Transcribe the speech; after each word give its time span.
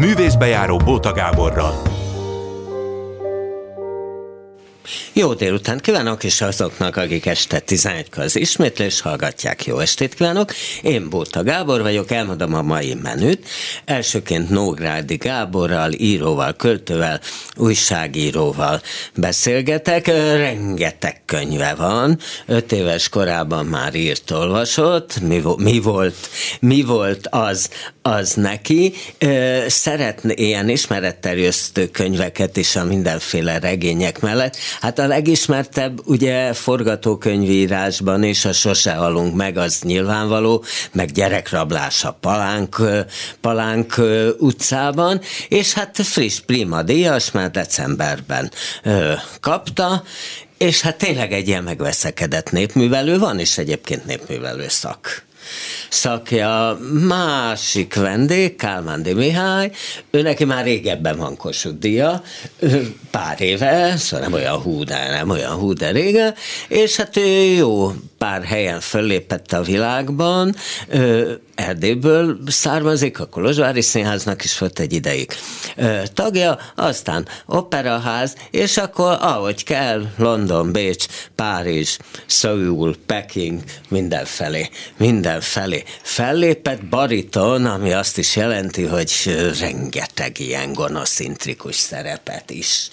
művészbejáró 0.00 0.76
Bóta 0.76 1.12
Gáborral. 1.12 1.99
Jó 5.12 5.34
délután 5.34 5.78
kívánok, 5.78 6.24
és 6.24 6.40
azoknak, 6.40 6.96
akik 6.96 7.26
este 7.26 7.58
11 7.58 8.06
az 8.16 8.36
ismétlés 8.36 9.00
hallgatják, 9.00 9.64
jó 9.64 9.78
estét 9.78 10.14
kívánok. 10.14 10.52
Én 10.82 11.08
Bóta 11.08 11.42
Gábor 11.42 11.82
vagyok, 11.82 12.10
elmondom 12.10 12.54
a 12.54 12.62
mai 12.62 12.94
menüt. 13.02 13.48
Elsőként 13.84 14.50
Nógrádi 14.50 15.16
Gáborral, 15.16 15.92
íróval, 15.92 16.52
költővel, 16.56 17.20
újságíróval 17.56 18.82
beszélgetek. 19.14 20.06
Rengeteg 20.36 21.22
könyve 21.24 21.74
van. 21.74 22.18
Öt 22.46 22.72
éves 22.72 23.08
korában 23.08 23.66
már 23.66 23.94
írt, 23.94 24.30
olvasott. 24.30 25.20
Mi, 25.20 25.42
mi 25.56 25.80
volt, 25.80 26.28
mi 26.60 26.82
volt 26.82 27.26
az, 27.30 27.70
az 28.02 28.34
neki. 28.34 28.94
Szeretne 29.66 30.32
ilyen 30.34 30.68
ismeretterjesztő 30.68 31.86
könyveket 31.86 32.56
is 32.56 32.76
a 32.76 32.84
mindenféle 32.84 33.58
regények 33.58 34.20
mellett. 34.20 34.56
Hát 34.80 34.98
a 34.98 35.06
legismertebb 35.06 36.00
ugye 36.06 36.52
forgatókönyvírásban 36.52 38.22
is 38.22 38.44
a 38.44 38.52
Sose 38.52 38.92
halunk 38.92 39.34
meg, 39.34 39.56
az 39.56 39.80
nyilvánvaló, 39.82 40.64
meg 40.92 41.10
gyerekrablás 41.10 42.04
a 42.04 42.16
Palánk, 42.20 42.82
Palánk 43.40 43.94
utcában, 44.38 45.20
és 45.48 45.72
hát 45.72 45.96
friss 45.96 46.40
prima 46.46 46.82
díjas, 46.82 47.30
már 47.30 47.50
decemberben 47.50 48.50
kapta, 49.40 50.02
és 50.58 50.80
hát 50.80 50.96
tényleg 50.96 51.32
egy 51.32 51.48
ilyen 51.48 51.64
megveszekedett 51.64 52.50
népművelő 52.50 53.18
van, 53.18 53.38
és 53.38 53.58
egyébként 53.58 54.06
népművelő 54.06 54.68
szak 54.68 55.28
szakja, 55.88 56.78
másik 57.08 57.94
vendég, 57.94 58.56
Kálmándi 58.56 59.12
Mihály, 59.12 59.70
ő 60.10 60.22
neki 60.22 60.44
már 60.44 60.64
régebben 60.64 61.16
van 61.16 61.36
Kossuth 61.36 61.78
dia, 61.78 62.22
pár 63.10 63.40
éve, 63.40 63.96
szóval 63.96 64.26
nem 64.26 64.34
olyan 64.34 64.56
hú, 64.56 64.84
de 64.84 65.10
nem 65.10 65.30
olyan 65.30 65.52
hú, 65.52 65.72
de 65.72 65.90
régen, 65.90 66.34
és 66.68 66.96
hát 66.96 67.16
ő 67.16 67.54
jó 67.54 67.92
pár 68.18 68.42
helyen 68.44 68.80
föllépett 68.80 69.52
a 69.52 69.62
világban, 69.62 70.54
Erdélyből 71.60 72.38
származik, 72.46 73.20
a 73.20 73.26
Kolozsvári 73.26 73.80
Színháznak 73.80 74.44
is 74.44 74.58
volt 74.58 74.78
egy 74.78 74.92
ideig 74.92 75.32
tagja, 76.14 76.58
aztán 76.74 77.28
operaház, 77.46 78.36
és 78.50 78.76
akkor 78.76 79.16
ahogy 79.20 79.64
kell, 79.64 80.02
London, 80.16 80.72
Bécs, 80.72 81.06
Párizs, 81.34 81.96
Szöul, 82.26 82.96
Peking, 83.06 83.62
mindenfelé, 83.88 84.70
mindenfelé. 84.96 85.84
Fellépett 86.02 86.84
bariton, 86.84 87.66
ami 87.66 87.92
azt 87.92 88.18
is 88.18 88.36
jelenti, 88.36 88.82
hogy 88.82 89.12
rengeteg 89.60 90.38
ilyen 90.38 90.72
gonoszintrikus 90.72 91.76
szerepet 91.76 92.50
is 92.50 92.88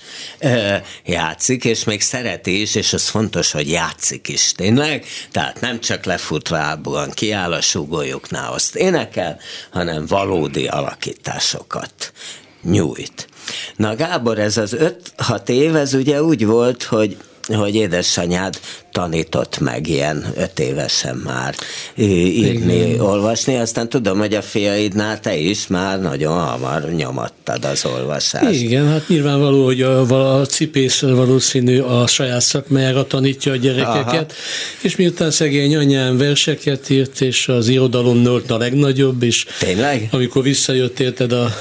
játszik, 1.05 1.65
és 1.65 1.83
még 1.83 2.01
szereti 2.01 2.61
is, 2.61 2.75
és 2.75 2.93
az 2.93 3.07
fontos, 3.07 3.51
hogy 3.51 3.69
játszik 3.69 4.27
is 4.27 4.51
tényleg, 4.51 5.05
tehát 5.31 5.61
nem 5.61 5.79
csak 5.79 6.05
lefut 6.05 6.49
lábúan, 6.49 7.11
kiáll 7.11 7.53
a 7.53 7.61
súgolyoknál, 7.61 8.55
azt 8.57 8.75
énekel, 8.75 9.39
hanem 9.71 10.05
valódi 10.05 10.67
alakításokat 10.67 12.13
nyújt. 12.61 13.27
Na 13.75 13.95
Gábor, 13.95 14.39
ez 14.39 14.57
az 14.57 14.75
5-6 15.17 15.49
év, 15.49 15.75
ez 15.75 15.93
ugye 15.93 16.23
úgy 16.23 16.45
volt, 16.45 16.83
hogy 16.83 17.17
hogy 17.55 17.75
édesanyád 17.75 18.59
tanított 18.97 19.59
meg 19.59 19.87
ilyen 19.87 20.25
öt 20.35 20.59
évesen 20.59 21.21
már 21.25 21.55
írni, 21.95 22.75
Igen. 22.75 22.99
olvasni, 22.99 23.55
aztán 23.55 23.89
tudom, 23.89 24.19
hogy 24.19 24.33
a 24.33 24.41
fiaidnál 24.41 25.19
te 25.19 25.35
is 25.35 25.67
már 25.67 26.01
nagyon 26.01 26.39
hamar 26.39 26.89
nyomattad 26.89 27.65
az 27.65 27.85
olvasást. 27.85 28.61
Igen, 28.61 28.87
hát 28.87 29.07
nyilvánvaló, 29.07 29.65
hogy 29.65 29.81
a, 29.81 30.39
a 30.39 30.45
cipész 30.45 31.01
valószínű 31.01 31.79
a 31.79 32.07
saját 32.07 32.41
szakmájára 32.41 33.07
tanítja 33.07 33.51
a 33.51 33.55
gyerekeket, 33.55 34.31
Aha. 34.31 34.81
és 34.81 34.95
miután 34.95 35.31
szegény 35.31 35.75
anyám 35.75 36.17
verseket 36.17 36.89
írt, 36.89 37.21
és 37.21 37.47
az 37.47 37.67
irodalom 37.67 38.23
volt 38.23 38.51
a 38.51 38.57
legnagyobb, 38.57 39.23
és 39.23 39.45
Tényleg? 39.59 40.07
amikor 40.11 40.43
visszajött 40.43 40.99
érted 40.99 41.31
a 41.31 41.53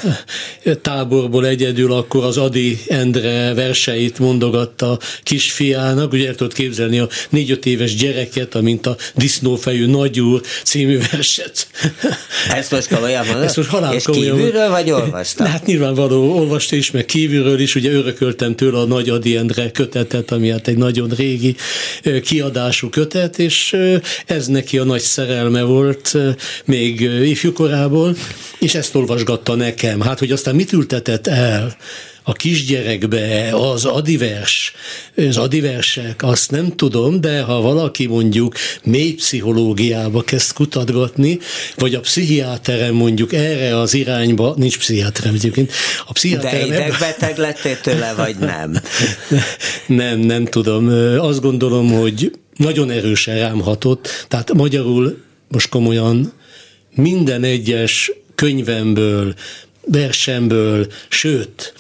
táborból 0.83 1.47
egyedül, 1.47 1.93
akkor 1.93 2.25
az 2.25 2.37
Adi 2.37 2.79
Endre 2.89 3.55
verseit 3.55 4.19
mondogatta 4.19 4.99
kisfiának, 5.23 6.13
ugye 6.13 6.27
el 6.27 6.35
tudod 6.35 6.53
képzelni 6.53 6.99
a 6.99 7.09
négy-öt 7.31 7.67
éves 7.67 7.95
gyereket, 7.95 8.55
amint 8.55 8.87
a 8.87 8.97
Disznófejű 9.15 9.87
nagyúr 9.87 10.41
című 10.65 10.99
verset. 11.11 11.69
Ezt 12.55 12.71
most 12.71 12.89
komolyan 12.89 13.27
mondod? 13.27 13.45
Ezt 13.45 13.57
most 13.57 13.69
halál 13.69 13.95
És 13.95 14.05
komolyan 14.05 14.37
kívülről 14.37 14.69
vagy 14.69 14.91
olvastam? 14.91 15.47
Hát 15.47 15.67
nyilvánvaló, 15.67 16.37
olvasta 16.37 16.77
is, 16.77 16.91
meg 16.91 17.05
kívülről 17.05 17.61
is, 17.61 17.75
ugye 17.75 17.91
örököltem 17.91 18.55
tőle 18.55 18.79
a 18.79 18.85
Nagy 18.85 19.09
Adi 19.09 19.37
Endre 19.37 19.71
kötetet, 19.71 20.31
ami 20.31 20.51
hát 20.51 20.69
egy 20.69 20.77
nagyon 20.77 21.09
régi 21.17 21.57
kiadású 22.23 22.89
kötet, 22.89 23.39
és 23.39 23.77
ez 24.27 24.47
neki 24.47 24.79
a 24.79 24.85
nagy 24.85 25.01
szerelme 25.01 25.63
volt 25.63 26.17
még 26.65 27.01
ifjúkorából, 27.01 28.17
és 28.59 28.75
ezt 28.75 28.95
olvasgatta 28.95 29.55
nekem. 29.55 30.01
Hát, 30.01 30.19
hogy 30.19 30.33
aztán 30.33 30.55
mit 30.55 30.73
ültetett 30.73 31.27
el? 31.27 31.77
A 32.29 32.33
kisgyerekbe 32.33 33.51
az 33.53 33.85
adivers, 33.85 34.73
az 35.17 35.37
adiversek, 35.37 36.23
azt 36.23 36.51
nem 36.51 36.77
tudom, 36.77 37.21
de 37.21 37.41
ha 37.41 37.61
valaki 37.61 38.07
mondjuk 38.07 38.55
mély 38.85 39.15
pszichológiába 39.15 40.23
kezd 40.23 40.53
kutatgatni, 40.53 41.39
vagy 41.77 41.95
a 41.95 42.01
pszichiáterem 42.01 42.95
mondjuk 42.95 43.33
erre 43.33 43.79
az 43.79 43.95
irányba, 43.95 44.55
nincs 44.57 44.79
pszichiáterem 44.79 45.35
egyébként, 45.35 45.73
a 46.07 46.13
pszichiáterem... 46.13 46.69
De 46.69 46.75
idegbeteg 46.75 47.37
lettél 47.37 47.81
tőle, 47.81 48.15
vagy 48.15 48.37
nem? 48.37 48.77
nem, 50.03 50.19
nem 50.19 50.45
tudom. 50.45 50.89
Azt 51.19 51.41
gondolom, 51.41 51.93
hogy 51.93 52.33
nagyon 52.57 52.91
erősen 52.91 53.39
rám 53.39 53.61
hatott, 53.61 54.27
tehát 54.29 54.53
magyarul 54.53 55.23
most 55.49 55.69
komolyan 55.69 56.33
minden 56.95 57.45
egyes 57.45 58.13
könyvemből, 58.35 59.35
versemből, 59.85 60.87
sőt, 61.09 61.75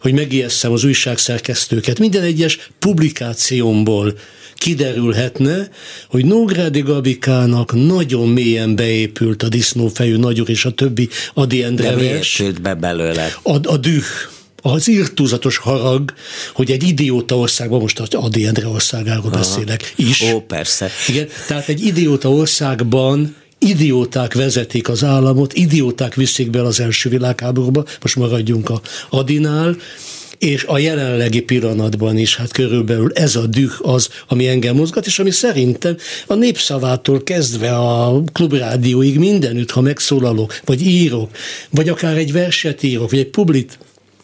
hogy 0.00 0.12
megijesszem 0.12 0.72
az 0.72 0.84
újságszerkesztőket. 0.84 1.98
Minden 1.98 2.22
egyes 2.22 2.70
publikációmból 2.78 4.18
kiderülhetne, 4.54 5.68
hogy 6.08 6.24
Nógrádi 6.24 6.80
Gabikának 6.80 7.72
nagyon 7.72 8.28
mélyen 8.28 8.76
beépült 8.76 9.42
a 9.42 9.48
disznófejű 9.48 10.16
nagyúr 10.16 10.50
és 10.50 10.64
a 10.64 10.70
többi 10.70 11.08
Adi 11.34 11.62
Endre 11.62 11.96
vers. 11.96 12.42
be 12.62 12.74
belőle? 12.74 13.36
A, 13.42 13.68
a 13.68 13.76
düh 13.76 14.04
az 14.62 14.88
írtózatos 14.88 15.56
harag, 15.56 16.14
hogy 16.52 16.70
egy 16.70 16.82
idióta 16.82 17.36
országban, 17.36 17.80
most 17.80 18.00
az 18.00 18.14
Adi 18.14 18.46
Endre 18.46 18.66
országáról 18.66 19.32
Aha. 19.32 19.36
beszélek 19.36 19.92
is. 19.96 20.22
Ó, 20.22 20.40
persze. 20.40 20.90
Igen, 21.08 21.28
tehát 21.46 21.68
egy 21.68 21.86
idióta 21.86 22.30
országban 22.30 23.36
idióták 23.58 24.34
vezetik 24.34 24.88
az 24.88 25.04
államot, 25.04 25.52
idióták 25.52 26.14
viszik 26.14 26.50
be 26.50 26.62
az 26.62 26.80
első 26.80 27.08
világháborúba, 27.10 27.84
most 28.00 28.16
maradjunk 28.16 28.70
a 28.70 28.80
Adinál, 29.10 29.76
és 30.38 30.64
a 30.64 30.78
jelenlegi 30.78 31.40
pillanatban 31.40 32.18
is, 32.18 32.36
hát 32.36 32.52
körülbelül 32.52 33.12
ez 33.14 33.36
a 33.36 33.46
düh 33.46 33.72
az, 33.78 34.08
ami 34.26 34.48
engem 34.48 34.76
mozgat, 34.76 35.06
és 35.06 35.18
ami 35.18 35.30
szerintem 35.30 35.96
a 36.26 36.34
népszavától 36.34 37.22
kezdve 37.22 37.76
a 37.76 38.22
klubrádióig 38.32 39.18
mindenütt, 39.18 39.70
ha 39.70 39.80
megszólalok, 39.80 40.60
vagy 40.64 40.86
írok, 40.86 41.30
vagy 41.70 41.88
akár 41.88 42.16
egy 42.16 42.32
verset 42.32 42.82
írok, 42.82 43.10
vagy 43.10 43.18
egy 43.18 43.30
publit 43.30 43.78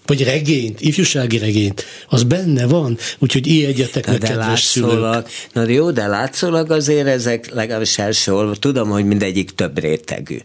vagy 0.07 0.25
regényt, 0.25 0.81
ifjúsági 0.81 1.39
regényt, 1.39 1.85
az 2.09 2.23
benne 2.23 2.67
van, 2.67 2.99
úgyhogy 3.19 3.49
egyeteknek 3.49 4.19
de 4.19 4.27
kedves 4.27 4.47
látszólag, 4.47 5.27
Na 5.53 5.69
jó, 5.69 5.91
de 5.91 6.07
látszólag 6.07 6.71
azért 6.71 7.07
ezek 7.07 7.51
legalábbis 7.53 7.99
első 7.99 8.35
olvasat, 8.35 8.61
tudom, 8.61 8.89
hogy 8.89 9.05
mindegyik 9.05 9.51
több 9.51 9.79
rétegű, 9.79 10.39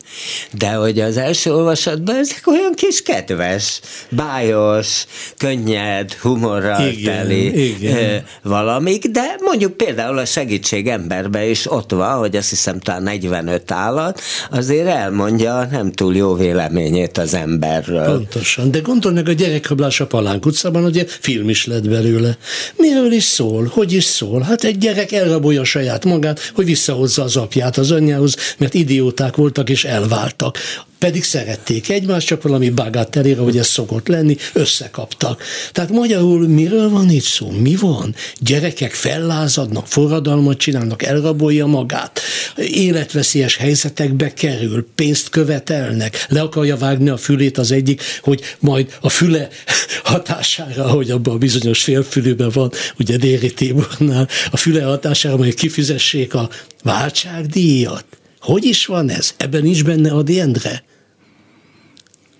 de 0.52 0.70
hogy 0.70 1.00
az 1.00 1.18
első 1.18 1.54
olvasatban 1.54 2.16
ezek 2.16 2.48
olyan 2.48 2.74
kis 2.76 3.02
kedves, 3.02 3.80
bájos, 4.10 5.06
könnyed, 5.38 6.14
humorral 6.14 6.88
igen, 6.88 7.16
teli 7.16 7.70
igen. 7.70 8.24
valamik, 8.44 9.06
de 9.06 9.36
mondjuk 9.40 9.78
például 9.78 10.18
a 10.18 10.26
segítség 10.26 10.88
emberbe 10.88 11.46
is 11.50 11.72
ott 11.72 11.92
van, 11.92 12.18
hogy 12.18 12.36
azt 12.36 12.50
hiszem 12.50 12.80
talán 12.80 13.04
45 13.04 13.72
állat, 13.72 14.22
azért 14.52 14.88
elmondja 14.88 15.68
nem 15.72 15.92
túl 15.92 16.16
jó 16.16 16.34
véleményét 16.36 17.18
az 17.18 17.34
emberről. 17.34 18.06
Pontosan, 18.06 18.72
de 18.72 18.80
gondolj 18.80 19.16
meg 19.16 19.28
a 19.28 19.34
gyerekrablás 19.50 20.00
a 20.00 20.08
Palánk 20.08 20.46
utcában, 20.46 20.84
ugye 20.84 21.06
film 21.08 21.50
is 21.50 21.66
lett 21.66 21.90
belőle. 21.90 22.38
Miről 22.76 23.12
is 23.12 23.24
szól? 23.24 23.70
Hogy 23.74 23.94
is 23.94 24.04
szól? 24.04 24.42
Hát 24.42 24.64
egy 24.64 24.78
gyerek 24.78 25.12
elrabolja 25.12 25.64
saját 25.64 26.06
magát, 26.06 26.52
hogy 26.56 26.66
visszahozza 26.66 27.24
az 27.24 27.36
apját 27.36 27.78
az 27.78 27.92
anyjához, 27.92 28.36
mert 28.58 28.74
idióták 28.74 29.36
voltak 29.36 29.70
és 29.70 29.84
elváltak 29.84 30.58
pedig 31.00 31.24
szerették 31.24 31.90
egymást, 31.90 32.28
csak 32.28 32.42
valami 32.42 32.70
bagatelére, 32.70 33.42
hogy 33.42 33.58
ez 33.58 33.68
szokott 33.68 34.08
lenni, 34.08 34.38
összekaptak. 34.54 35.44
Tehát 35.72 35.90
magyarul 35.90 36.48
miről 36.48 36.90
van 36.90 37.10
itt 37.10 37.24
szó? 37.24 37.50
Mi 37.52 37.76
van? 37.76 38.16
Gyerekek 38.40 38.94
fellázadnak, 38.94 39.88
forradalmat 39.88 40.58
csinálnak, 40.58 41.04
elrabolja 41.04 41.66
magát, 41.66 42.22
életveszélyes 42.58 43.56
helyzetekbe 43.56 44.34
kerül, 44.34 44.88
pénzt 44.96 45.30
követelnek, 45.30 46.26
le 46.30 46.42
akarja 46.42 46.78
vágni 46.78 47.10
a 47.10 47.18
fülét 47.18 47.58
az 47.58 47.72
egyik, 47.72 48.02
hogy 48.22 48.42
majd 48.60 48.98
a 49.02 49.10
füle 49.10 49.48
hatására, 50.04 50.90
hogy 50.90 51.12
abban 51.12 51.34
a 51.34 51.38
bizonyos 51.38 51.84
félfülőben 51.84 52.50
van, 52.54 52.72
ugye 53.00 53.18
Déri 53.18 53.54
Tibornál, 53.54 54.28
a 54.52 54.58
füle 54.58 54.84
hatására 54.84 55.38
majd 55.38 55.54
kifizessék 55.54 56.34
a 56.34 56.50
váltságdíjat. 56.84 58.06
Hogy 58.40 58.66
is 58.66 58.86
van 58.86 59.10
ez? 59.10 59.34
Ebben 59.38 59.62
nincs 59.62 59.84
benne 59.84 60.12
a 60.12 60.24
Endre? 60.28 60.84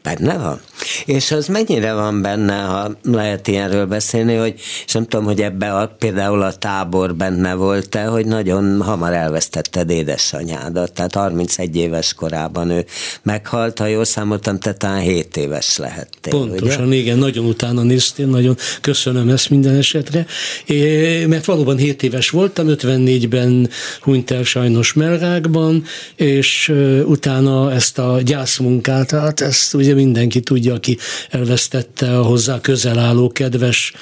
Benne 0.04 0.38
van. 0.38 0.60
És 1.06 1.32
az 1.32 1.48
mennyire 1.48 1.94
van 1.94 2.22
benne, 2.22 2.62
ha 2.62 2.98
lehet 3.04 3.48
ilyenről 3.48 3.86
beszélni, 3.86 4.36
hogy, 4.36 4.54
és 4.86 4.94
nem 4.94 5.08
tudom, 5.08 5.26
hogy 5.26 5.42
ebbe 5.42 5.74
a, 5.74 5.88
például 5.88 6.42
a 6.42 6.54
tábor 6.54 7.16
benne 7.16 7.54
volt-e, 7.54 8.04
hogy 8.04 8.26
nagyon 8.26 8.82
hamar 8.82 9.14
elvesztetted 9.14 9.90
édesanyádat, 9.90 10.92
tehát 10.92 11.16
31 11.16 11.76
éves 11.76 12.14
korában 12.14 12.70
ő 12.70 12.86
meghalt, 13.24 13.80
ha 13.80 13.86
jól 13.86 14.06
számoltam, 14.06 14.60
te 14.60 14.74
talán 14.74 15.00
7 15.00 15.38
éves 15.38 15.78
lehettél. 15.78 16.32
Pontosan, 16.32 16.88
ugye? 16.88 16.96
igen, 16.96 17.18
nagyon 17.18 17.46
utána 17.46 17.82
néztél, 17.82 18.28
nagyon 18.28 18.58
köszönöm 18.82 19.30
ezt 19.30 19.50
minden 19.50 19.76
esetre, 19.76 20.26
é, 20.66 21.26
mert 21.26 21.46
valóban 21.46 21.78
7 21.78 22.04
éves 22.04 22.30
voltam, 22.30 22.66
54-ben 22.70 23.70
hunyt 24.02 24.32
el 24.32 24.44
sajnos 24.44 24.94
melrákban, 24.94 25.84
és 26.16 26.74
utána 27.06 27.72
ezt 27.72 28.00
a 28.00 28.20
gyászmunkát, 28.24 29.12
hát 29.12 29.42
ezt 29.42 29.74
ugye 29.74 29.89
mindenki 29.94 30.40
tudja, 30.40 30.74
aki 30.74 30.98
elvesztette 31.30 32.18
a 32.18 32.24
hozzá 32.24 32.62
közel 32.62 33.00
álló 33.00 33.32
kedves 33.32 33.94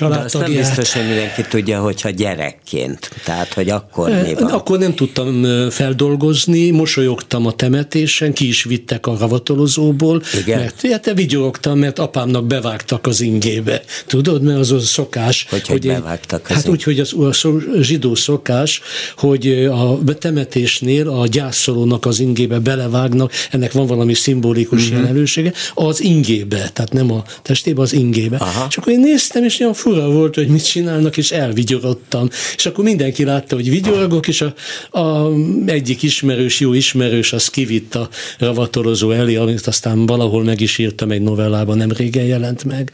azt 0.00 0.38
nem 0.38 0.52
biztos, 0.52 0.92
hogy 0.92 1.06
mindenki 1.06 1.42
tudja, 1.42 1.80
hogyha 1.80 2.10
gyerekként. 2.10 3.10
Tehát, 3.24 3.52
hogy 3.52 3.68
akkor 3.68 4.10
mi 4.10 4.34
van? 4.34 4.50
Akkor 4.50 4.78
nem 4.78 4.94
tudtam 4.94 5.46
feldolgozni, 5.70 6.70
mosolyogtam 6.70 7.46
a 7.46 7.52
temetésen, 7.52 8.32
ki 8.32 8.48
is 8.48 8.64
vittek 8.64 9.06
a 9.06 9.16
ravatolozóból, 9.18 10.22
Igen. 10.40 10.58
mert 10.58 10.86
hát 10.90 11.12
vigyorogtam, 11.14 11.78
mert 11.78 11.98
apámnak 11.98 12.46
bevágtak 12.46 13.06
az 13.06 13.20
ingébe. 13.20 13.82
Tudod, 14.06 14.42
mert 14.42 14.58
az 14.58 14.72
a 14.72 14.80
szokás. 14.80 15.46
Hogy, 15.50 15.66
hogy, 15.66 15.68
hogy 15.68 15.86
bevágtak 15.86 16.46
az 16.48 16.54
Hát 16.54 16.68
úgy, 16.68 16.82
hogy 16.82 17.00
az, 17.00 17.14
az 17.18 17.46
zsidó 17.80 18.14
szokás, 18.14 18.80
hogy 19.16 19.68
a 19.72 20.14
temetésnél 20.18 21.08
a 21.08 21.26
gyászolónak 21.26 22.06
az 22.06 22.20
ingébe 22.20 22.58
belevágnak, 22.58 23.32
ennek 23.50 23.72
van 23.72 23.86
valami 23.86 24.14
szimbolikus 24.14 24.82
uh-huh. 24.82 24.98
jelenlősége, 24.98 25.52
az 25.74 26.02
ingébe, 26.02 26.70
tehát 26.72 26.92
nem 26.92 27.12
a 27.12 27.24
testébe, 27.42 27.82
az 27.82 27.92
ingébe. 27.92 28.36
Aha. 28.36 28.66
És 28.68 28.76
akkor 28.76 28.92
én 28.92 29.00
néztem, 29.00 29.44
és 29.44 29.60
olyan 29.60 29.73
fura 29.74 30.10
volt, 30.10 30.34
hogy 30.34 30.48
mit 30.48 30.64
csinálnak, 30.64 31.16
és 31.16 31.30
elvigyorodtam. 31.30 32.28
És 32.56 32.66
akkor 32.66 32.84
mindenki 32.84 33.24
látta, 33.24 33.54
hogy 33.54 33.70
vigyorogok, 33.70 34.28
és 34.28 34.40
a, 34.40 34.54
a 34.98 35.32
egyik 35.66 36.02
ismerős, 36.02 36.60
jó 36.60 36.72
ismerős, 36.72 37.32
az 37.32 37.48
kivitt 37.48 37.94
a 37.94 38.08
ravatorozó 38.38 39.10
elé, 39.10 39.36
amit 39.36 39.66
aztán 39.66 40.06
valahol 40.06 40.42
meg 40.44 40.60
is 40.60 40.78
írtam 40.78 41.10
egy 41.10 41.22
novellában, 41.22 41.76
nem 41.76 41.92
régen 41.92 42.24
jelent 42.24 42.64
meg. 42.64 42.92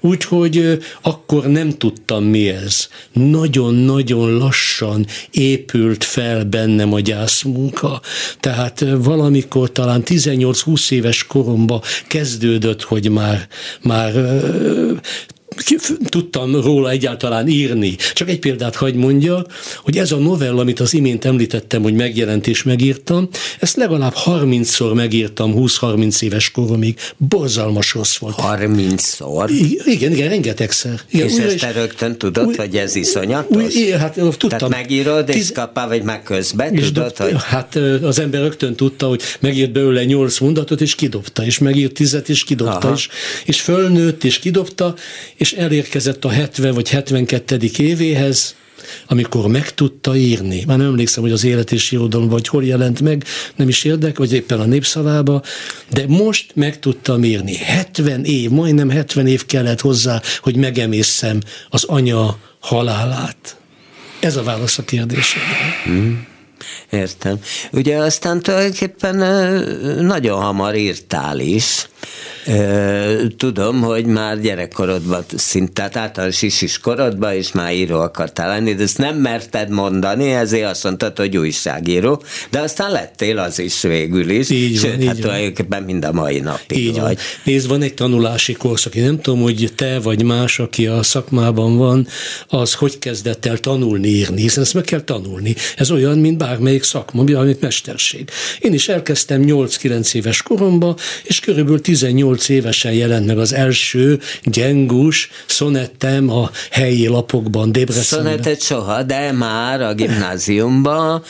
Úgyhogy 0.00 0.78
akkor 1.02 1.46
nem 1.46 1.70
tudtam 1.70 2.24
mi 2.24 2.48
ez. 2.48 2.88
Nagyon-nagyon 3.12 4.36
lassan 4.36 5.06
épült 5.30 6.04
fel 6.04 6.44
bennem 6.44 6.92
a 6.92 7.00
gyászmunka. 7.00 8.00
Tehát 8.40 8.84
valamikor 8.96 9.72
talán 9.72 10.02
18-20 10.04 10.90
éves 10.90 11.26
koromban 11.26 11.80
kezdődött, 12.06 12.82
hogy 12.82 13.10
már, 13.10 13.48
már 13.82 14.12
tudtam 16.08 16.60
róla 16.60 16.90
egyáltalán 16.90 17.48
írni. 17.48 17.96
Csak 18.14 18.28
egy 18.28 18.38
példát 18.38 18.76
hagy 18.76 18.94
mondja, 18.94 19.46
hogy 19.82 19.98
ez 19.98 20.12
a 20.12 20.16
novella, 20.16 20.60
amit 20.60 20.80
az 20.80 20.94
imént 20.94 21.24
említettem, 21.24 21.82
hogy 21.82 21.94
megjelent 21.94 22.46
és 22.46 22.62
megírtam, 22.62 23.28
ezt 23.60 23.76
legalább 23.76 24.14
30-szor 24.24 24.94
megírtam 24.94 25.54
20-30 25.56 26.22
éves 26.22 26.50
koromig. 26.50 26.98
Borzalmas 27.16 27.94
rossz 27.94 28.16
volt. 28.16 28.34
30-szor? 28.38 29.50
Igen, 29.84 30.12
igen, 30.12 30.28
rengetegszer. 30.28 31.00
Igen, 31.10 31.28
és 31.28 31.36
ezt 31.36 31.58
te 31.58 31.72
rögtön 31.72 32.16
tudod, 32.18 32.46
új, 32.46 32.54
hogy 32.56 32.76
ez 32.76 32.94
iszonyatos? 32.94 33.56
Új, 33.56 33.82
igen, 33.82 33.98
hát 33.98 34.12
tudtam. 34.14 34.48
Tehát 34.48 34.68
megírod, 34.68 35.28
és 35.28 35.34
Tiz... 35.34 35.52
kapál, 35.52 35.88
vagy 35.88 36.02
meg 36.02 36.22
közben, 36.22 36.74
és 36.74 36.86
tudod, 36.86 37.12
dob, 37.16 37.30
hogy... 37.30 37.42
Hát 37.44 37.74
az 38.02 38.18
ember 38.18 38.40
rögtön 38.40 38.74
tudta, 38.74 39.06
hogy 39.06 39.22
megírt 39.40 39.72
belőle 39.72 40.04
8 40.04 40.38
mondatot, 40.38 40.80
és 40.80 40.94
kidobta, 40.94 41.44
és 41.44 41.58
megírt 41.58 41.92
10 41.92 42.22
és 42.26 42.44
kidobta, 42.44 42.92
és, 42.94 43.08
és 43.44 43.60
fölnőtt, 43.60 44.24
és 44.24 44.38
kidobta, 44.38 44.94
és 45.34 45.45
elérkezett 45.52 46.24
a 46.24 46.28
70 46.28 46.74
vagy 46.74 46.90
72. 46.90 47.70
évéhez, 47.78 48.56
amikor 49.06 49.46
meg 49.46 49.74
tudta 49.74 50.16
írni. 50.16 50.64
Már 50.66 50.78
nem 50.78 50.86
emlékszem, 50.86 51.22
hogy 51.22 51.32
az 51.32 51.44
élet 51.44 51.72
és 51.72 51.90
irodalom 51.90 52.28
vagy 52.28 52.48
hol 52.48 52.64
jelent 52.64 53.00
meg, 53.00 53.24
nem 53.56 53.68
is 53.68 53.84
érdek, 53.84 54.18
vagy 54.18 54.32
éppen 54.32 54.60
a 54.60 54.64
népszavába, 54.64 55.42
de 55.90 56.04
most 56.06 56.52
meg 56.54 56.78
tudtam 56.78 57.24
írni. 57.24 57.56
70 57.56 58.24
év, 58.24 58.50
majdnem 58.50 58.90
70 58.90 59.26
év 59.26 59.46
kellett 59.46 59.80
hozzá, 59.80 60.22
hogy 60.40 60.56
megemészem 60.56 61.40
az 61.70 61.84
anya 61.84 62.38
halálát. 62.60 63.56
Ez 64.20 64.36
a 64.36 64.42
válasz 64.42 64.78
a 64.78 64.84
kérdésre. 64.84 65.40
Hmm. 65.84 66.26
Értem. 66.90 67.40
Ugye 67.72 67.96
aztán 67.96 68.40
tulajdonképpen 68.40 69.16
nagyon 70.00 70.40
hamar 70.40 70.74
írtál 70.74 71.38
is. 71.38 71.88
Tudom, 73.36 73.80
hogy 73.82 74.06
már 74.06 74.40
gyerekkorodban 74.40 75.24
szinte, 75.36 75.72
tehát 75.72 75.96
általános 75.96 76.42
is 76.42 76.78
korodban 76.78 77.34
is 77.34 77.52
már 77.52 77.72
író 77.72 78.00
akartál 78.00 78.48
lenni, 78.48 78.74
de 78.74 78.82
ezt 78.82 78.98
nem 78.98 79.16
merted 79.16 79.68
mondani, 79.68 80.30
ezért 80.30 80.70
azt 80.70 80.84
mondtad, 80.84 81.16
hogy 81.18 81.36
újságíró, 81.36 82.22
de 82.50 82.60
aztán 82.60 82.90
lettél 82.90 83.38
az 83.38 83.58
is 83.58 83.82
végül 83.82 84.30
is. 84.30 84.50
Így 84.50 84.78
Sőt, 84.78 84.90
van, 84.90 85.00
így 85.00 85.06
hát 85.06 85.16
tulajdonképpen 85.20 85.82
mind 85.82 86.04
a 86.04 86.12
mai 86.12 86.40
napig 86.40 86.78
így 86.78 86.86
vagy. 86.86 87.00
Van. 87.00 87.16
Nézd, 87.44 87.68
van 87.68 87.82
egy 87.82 87.94
tanulási 87.94 88.52
korszak. 88.52 88.94
Én 88.94 89.04
nem 89.04 89.20
tudom, 89.20 89.40
hogy 89.40 89.72
te 89.74 89.98
vagy 89.98 90.22
más, 90.22 90.58
aki 90.58 90.86
a 90.86 91.02
szakmában 91.02 91.76
van, 91.76 92.06
az 92.48 92.74
hogy 92.74 92.98
kezdett 92.98 93.46
el 93.46 93.58
tanulni 93.58 94.08
írni, 94.08 94.40
hiszen 94.40 94.62
ezt 94.62 94.74
meg 94.74 94.84
kell 94.84 95.00
tanulni. 95.00 95.54
Ez 95.76 95.90
olyan, 95.90 96.18
mint 96.18 96.38
bármelyik 96.56 96.82
szakma, 96.82 97.24
amit 97.34 97.60
mesterség. 97.60 98.30
Én 98.60 98.72
is 98.72 98.88
elkezdtem 98.88 99.42
8-9 99.46 100.14
éves 100.14 100.42
koromban, 100.42 100.96
és 101.24 101.40
körülbelül 101.40 101.80
18 101.80 102.36
18 102.36 102.48
évesen 102.48 102.92
jelent 102.92 103.26
meg 103.26 103.38
az 103.38 103.52
első 103.52 104.20
gyengus 104.42 105.30
szonettem 105.46 106.30
a 106.30 106.50
helyi 106.70 107.06
lapokban, 107.06 107.72
Debrecenben. 107.72 108.26
Szonettet 108.26 108.62
soha, 108.62 109.02
de 109.02 109.32
már 109.32 109.80
a 109.80 109.94
gimnáziumban 109.94 111.22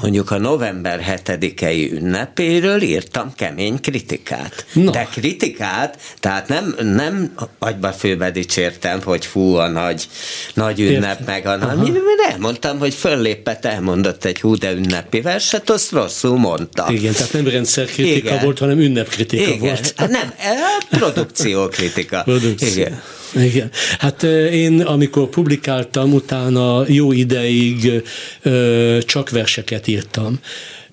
mondjuk 0.00 0.30
a 0.30 0.38
november 0.38 1.20
7-i 1.24 1.92
ünnepéről 1.92 2.82
írtam 2.82 3.34
kemény 3.34 3.80
kritikát. 3.80 4.66
No. 4.72 4.90
De 4.90 5.08
kritikát, 5.10 5.98
tehát 6.20 6.48
nem, 6.48 6.74
nem 6.82 7.32
agyba 7.58 7.92
főbe 7.92 8.30
dicsértem, 8.30 9.02
hogy 9.02 9.26
fú, 9.26 9.54
a 9.54 9.68
nagy, 9.68 10.08
nagy 10.54 10.80
ünnep 10.80 11.20
Értem. 11.20 11.24
meg 11.26 11.46
a 11.46 11.56
nagy. 11.56 12.00
Elmondtam, 12.30 12.78
hogy 12.78 12.94
föllépett, 12.94 13.64
elmondott 13.64 14.24
egy 14.24 14.40
hú, 14.40 14.56
de 14.56 14.72
ünnepi 14.72 15.20
verset, 15.20 15.70
azt 15.70 15.90
rosszul 15.90 16.38
mondta. 16.38 16.86
Igen, 16.90 17.12
tehát 17.12 17.32
nem 17.32 17.48
rendszerkritika 17.48 18.28
Igen. 18.28 18.44
volt, 18.44 18.58
hanem 18.58 18.78
ünnepkritika 18.78 19.42
Igen. 19.42 19.58
volt. 19.58 19.94
Nem, 19.96 20.34
produkciókritika. 20.90 22.22
Produkció. 22.32 22.68
Igen. 22.68 23.02
Igen. 23.34 23.70
Hát 23.98 24.22
én, 24.52 24.80
amikor 24.80 25.28
publikáltam, 25.28 26.12
utána 26.12 26.84
jó 26.86 27.12
ideig 27.12 28.02
csak 29.06 29.30
verseket 29.30 29.86
írtam 29.86 30.38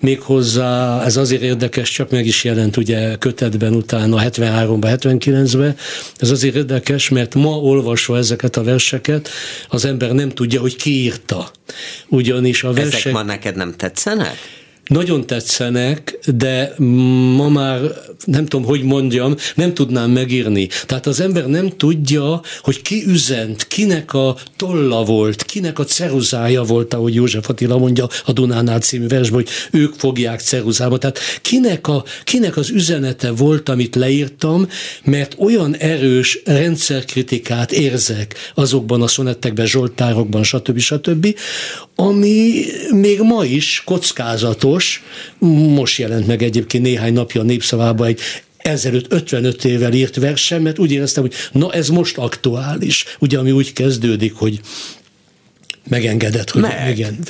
méghozzá 0.00 1.02
ez 1.04 1.16
azért 1.16 1.42
érdekes, 1.42 1.90
csak 1.90 2.10
meg 2.10 2.26
is 2.26 2.44
jelent 2.44 2.76
ugye 2.76 3.16
kötetben 3.16 3.74
utána 3.74 4.22
73-ban, 4.24 4.98
79-ben, 5.02 5.76
ez 6.16 6.30
azért 6.30 6.54
érdekes, 6.54 7.08
mert 7.08 7.34
ma 7.34 7.56
olvasva 7.56 8.16
ezeket 8.16 8.56
a 8.56 8.62
verseket, 8.62 9.28
az 9.68 9.84
ember 9.84 10.12
nem 10.12 10.28
tudja, 10.28 10.60
hogy 10.60 10.76
ki 10.76 10.90
írta. 10.90 11.50
Ugyanis 12.08 12.64
a 12.64 12.72
versek... 12.72 12.94
Ezek 12.94 13.12
ma 13.12 13.22
neked 13.22 13.56
nem 13.56 13.74
tetszenek? 13.76 14.36
Nagyon 14.90 15.26
tetszenek, 15.26 16.18
de 16.36 16.74
ma 17.36 17.48
már 17.48 17.80
nem 18.24 18.46
tudom, 18.46 18.66
hogy 18.66 18.82
mondjam, 18.82 19.34
nem 19.54 19.74
tudnám 19.74 20.10
megírni. 20.10 20.68
Tehát 20.86 21.06
az 21.06 21.20
ember 21.20 21.46
nem 21.46 21.68
tudja, 21.68 22.40
hogy 22.60 22.82
ki 22.82 23.04
üzent, 23.06 23.66
kinek 23.66 24.14
a 24.14 24.36
tolla 24.56 25.04
volt, 25.04 25.42
kinek 25.42 25.78
a 25.78 25.84
ceruzája 25.84 26.62
volt, 26.62 26.94
ahogy 26.94 27.14
József 27.14 27.48
Attila 27.48 27.78
mondja 27.78 28.08
a 28.24 28.32
Dunánál 28.32 28.80
című 28.80 29.06
versben, 29.06 29.44
hogy 29.44 29.80
ők 29.80 29.94
fogják 29.94 30.40
ceruzába. 30.40 30.98
Tehát 30.98 31.18
kinek, 31.42 31.88
a, 31.88 32.04
kinek 32.24 32.56
az 32.56 32.70
üzenete 32.70 33.30
volt, 33.30 33.68
amit 33.68 33.96
leírtam, 33.96 34.68
mert 35.04 35.36
olyan 35.38 35.76
erős 35.76 36.40
rendszerkritikát 36.44 37.72
érzek 37.72 38.34
azokban 38.54 39.02
a 39.02 39.06
szonettekben, 39.06 39.66
zsoltárokban, 39.66 40.42
stb. 40.42 40.78
stb., 40.78 41.34
ami 41.94 42.64
még 42.90 43.20
ma 43.20 43.44
is 43.44 43.82
kockázatos, 43.84 44.79
jogos. 44.80 45.02
Most 45.74 45.98
jelent 45.98 46.26
meg 46.26 46.42
egyébként 46.42 46.84
néhány 46.84 47.12
napja 47.12 47.40
a 47.40 47.44
népszavában 47.44 48.06
egy 48.06 48.20
ezelőtt 48.56 49.12
55 49.12 49.64
évvel 49.64 49.92
írt 49.92 50.16
versem, 50.16 50.62
mert 50.62 50.78
úgy 50.78 50.92
éreztem, 50.92 51.22
hogy 51.22 51.34
na 51.52 51.72
ez 51.72 51.88
most 51.88 52.18
aktuális. 52.18 53.04
Ugye, 53.18 53.38
ami 53.38 53.50
úgy 53.50 53.72
kezdődik, 53.72 54.34
hogy 54.34 54.60
megengedett, 55.90 56.50
hogy 56.50 56.62
Meg. 56.62 56.98
igen. 56.98 57.24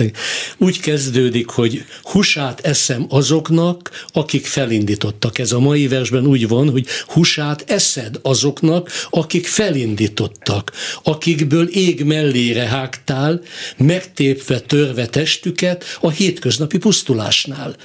Úgy 0.58 0.80
kezdődik, 0.80 1.48
hogy 1.48 1.84
husát 2.02 2.60
eszem 2.60 3.06
azoknak, 3.08 3.90
akik 4.12 4.46
felindítottak. 4.46 5.38
Ez 5.38 5.52
a 5.52 5.58
mai 5.58 5.88
versben 5.88 6.26
úgy 6.26 6.48
van, 6.48 6.70
hogy 6.70 6.86
husát 7.06 7.64
eszed 7.70 8.18
azoknak, 8.22 8.90
akik 9.10 9.46
felindítottak, 9.46 10.72
akikből 11.02 11.68
ég 11.68 12.04
mellére 12.04 12.66
hágtál, 12.66 13.40
megtépve 13.76 14.60
törve 14.60 15.06
testüket 15.06 15.84
a 16.00 16.10
hétköznapi 16.10 16.78
pusztulásnál. 16.78 17.76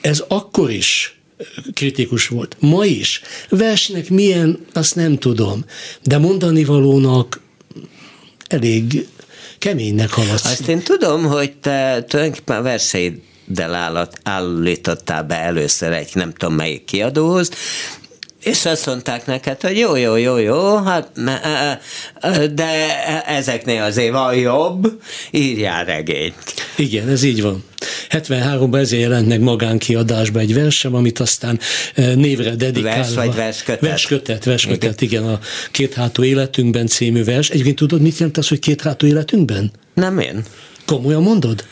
Ez 0.00 0.24
akkor 0.28 0.70
is 0.70 1.16
kritikus 1.74 2.26
volt. 2.28 2.56
Ma 2.58 2.84
is. 2.84 3.20
Versnek 3.48 4.08
milyen, 4.10 4.58
azt 4.72 4.94
nem 4.94 5.18
tudom, 5.18 5.64
de 6.02 6.18
mondani 6.18 6.64
valónak 6.64 7.40
elég 8.46 9.06
keménynek 9.62 10.12
haladsz. 10.12 10.44
Azt 10.44 10.68
én 10.68 10.82
tudom, 10.82 11.24
hogy 11.24 11.52
te 11.52 12.04
tulajdonképpen 12.08 12.56
a 12.56 12.62
állat, 13.74 14.18
állítottál 14.22 15.22
be 15.22 15.38
először 15.38 15.92
egy 15.92 16.10
nem 16.14 16.32
tudom 16.32 16.54
melyik 16.54 16.84
kiadóhoz, 16.84 17.50
és 18.42 18.64
azt 18.64 18.86
mondták 18.86 19.26
neked, 19.26 19.60
hogy 19.60 19.78
jó, 19.78 19.96
jó, 19.96 20.16
jó, 20.16 20.38
jó, 20.38 20.76
hát, 20.76 21.10
de 22.54 23.04
ezeknél 23.26 23.82
azért 23.82 24.12
van 24.12 24.34
jobb, 24.34 25.02
írjál 25.30 25.84
regényt. 25.84 26.34
Igen, 26.76 27.08
ez 27.08 27.22
így 27.22 27.42
van. 27.42 27.64
73-ban 28.10 28.78
ezért 28.78 29.02
jelent 29.02 29.28
meg 29.28 29.40
magánkiadásba 29.40 30.38
egy 30.38 30.54
versem, 30.54 30.94
amit 30.94 31.20
aztán 31.20 31.58
névre 31.94 32.54
dedikálva. 32.54 32.96
Vers 32.96 33.14
vagy 33.14 33.34
verskötet? 33.34 33.80
Verskötet, 33.80 34.44
verskötet, 34.44 35.00
igen. 35.00 35.22
igen, 35.22 35.34
a 35.34 35.38
Két 35.70 35.94
hátú 35.94 36.22
életünkben 36.22 36.86
című 36.86 37.24
vers. 37.24 37.50
Egyébként 37.50 37.76
tudod, 37.76 38.00
mit 38.00 38.18
jelent 38.18 38.36
az, 38.36 38.48
hogy 38.48 38.58
két 38.58 38.82
hátú 38.82 39.06
életünkben? 39.06 39.72
Nem 39.94 40.18
én. 40.18 40.44
Komolyan 40.86 41.22
mondod? 41.22 41.64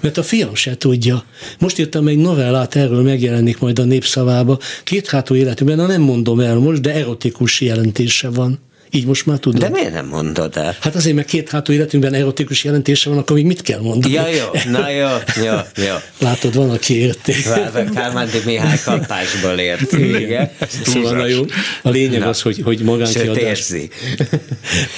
Mert 0.00 0.16
a 0.16 0.22
fiam 0.22 0.54
se 0.54 0.76
tudja. 0.76 1.24
Most 1.58 1.78
írtam 1.78 2.08
egy 2.08 2.18
novellát, 2.18 2.76
erről 2.76 3.02
megjelenik 3.02 3.58
majd 3.58 3.78
a 3.78 3.84
népszavába. 3.84 4.58
Két 4.84 5.08
hátú 5.08 5.34
életünkben, 5.34 5.78
na 5.78 5.86
nem 5.86 6.02
mondom 6.02 6.40
el 6.40 6.56
most, 6.56 6.80
de 6.80 6.94
erotikus 6.94 7.60
jelentése 7.60 8.30
van. 8.30 8.58
Így 8.90 9.06
most 9.06 9.26
már 9.26 9.38
tudom. 9.38 9.60
De 9.60 9.68
miért 9.68 9.92
nem 9.92 10.06
mondod 10.06 10.56
el? 10.56 10.76
Hát 10.80 10.94
azért, 10.94 11.14
mert 11.14 11.28
két 11.28 11.50
hátú 11.50 11.72
életünkben 11.72 12.14
erotikus 12.14 12.64
jelentése 12.64 13.08
van, 13.08 13.18
akkor 13.18 13.36
még 13.36 13.46
mit 13.46 13.62
kell 13.62 13.80
mondani? 13.80 14.14
Ja, 14.14 14.28
jó, 14.28 14.70
na 14.70 14.90
jó, 14.90 15.08
jó, 15.44 15.54
jó. 15.76 15.94
Látod, 16.18 16.54
van, 16.54 16.70
aki 16.70 17.00
érti. 17.00 17.32
Kálmándi 17.94 18.38
Mihály 18.44 18.78
kapásból 18.84 19.58
ért. 19.58 19.92
Igen. 19.92 20.50
Szóval 20.84 21.16
na 21.16 21.26
jó, 21.26 21.42
a 21.82 21.90
lényeg 21.90 22.20
na. 22.20 22.28
az, 22.28 22.42
hogy, 22.42 22.60
hogy 22.64 22.78
magánkiadás, 22.78 23.72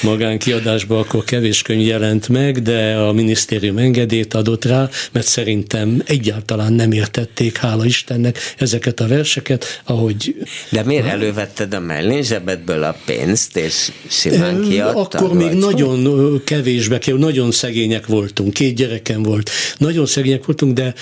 magánkiadásban 0.02 0.98
akkor 0.98 1.24
kevés 1.24 1.62
könyv 1.62 1.86
jelent 1.86 2.28
meg, 2.28 2.62
de 2.62 2.94
a 2.94 3.12
minisztérium 3.12 3.78
engedélyt 3.78 4.34
adott 4.34 4.64
rá, 4.64 4.88
mert 5.12 5.26
szerintem 5.26 6.02
egyáltalán 6.06 6.72
nem 6.72 6.92
értették, 6.92 7.56
hála 7.56 7.84
Istennek, 7.84 8.38
ezeket 8.58 9.00
a 9.00 9.06
verseket, 9.06 9.80
ahogy... 9.84 10.34
De 10.70 10.82
miért 10.82 11.06
elővetted 11.06 11.74
a 11.74 11.80
mellén 11.80 12.22
zsebedből 12.22 12.82
a 12.82 12.96
pénzt, 13.04 13.56
és 13.56 13.72
simán 14.08 14.68
kiadtad, 14.68 15.22
Akkor 15.22 15.36
még 15.36 15.52
nagyon 15.52 16.40
kevésbe 16.44 16.98
kell, 16.98 17.18
nagyon 17.18 17.50
szegények 17.50 18.06
voltunk, 18.06 18.52
két 18.52 18.74
gyerekem 18.74 19.22
volt, 19.22 19.50
nagyon 19.78 20.06
szegények 20.06 20.44
voltunk, 20.44 20.74
de 20.74 20.94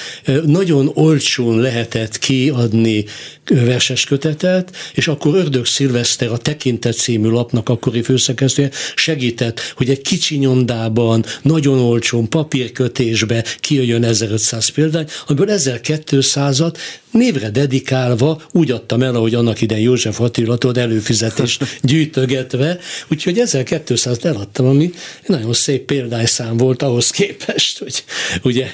nagyon 0.44 0.90
olcsón 0.94 1.60
lehetett 1.60 2.18
kiadni 2.18 3.04
verses 3.44 4.04
kötetet, 4.04 4.76
és 4.94 5.08
akkor 5.08 5.34
Ördög 5.34 5.66
Szilveszter, 5.66 6.32
a 6.32 6.36
Tekintet 6.36 6.96
című 6.96 7.28
lapnak 7.28 7.68
akkori 7.68 8.02
főszerkesztője 8.02 8.70
segített, 8.94 9.60
hogy 9.76 9.90
egy 9.90 10.02
kicsi 10.02 10.36
nyomdában, 10.36 11.24
nagyon 11.42 11.78
olcsón 11.78 12.28
papírkötésbe 12.28 13.44
kijöjjön 13.60 14.04
1500 14.04 14.68
példány, 14.68 15.06
amiből 15.26 15.56
1200-at 15.58 16.74
névre 17.16 17.50
dedikálva 17.50 18.42
úgy 18.52 18.70
adtam 18.70 19.02
el, 19.02 19.14
ahogy 19.14 19.34
annak 19.34 19.60
idején 19.60 19.84
József 19.84 20.20
Attila 20.20 20.56
tudod, 20.56 20.78
előfizetést 20.78 21.64
gyűjtögetve, 21.82 22.78
úgyhogy 23.08 23.38
1200 23.38 24.24
eladtam, 24.24 24.66
ami 24.66 24.90
nagyon 25.26 25.52
szép 25.52 25.84
példányszám 25.84 26.56
volt 26.56 26.82
ahhoz 26.82 27.10
képest, 27.10 27.78
hogy 27.78 28.04
ugye 28.42 28.70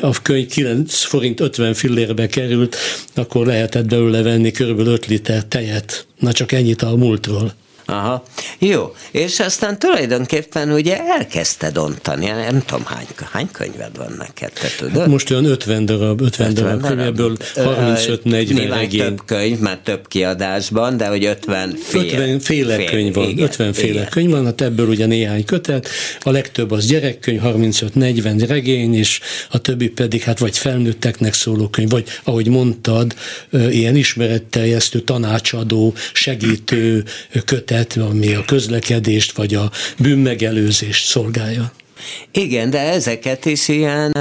a 0.00 0.22
könyv 0.22 0.46
9 0.46 0.94
forint 0.94 1.40
50 1.40 1.74
fillérbe 1.74 2.26
került, 2.26 2.76
akkor 3.14 3.46
lehetett 3.46 3.86
belőle 3.86 4.22
venni 4.22 4.50
körülbelül 4.50 4.92
5 4.92 5.06
liter 5.06 5.44
tejet. 5.44 6.06
Na 6.18 6.32
csak 6.32 6.52
ennyit 6.52 6.82
a 6.82 6.96
múltról. 6.96 7.54
Aha, 7.90 8.22
jó. 8.58 8.94
És 9.10 9.40
aztán 9.40 9.78
tulajdonképpen 9.78 10.72
ugye 10.72 10.98
elkezdted 10.98 11.78
ontani, 11.78 12.26
nem 12.26 12.62
tudom 12.66 12.84
hány, 12.84 13.06
hány 13.32 13.48
könyved 13.52 13.96
van 13.96 14.14
neked, 14.18 14.52
te 14.52 14.68
tudod? 14.78 14.98
Hát 14.98 15.06
most 15.06 15.30
olyan 15.30 15.44
50 15.44 15.84
darab, 15.84 16.20
50, 16.20 16.50
50 16.50 16.64
darab 16.64 16.86
könyv, 16.86 17.00
ebből 17.00 17.36
35-40 17.54 18.66
regény. 18.70 19.00
több 19.00 19.24
könyv, 19.24 19.58
már 19.58 19.78
több 19.84 20.08
kiadásban, 20.08 20.96
de 20.96 21.06
hogy 21.06 21.24
50 21.24 21.76
fél. 21.82 22.00
50 22.00 22.40
féle 22.40 22.74
fél, 22.74 22.90
könyv 22.90 23.14
van, 23.14 23.28
igen, 23.28 23.44
50 23.44 23.72
féle 23.72 23.90
igen. 23.90 24.08
könyv 24.08 24.30
van, 24.30 24.44
hát 24.44 24.60
ebből 24.60 24.88
ugye 24.88 25.06
néhány 25.06 25.44
kötet, 25.44 25.88
a 26.20 26.30
legtöbb 26.30 26.70
az 26.70 26.86
gyerekkönyv, 26.86 27.40
35-40 27.44 28.44
regény, 28.48 28.94
és 28.94 29.20
a 29.50 29.58
többi 29.58 29.88
pedig 29.88 30.22
hát 30.22 30.38
vagy 30.38 30.58
felnőtteknek 30.58 31.34
szóló 31.34 31.68
könyv, 31.68 31.90
vagy 31.90 32.04
ahogy 32.24 32.48
mondtad, 32.48 33.14
ilyen 33.50 33.96
ismeretteljesztő, 33.96 35.00
tanácsadó, 35.00 35.94
segítő 36.12 37.04
kötet, 37.44 37.76
területet, 37.84 37.96
ami 37.96 38.34
a 38.34 38.44
közlekedést 38.44 39.36
vagy 39.36 39.54
a 39.54 39.70
bűnmegelőzést 39.98 41.04
szolgálja. 41.06 41.72
Igen, 42.32 42.70
de 42.70 42.78
ezeket 42.78 43.44
is 43.44 43.68
ilyen 43.68 44.12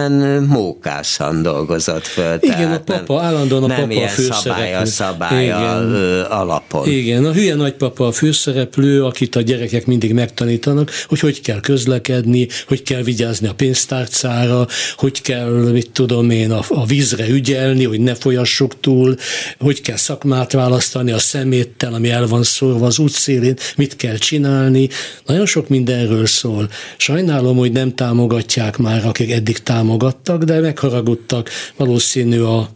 mókásan 0.50 1.42
dolgozott 1.42 2.06
föl. 2.06 2.38
Igen, 2.42 2.72
a 2.72 2.80
papa, 2.80 3.16
nem, 3.16 3.26
állandóan 3.26 3.64
a 3.64 3.68
nem 3.68 3.80
papa 3.80 3.92
ilyen 3.92 4.08
a 4.08 4.10
főszereplő. 4.12 4.86
szabálya, 4.86 5.42
Igen. 5.42 6.22
alapon. 6.22 6.88
Igen, 6.90 7.26
a 7.26 7.32
hülye 7.32 7.56
nagypapa 7.56 8.08
a 8.08 8.12
főszereplő, 8.12 9.04
akit 9.04 9.36
a 9.36 9.42
gyerekek 9.42 9.86
mindig 9.86 10.14
megtanítanak, 10.14 10.92
hogy 11.08 11.20
hogy 11.20 11.42
kell 11.42 11.60
közlekedni, 11.60 12.48
hogy 12.68 12.84
kell 12.84 13.02
vigyázni 13.02 13.48
a 13.48 13.54
pénztárcára, 13.54 14.68
hogy 14.96 15.22
kell, 15.22 15.50
mit 15.50 15.92
tudom 15.92 16.30
én, 16.30 16.52
a, 16.52 16.64
a 16.70 16.86
vízre 16.86 17.28
ügyelni, 17.30 17.84
hogy 17.84 18.00
ne 18.00 18.16
folyassuk 18.16 18.80
túl, 18.80 19.16
hogy 19.60 19.82
kell 19.82 19.96
szakmát 19.96 20.52
választani 20.52 21.12
a 21.12 21.20
szeméttel, 21.20 21.94
ami 21.94 22.10
el 22.10 22.28
van 22.28 22.44
szórva 22.44 22.86
az 22.86 23.00
útszélén, 23.00 23.56
mit 23.76 23.96
kell 23.96 24.18
csinálni. 24.18 24.90
Nagyon 25.26 25.46
sok 25.46 25.68
mindenről 25.68 26.26
szól. 26.26 26.70
Sajnálom, 26.98 27.58
hogy 27.58 27.67
nem 27.72 27.96
támogatják 27.96 28.78
már, 28.78 29.06
akik 29.06 29.32
eddig 29.32 29.58
támogattak, 29.58 30.44
de 30.44 30.60
megharagudtak. 30.60 31.50
Valószínű 31.76 32.40
a 32.40 32.70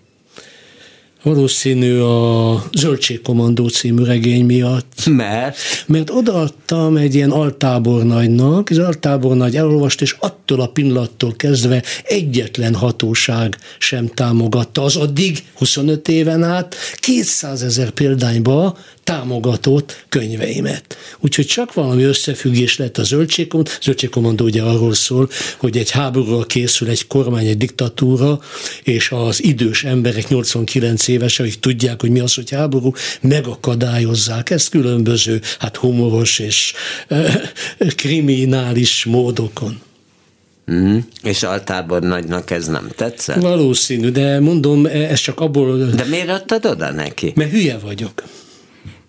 Valószínű 1.23 1.99
a 1.99 2.63
Zöldségkommandó 2.71 3.67
című 3.67 4.03
regény 4.03 4.45
miatt. 4.45 5.05
Mert? 5.05 5.57
Mert 5.87 6.09
odaadtam 6.09 6.97
egy 6.97 7.15
ilyen 7.15 7.31
altábornagynak, 7.31 8.69
az 8.69 8.77
altábornagy 8.77 9.55
elolvast, 9.55 10.01
és 10.01 10.15
attól 10.19 10.59
a 10.59 10.67
pillanattól 10.67 11.33
kezdve 11.35 11.83
egyetlen 12.03 12.75
hatóság 12.75 13.57
sem 13.77 14.07
támogatta. 14.07 14.83
Az 14.83 14.95
addig 14.95 15.43
25 15.53 16.07
éven 16.07 16.43
át 16.43 16.75
200 16.99 17.63
ezer 17.63 17.89
példányba 17.89 18.77
támogatott 19.03 20.05
könyveimet. 20.09 20.97
Úgyhogy 21.19 21.45
csak 21.45 21.73
valami 21.73 22.03
összefüggés 22.03 22.77
lett 22.77 22.97
a 22.97 23.03
zöldségkommandó. 23.03 23.71
Zöldségkommandó 23.81 24.45
ugye 24.45 24.61
arról 24.61 24.93
szól, 24.93 25.29
hogy 25.57 25.77
egy 25.77 25.91
háborúra 25.91 26.43
készül 26.43 26.89
egy 26.89 27.07
kormány, 27.07 27.47
egy 27.47 27.57
diktatúra, 27.57 28.39
és 28.83 29.11
az 29.11 29.43
idős 29.43 29.83
emberek 29.83 30.29
89 30.29 31.07
éves, 31.11 31.39
akik 31.39 31.59
tudják, 31.59 32.01
hogy 32.01 32.09
mi 32.09 32.19
az, 32.19 32.33
hogy 32.33 32.49
háború, 32.49 32.93
megakadályozzák 33.21 34.49
ezt 34.49 34.69
különböző, 34.69 35.41
hát 35.59 35.75
humoros 35.75 36.39
és 36.39 36.73
e, 37.07 37.41
kriminális 37.95 39.05
módokon. 39.05 39.81
Mm. 40.71 40.97
És 41.23 41.43
altábor 41.43 42.01
nagynak 42.01 42.51
ez 42.51 42.67
nem 42.67 42.89
tetszett? 42.95 43.41
Valószínű, 43.41 44.09
de 44.09 44.39
mondom, 44.39 44.85
ez 44.85 45.19
csak 45.19 45.39
abból... 45.39 45.85
De 45.85 46.03
miért 46.03 46.29
adtad 46.29 46.65
oda 46.65 46.91
neki? 46.91 47.31
Mert 47.35 47.51
hülye 47.51 47.77
vagyok. 47.77 48.23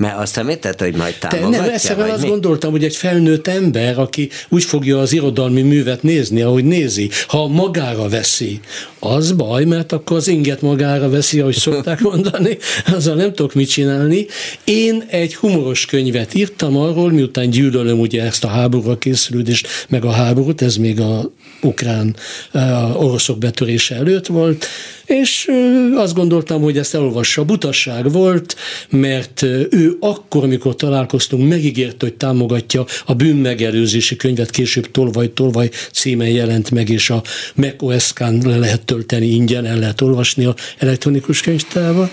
Mert 0.03 0.19
azt 0.19 0.37
említett, 0.37 0.81
hogy 0.81 0.95
majd 0.95 1.15
támogatja? 1.19 1.59
Te 1.59 1.65
nem, 1.65 1.75
egyszerűen 1.75 2.11
azt 2.11 2.23
mi? 2.23 2.29
gondoltam, 2.29 2.71
hogy 2.71 2.85
egy 2.85 2.97
felnőtt 2.97 3.47
ember, 3.47 3.99
aki 3.99 4.29
úgy 4.49 4.65
fogja 4.65 4.99
az 4.99 5.13
irodalmi 5.13 5.63
művet 5.63 6.03
nézni, 6.03 6.43
ahogy 6.43 6.65
nézi, 6.65 7.11
ha 7.27 7.47
magára 7.47 8.09
veszi, 8.09 8.61
az 8.99 9.33
baj, 9.33 9.65
mert 9.65 9.93
akkor 9.93 10.17
az 10.17 10.29
inget 10.29 10.63
magára 10.63 11.09
veszi, 11.11 11.41
ahogy 11.41 11.55
szokták 11.55 12.01
mondani, 12.11 12.59
azzal 12.87 13.15
nem 13.15 13.33
tudok 13.33 13.55
mit 13.55 13.69
csinálni. 13.69 14.27
Én 14.65 15.05
egy 15.09 15.35
humoros 15.35 15.87
könyvet 15.87 16.35
írtam 16.35 16.77
arról, 16.77 17.11
miután 17.11 17.51
gyűlölöm 17.51 18.01
ugye 18.01 18.23
ezt 18.23 18.45
a 18.45 18.49
háborúra 18.49 18.99
készülődést, 18.99 19.69
meg 19.89 20.05
a 20.05 20.11
háborút, 20.11 20.63
ez 20.63 20.77
még 20.77 21.01
a 21.01 21.31
ukrán 21.63 22.17
a 22.53 22.59
oroszok 22.97 23.39
betörése 23.39 23.95
előtt 23.95 24.27
volt, 24.27 24.67
és 25.07 25.51
azt 25.95 26.15
gondoltam, 26.15 26.63
hogy 26.63 26.79
ezt 26.79 26.95
elolvassa. 26.95 27.45
Butasság 27.45 28.13
volt, 28.13 28.57
mert 28.91 29.43
ő 29.71 29.92
akkor, 30.01 30.45
amikor 30.45 30.77
találkoztunk, 30.77 31.49
megígérte, 31.49 32.07
hogy 32.07 32.15
támogatja 32.15 32.85
a 33.07 33.15
bűnmegelőzési 33.15 34.17
könyvet, 34.17 34.51
később 34.51 34.91
Tolvaj 34.91 35.33
Tolvaj 35.33 35.71
címen 35.93 36.29
jelent 36.29 36.71
meg, 36.71 36.89
és 36.89 37.11
a 37.11 37.23
macOS-kán 37.55 38.43
le 38.45 38.57
lehet 38.57 38.85
tölteni 38.85 39.27
ingyen, 39.27 39.65
el 39.65 39.79
lehet 39.79 40.01
olvasni 40.01 40.45
a 40.45 40.55
elektronikus 40.79 41.41
könyvtárba. 41.41 42.11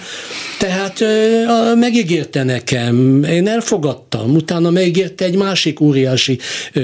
Tehát 0.60 1.04
megígérte 1.76 2.44
nekem, 2.44 3.24
én 3.24 3.48
elfogadtam, 3.48 4.36
utána 4.36 4.70
megígérte 4.70 5.26
egy 5.26 5.36
másik 5.36 5.80
óriási 5.80 6.40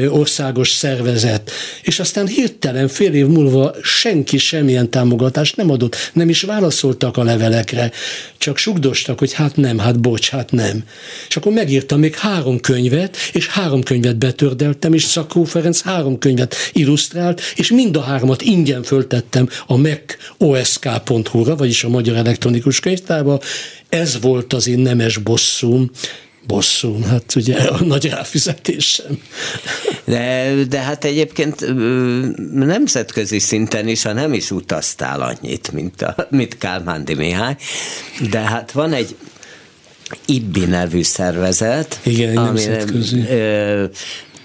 országos 0.07 0.69
szervezet, 0.69 1.51
és 1.83 1.99
aztán 1.99 2.27
hirtelen 2.27 2.87
fél 2.87 3.13
év 3.13 3.27
múlva 3.27 3.75
senki 3.81 4.37
semmilyen 4.37 4.89
támogatást 4.89 5.55
nem 5.55 5.69
adott. 5.69 6.11
Nem 6.13 6.29
is 6.29 6.41
válaszoltak 6.41 7.17
a 7.17 7.23
levelekre, 7.23 7.91
csak 8.37 8.57
sugdostak, 8.57 9.19
hogy 9.19 9.33
hát 9.33 9.55
nem, 9.55 9.77
hát 9.77 9.99
bocs, 9.99 10.29
hát 10.29 10.51
nem. 10.51 10.83
És 11.27 11.35
akkor 11.35 11.51
megírtam 11.51 11.99
még 11.99 12.15
három 12.15 12.59
könyvet, 12.59 13.17
és 13.31 13.47
három 13.47 13.83
könyvet 13.83 14.17
betördeltem, 14.17 14.93
és 14.93 15.03
Szakó 15.03 15.43
Ferenc 15.43 15.81
három 15.81 16.17
könyvet 16.17 16.55
illusztrált, 16.73 17.41
és 17.55 17.71
mind 17.71 17.95
a 17.95 18.01
hármat 18.01 18.41
ingyen 18.41 18.83
föltettem 18.83 19.49
a 19.67 19.77
macosk.hu-ra, 19.77 21.55
vagyis 21.55 21.83
a 21.83 21.89
Magyar 21.89 22.15
Elektronikus 22.15 22.79
Könyvtárba. 22.79 23.39
Ez 23.89 24.19
volt 24.21 24.53
az 24.53 24.67
én 24.67 24.79
nemes 24.79 25.17
bosszúm, 25.17 25.91
bosszú, 26.47 27.01
hát 27.01 27.35
ugye 27.35 27.55
a 27.55 27.83
nagy 27.83 28.09
ráfizetésem. 28.09 29.21
De, 30.03 30.53
de 30.69 30.79
hát 30.79 31.05
egyébként 31.05 31.65
nemzetközi 32.53 33.39
szinten 33.39 33.87
is, 33.87 34.03
ha 34.03 34.13
nem 34.13 34.33
is 34.33 34.51
utaztál 34.51 35.21
annyit, 35.21 35.71
mint, 35.71 36.01
a, 36.01 36.27
mint 36.29 36.57
Kálmándi 36.57 37.13
Mihály, 37.13 37.55
de 38.29 38.39
hát 38.39 38.71
van 38.71 38.93
egy 38.93 39.15
IBBI 40.25 40.65
nevű 40.65 41.03
szervezet, 41.03 41.99
Igen, 42.03 42.37
ami 42.37 42.61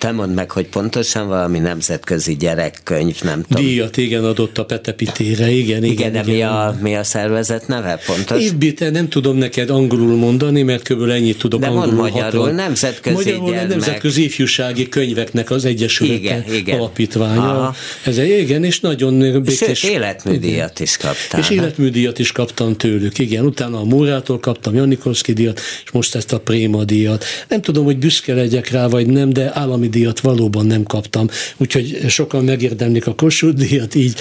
te 0.00 0.12
mondd 0.12 0.34
meg, 0.34 0.50
hogy 0.50 0.66
pontosan 0.66 1.28
valami 1.28 1.58
nemzetközi 1.58 2.36
gyerekkönyv, 2.36 3.22
nem 3.22 3.42
tudom. 3.42 3.64
Díjat, 3.64 3.96
igen, 3.96 4.24
adott 4.24 4.58
a 4.58 4.64
Petepitére, 4.64 5.50
igen, 5.50 5.84
igen. 5.84 5.92
Igen, 5.92 6.12
de 6.12 6.20
igen. 6.20 6.34
Mi, 6.34 6.42
a, 6.42 6.78
mi 6.82 6.94
a 6.96 7.04
szervezet 7.04 7.66
neve 7.66 8.00
pontos? 8.06 8.42
Évbite 8.42 8.90
nem 8.90 9.08
tudom 9.08 9.36
neked 9.36 9.70
angolul 9.70 10.16
mondani, 10.16 10.62
mert 10.62 10.88
kb. 10.88 11.08
ennyit 11.08 11.38
tudok 11.38 11.60
de 11.60 11.66
angolul. 11.66 11.94
De 11.94 12.00
magyarul, 12.00 12.40
hatal. 12.40 12.50
nemzetközi 12.50 13.16
Magyarul 13.16 13.50
gyermek. 13.50 13.68
nemzetközi 13.68 14.24
ifjúsági 14.24 14.88
könyveknek 14.88 15.50
az 15.50 15.64
Egyesülete 15.64 16.14
igen, 16.14 16.44
igen. 16.54 16.78
alapítványa. 16.78 17.40
Aha. 17.40 17.74
Ez 18.04 18.18
egy, 18.18 18.40
igen, 18.40 18.64
és 18.64 18.80
nagyon 18.80 19.42
békés. 19.42 19.78
Sőt, 19.78 19.90
életműdíjat 19.90 20.80
is 20.80 20.96
kaptam. 20.96 21.40
És 21.40 21.50
életműdíjat 21.50 22.18
is 22.18 22.32
kaptam 22.32 22.76
tőlük, 22.76 23.18
igen. 23.18 23.44
Utána 23.44 23.78
a 23.80 23.84
Mórától 23.84 24.40
kaptam 24.40 24.74
Janikolszki 24.74 25.32
díjat, 25.32 25.60
és 25.84 25.90
most 25.90 26.14
ezt 26.14 26.32
a 26.32 26.40
Préma 26.40 26.84
díjat. 26.84 27.24
Nem 27.48 27.60
tudom, 27.60 27.84
hogy 27.84 27.98
büszke 27.98 28.34
legyek 28.34 28.70
rá, 28.70 28.86
vagy 28.86 29.06
nem, 29.06 29.32
de 29.32 29.50
állami 29.54 29.88
díjat 29.90 30.20
valóban 30.20 30.66
nem 30.66 30.82
kaptam, 30.82 31.28
úgyhogy 31.56 32.04
sokan 32.08 32.44
megérdemlik 32.44 33.06
a 33.06 33.14
Kossuth 33.14 33.56
díjat 33.56 33.94
így, 33.94 34.14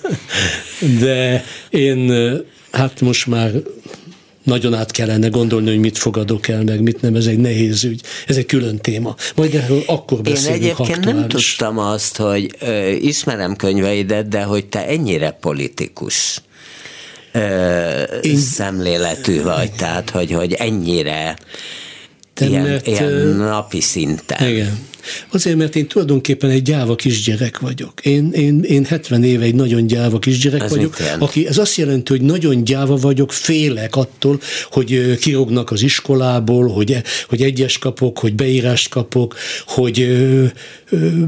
de 1.00 1.44
én 1.70 2.12
hát 2.70 3.00
most 3.00 3.26
már 3.26 3.52
nagyon 4.48 4.74
át 4.74 4.90
kellene 4.90 5.28
gondolni, 5.28 5.68
hogy 5.68 5.78
mit 5.78 5.98
fogadok 5.98 6.48
el, 6.48 6.62
meg 6.62 6.80
mit 6.80 7.00
nem, 7.00 7.14
ez 7.14 7.26
egy 7.26 7.38
nehéz 7.38 7.84
ügy. 7.84 8.00
Ez 8.26 8.36
egy 8.36 8.46
külön 8.46 8.76
téma. 8.76 9.14
Majd 9.34 9.54
erről 9.54 9.82
akkor 9.86 10.20
beszélünk, 10.20 10.62
Én 10.62 10.70
egyébként 10.70 11.04
nem 11.04 11.28
tudtam 11.28 11.78
azt, 11.78 12.16
hogy 12.16 12.50
ö, 12.60 12.88
ismerem 12.88 13.56
könyveidet, 13.56 14.28
de 14.28 14.42
hogy 14.42 14.66
te 14.66 14.86
ennyire 14.86 15.30
politikus 15.30 16.40
ö, 17.32 18.02
Én... 18.22 18.36
szemléletű 18.36 19.42
vagy, 19.42 19.72
tehát 19.72 20.10
hogy, 20.10 20.32
hogy 20.32 20.52
ennyire 20.52 21.36
ilyen, 22.40 22.80
ilyen 22.84 23.12
napi 23.36 23.80
szinten. 23.80 24.48
Igen. 24.48 24.86
Azért, 25.32 25.56
mert 25.56 25.76
én 25.76 25.86
tulajdonképpen 25.86 26.50
egy 26.50 26.62
gyáva 26.62 26.94
kisgyerek 26.94 27.58
vagyok. 27.58 28.00
Én, 28.02 28.30
én, 28.32 28.62
én 28.62 28.84
70 28.84 29.24
éve 29.24 29.44
egy 29.44 29.54
nagyon 29.54 29.86
gyáva 29.86 30.18
kisgyerek 30.18 30.62
ez 30.62 30.70
vagyok, 30.70 30.96
aki, 31.18 31.46
ez 31.46 31.58
azt 31.58 31.76
jelenti, 31.76 32.12
hogy 32.12 32.22
nagyon 32.22 32.64
gyáva 32.64 32.96
vagyok, 32.96 33.32
félek 33.32 33.96
attól, 33.96 34.40
hogy 34.70 35.16
kirognak 35.18 35.70
az 35.70 35.82
iskolából, 35.82 36.68
hogy, 36.68 37.02
hogy 37.28 37.42
egyes 37.42 37.78
kapok, 37.78 38.18
hogy 38.18 38.34
beírást 38.34 38.88
kapok, 38.88 39.36
hogy 39.66 40.08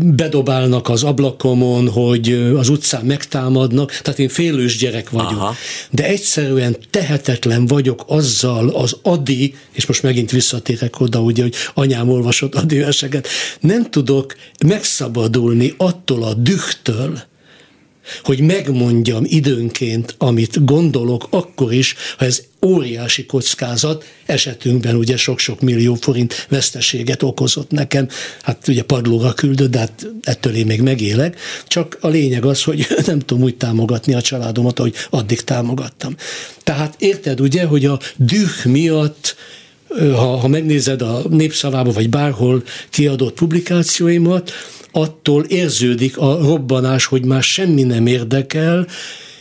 bedobálnak 0.00 0.88
az 0.88 1.02
ablakomon, 1.02 1.88
hogy 1.88 2.52
az 2.56 2.68
utcán 2.68 3.04
megtámadnak, 3.04 4.00
tehát 4.02 4.18
én 4.18 4.28
félős 4.28 4.78
gyerek 4.78 5.10
vagyok. 5.10 5.30
Aha. 5.30 5.54
De 5.90 6.04
egyszerűen 6.06 6.76
tehetetlen 6.90 7.66
vagyok 7.66 8.04
azzal 8.06 8.68
az 8.68 8.96
adi, 9.02 9.54
és 9.72 9.86
most 9.86 10.02
megint 10.02 10.30
visszatérek 10.30 11.00
oda, 11.00 11.20
ugye, 11.20 11.42
hogy 11.42 11.54
anyám 11.74 12.08
olvasott 12.08 12.54
adi 12.54 12.78
verseket, 12.78 13.28
nem 13.60 13.90
tudok 13.90 14.36
megszabadulni 14.66 15.74
attól 15.76 16.22
a 16.22 16.34
dühtől, 16.34 17.28
hogy 18.22 18.40
megmondjam 18.40 19.22
időnként, 19.26 20.14
amit 20.18 20.64
gondolok, 20.64 21.26
akkor 21.30 21.72
is, 21.72 21.94
ha 22.18 22.24
ez 22.24 22.42
óriási 22.66 23.26
kockázat, 23.26 24.04
esetünkben 24.26 24.94
ugye 24.94 25.16
sok-sok 25.16 25.60
millió 25.60 25.94
forint 25.94 26.46
veszteséget 26.48 27.22
okozott 27.22 27.70
nekem, 27.70 28.08
hát 28.42 28.68
ugye 28.68 28.82
padlóra 28.82 29.32
küldött, 29.32 29.70
de 29.70 29.78
hát 29.78 30.06
ettől 30.22 30.54
én 30.54 30.66
még 30.66 30.80
megélek, 30.80 31.38
csak 31.66 31.98
a 32.00 32.08
lényeg 32.08 32.44
az, 32.44 32.62
hogy 32.62 32.86
nem 33.06 33.18
tudom 33.18 33.42
úgy 33.42 33.56
támogatni 33.56 34.14
a 34.14 34.20
családomat, 34.20 34.78
ahogy 34.78 34.94
addig 35.10 35.40
támogattam. 35.40 36.16
Tehát 36.64 36.94
érted 36.98 37.40
ugye, 37.40 37.64
hogy 37.64 37.84
a 37.84 38.00
düh 38.16 38.64
miatt 38.64 39.36
ha, 39.98 40.36
ha 40.36 40.48
megnézed 40.48 41.02
a 41.02 41.22
népszavába, 41.28 41.92
vagy 41.92 42.10
bárhol 42.10 42.62
kiadott 42.90 43.34
publikációimat, 43.34 44.52
attól 44.92 45.44
érződik 45.44 46.18
a 46.18 46.38
robbanás, 46.42 47.06
hogy 47.06 47.24
már 47.24 47.42
semmi 47.42 47.82
nem 47.82 48.06
érdekel, 48.06 48.86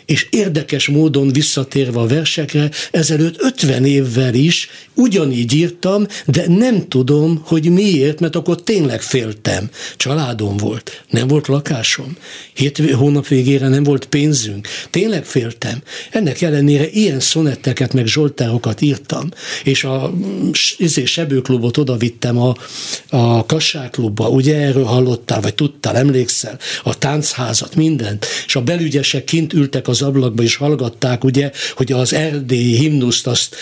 és 0.10 0.28
érdekes 0.30 0.88
módon 0.88 1.32
visszatérve 1.32 2.00
a 2.00 2.08
versekre, 2.08 2.69
ezelőtt 2.91 3.41
50 3.41 3.86
évvel 3.86 4.34
is 4.34 4.69
ugyanígy 4.93 5.54
írtam, 5.54 6.06
de 6.26 6.48
nem 6.48 6.88
tudom, 6.88 7.41
hogy 7.43 7.72
miért, 7.72 8.19
mert 8.19 8.36
akkor 8.36 8.62
tényleg 8.62 9.02
féltem. 9.02 9.69
Családom 9.98 10.58
volt, 10.58 11.04
nem 11.10 11.28
volt 11.28 11.48
lakásom, 11.48 12.17
hét 12.54 12.91
hónap 12.93 13.28
végére 13.28 13.67
nem 13.67 13.84
volt 13.84 14.06
pénzünk, 14.06 14.67
tényleg 14.89 15.26
féltem. 15.26 15.82
Ennek 16.12 16.41
ellenére 16.41 16.89
ilyen 16.89 17.19
szonetteket 17.19 17.93
meg 17.93 18.06
zsoltárokat 18.06 18.82
írtam, 18.82 19.30
és 19.63 19.84
a 19.84 20.13
izé, 20.78 21.06
sebőklubot 21.06 21.78
oda 21.78 21.98
vittem 21.98 22.38
a, 22.38 22.56
a 23.10 23.45
Kassáklubba, 23.45 24.30
ugye 24.30 24.56
erről 24.56 24.84
hallottál, 24.84 25.41
vagy 25.41 25.56
tudtál, 25.56 25.95
emlékszel, 25.95 26.60
a 26.84 26.98
táncházat, 26.98 27.76
mindent, 27.76 28.26
és 28.45 28.56
a 28.56 28.62
belügyesek 28.62 29.24
kint 29.24 29.54
ültek 29.54 29.88
az 29.88 29.99
ablakba, 30.02 30.44
és 30.44 30.56
hallgatták, 30.56 31.24
ugye, 31.24 31.52
hogy 31.76 31.92
az 31.92 32.14
erdélyi 32.14 32.76
himnuszt, 32.76 33.28
azt, 33.28 33.56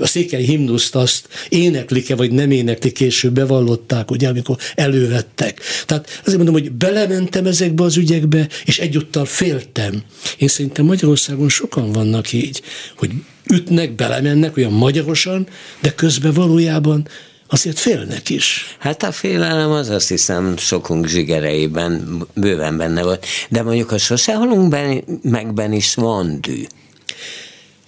a 0.00 0.06
székely 0.06 0.42
himnuszt 0.42 0.94
azt 0.94 1.28
éneklik-e, 1.48 2.14
vagy 2.14 2.30
nem 2.30 2.50
éneklik, 2.50 2.92
később 2.92 3.32
bevallották, 3.32 4.10
ugye, 4.10 4.28
amikor 4.28 4.56
elővettek. 4.74 5.60
Tehát 5.86 6.20
azért 6.20 6.36
mondom, 6.36 6.54
hogy 6.54 6.72
belementem 6.72 7.46
ezekbe 7.46 7.84
az 7.84 7.96
ügyekbe, 7.96 8.48
és 8.64 8.78
egyúttal 8.78 9.24
féltem. 9.24 10.02
Én 10.38 10.48
szerintem 10.48 10.84
Magyarországon 10.84 11.48
sokan 11.48 11.92
vannak 11.92 12.32
így, 12.32 12.62
hogy 12.96 13.10
ütnek, 13.52 13.94
belemennek 13.94 14.56
olyan 14.56 14.72
magyarosan, 14.72 15.46
de 15.80 15.94
közben 15.94 16.32
valójában 16.32 17.08
azért 17.50 17.78
félnek 17.78 18.30
is. 18.30 18.76
Hát 18.78 19.02
a 19.02 19.12
félelem 19.12 19.70
az 19.70 19.88
azt 19.88 20.08
hiszem 20.08 20.56
sokunk 20.56 21.06
zsigereiben 21.06 22.26
bőven 22.34 22.76
benne 22.76 23.02
volt, 23.02 23.26
de 23.48 23.62
mondjuk 23.62 23.92
a 23.92 23.98
sose 23.98 24.34
halunk 24.34 24.68
ben, 24.68 25.04
megben 25.22 25.72
is 25.72 25.94
van 25.94 26.38
dű. 26.40 26.64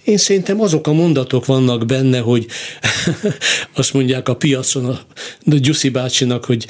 Én 0.03 0.17
szerintem 0.17 0.61
azok 0.61 0.87
a 0.87 0.93
mondatok 0.93 1.45
vannak 1.45 1.85
benne, 1.85 2.19
hogy 2.19 2.45
azt 3.75 3.93
mondják 3.93 4.29
a 4.29 4.35
piacon 4.35 4.85
a 4.85 4.99
Gyuszi 5.45 5.89
bácsinak, 5.89 6.45
hogy 6.45 6.67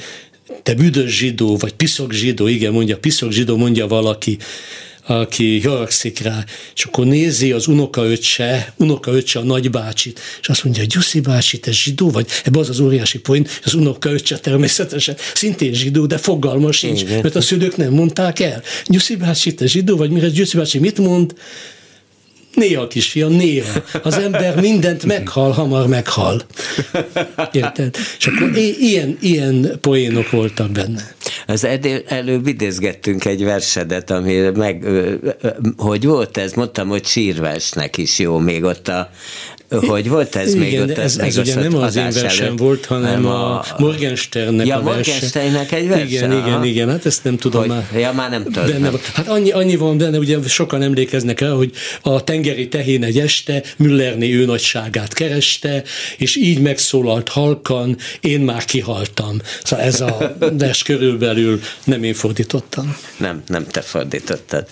te 0.62 0.74
büdös 0.74 1.16
zsidó, 1.16 1.56
vagy 1.56 1.72
piszok 1.72 2.12
zsidó, 2.12 2.46
igen, 2.46 2.72
mondja, 2.72 2.98
piszok 2.98 3.30
zsidó, 3.30 3.56
mondja 3.56 3.86
valaki, 3.86 4.38
aki 5.06 5.60
haragszik 5.60 6.18
rá, 6.18 6.44
és 6.74 6.84
akkor 6.84 7.06
nézi 7.06 7.52
az 7.52 7.66
unokaöccse, 7.66 8.72
unokaöccse 8.76 9.38
a 9.38 9.42
nagybácsit, 9.42 10.20
és 10.40 10.48
azt 10.48 10.64
mondja, 10.64 10.84
Gyuszi 10.84 11.20
bácsi, 11.20 11.58
te 11.58 11.72
zsidó 11.72 12.10
vagy? 12.10 12.26
Ebben 12.44 12.60
az 12.60 12.68
az 12.68 12.80
óriási 12.80 13.18
point, 13.18 13.60
az 13.64 13.74
unokaöccse 13.74 14.38
természetesen 14.38 15.16
szintén 15.34 15.72
zsidó, 15.72 16.06
de 16.06 16.18
fogalma 16.18 16.72
sincs, 16.72 17.00
Igen. 17.00 17.20
mert 17.22 17.34
a 17.34 17.40
szülők 17.40 17.76
nem 17.76 17.92
mondták 17.92 18.40
el. 18.40 18.62
Gyuszi 18.86 19.16
bácsi, 19.16 19.54
te 19.54 19.66
zsidó 19.66 19.96
vagy? 19.96 20.10
Mire 20.10 20.28
Gyuszi 20.28 20.56
bácsi 20.56 20.78
mit 20.78 20.98
mond? 20.98 21.34
Néha, 22.54 22.86
kisfiam, 22.86 23.32
néha. 23.32 23.82
Az 24.02 24.18
ember 24.18 24.60
mindent 24.60 25.04
meghal, 25.04 25.50
hamar 25.50 25.86
meghal. 25.86 26.42
Érted? 27.52 27.96
És 28.18 28.26
akkor 28.26 28.56
ilyen, 28.78 29.18
ilyen 29.20 29.78
poénok 29.80 30.30
voltak 30.30 30.70
benne. 30.70 31.14
Az 31.46 31.66
előbb 32.06 32.46
idézgettünk 32.46 33.24
egy 33.24 33.44
versedet, 33.44 34.10
ami 34.10 34.34
meg, 34.54 34.84
hogy 35.76 36.04
volt 36.04 36.36
ez, 36.36 36.52
mondtam, 36.52 36.88
hogy 36.88 37.04
sírversnek 37.04 37.96
is 37.96 38.18
jó, 38.18 38.38
még 38.38 38.64
ott 38.64 38.88
a 38.88 39.10
hogy 39.80 40.08
volt 40.08 40.36
ez 40.36 40.54
igen, 40.54 40.58
még 40.58 40.80
ott? 40.80 40.98
Ez, 40.98 41.16
ez 41.16 41.36
ugye 41.36 41.54
nem 41.54 41.76
az 41.76 41.96
én 41.96 42.10
versem 42.10 42.46
előtt, 42.46 42.58
volt, 42.58 42.86
hanem 42.86 43.26
a, 43.26 43.58
a 43.58 43.64
Morgensternnek 43.78 44.66
ja, 44.66 44.76
a 44.76 44.82
verse. 44.82 44.96
Morgensternnek 44.96 45.72
egy 45.72 45.88
verse? 45.88 46.04
Igen, 46.04 46.30
aha. 46.30 46.48
igen, 46.48 46.64
igen, 46.64 46.88
hát 46.88 47.06
ezt 47.06 47.24
nem 47.24 47.36
tudom 47.36 47.60
hogy, 47.60 47.70
már. 47.70 47.88
Ja, 47.96 48.12
már 48.12 48.30
nem 48.30 48.42
tudom. 48.44 48.66
Benne, 48.66 48.90
hát 49.14 49.28
annyi, 49.28 49.50
annyi 49.50 49.76
van 49.76 49.98
benne, 49.98 50.18
ugye 50.18 50.38
sokan 50.48 50.82
emlékeznek 50.82 51.40
el, 51.40 51.54
hogy 51.54 51.72
a 52.02 52.24
tengeri 52.24 52.68
tehén 52.68 53.04
egy 53.04 53.18
este 53.18 53.62
Müllerné 53.76 54.32
ő 54.32 54.44
nagyságát 54.44 55.12
kereste, 55.12 55.82
és 56.16 56.36
így 56.36 56.60
megszólalt 56.60 57.28
halkan, 57.28 57.96
én 58.20 58.40
már 58.40 58.64
kihaltam. 58.64 59.40
Szóval 59.64 59.84
ez 59.84 60.00
a 60.00 60.36
vers 60.58 60.82
körülbelül 60.82 61.60
nem 61.84 62.02
én 62.02 62.14
fordítottam. 62.14 62.96
Nem, 63.16 63.42
nem 63.46 63.66
te 63.66 63.80
fordítottad. 63.80 64.66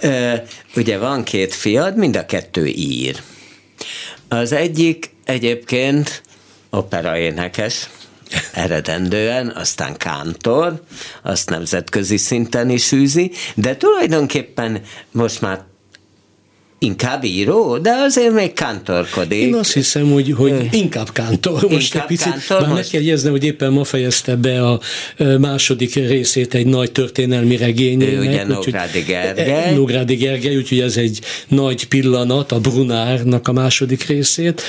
Ö, 0.00 0.32
ugye 0.76 0.98
van 0.98 1.22
két 1.22 1.54
fiad, 1.54 1.96
mind 1.96 2.16
a 2.16 2.26
kettő 2.26 2.66
ír. 2.66 3.22
Az 4.28 4.52
egyik 4.52 5.10
egyébként 5.24 6.22
operaénekes, 6.70 7.88
eredendően, 8.52 9.48
aztán 9.48 9.96
kántor, 9.96 10.82
azt 11.22 11.50
nemzetközi 11.50 12.16
szinten 12.16 12.70
is 12.70 12.92
űzi, 12.92 13.30
de 13.54 13.76
tulajdonképpen 13.76 14.82
most 15.10 15.40
már 15.40 15.64
Inkább 16.78 17.24
író, 17.24 17.78
de 17.78 17.90
azért 17.90 18.32
még 18.32 18.52
kántorkodik. 18.52 19.38
Én 19.38 19.54
azt 19.54 19.72
hiszem, 19.72 20.10
hogy, 20.12 20.32
hogy 20.36 20.68
inkább 20.70 21.12
kántor. 21.12 21.62
Most 21.70 21.94
inkább 21.94 22.10
egy 22.10 22.16
picit, 22.16 22.32
kántor, 22.32 22.60
már 22.60 22.68
most... 22.68 22.74
meg 22.74 22.90
kell 22.90 23.00
jegyezni, 23.00 23.30
hogy 23.30 23.44
éppen 23.44 23.72
ma 23.72 23.84
fejezte 23.84 24.36
be 24.36 24.66
a 24.66 24.80
második 25.38 25.94
részét 25.94 26.54
egy 26.54 26.66
nagy 26.66 26.92
történelmi 26.92 27.56
regényének. 27.56 28.14
Ő 28.14 28.20
ugye 28.20 28.44
Nógrádi 28.46 29.00
Gergely. 29.00 29.74
Nógrádi 29.74 30.14
Gergely, 30.14 30.56
úgyhogy 30.56 30.80
ez 30.80 30.96
egy 30.96 31.20
nagy 31.48 31.88
pillanat, 31.88 32.52
a 32.52 32.60
Brunárnak 32.60 33.48
a 33.48 33.52
második 33.52 34.06
részét, 34.06 34.62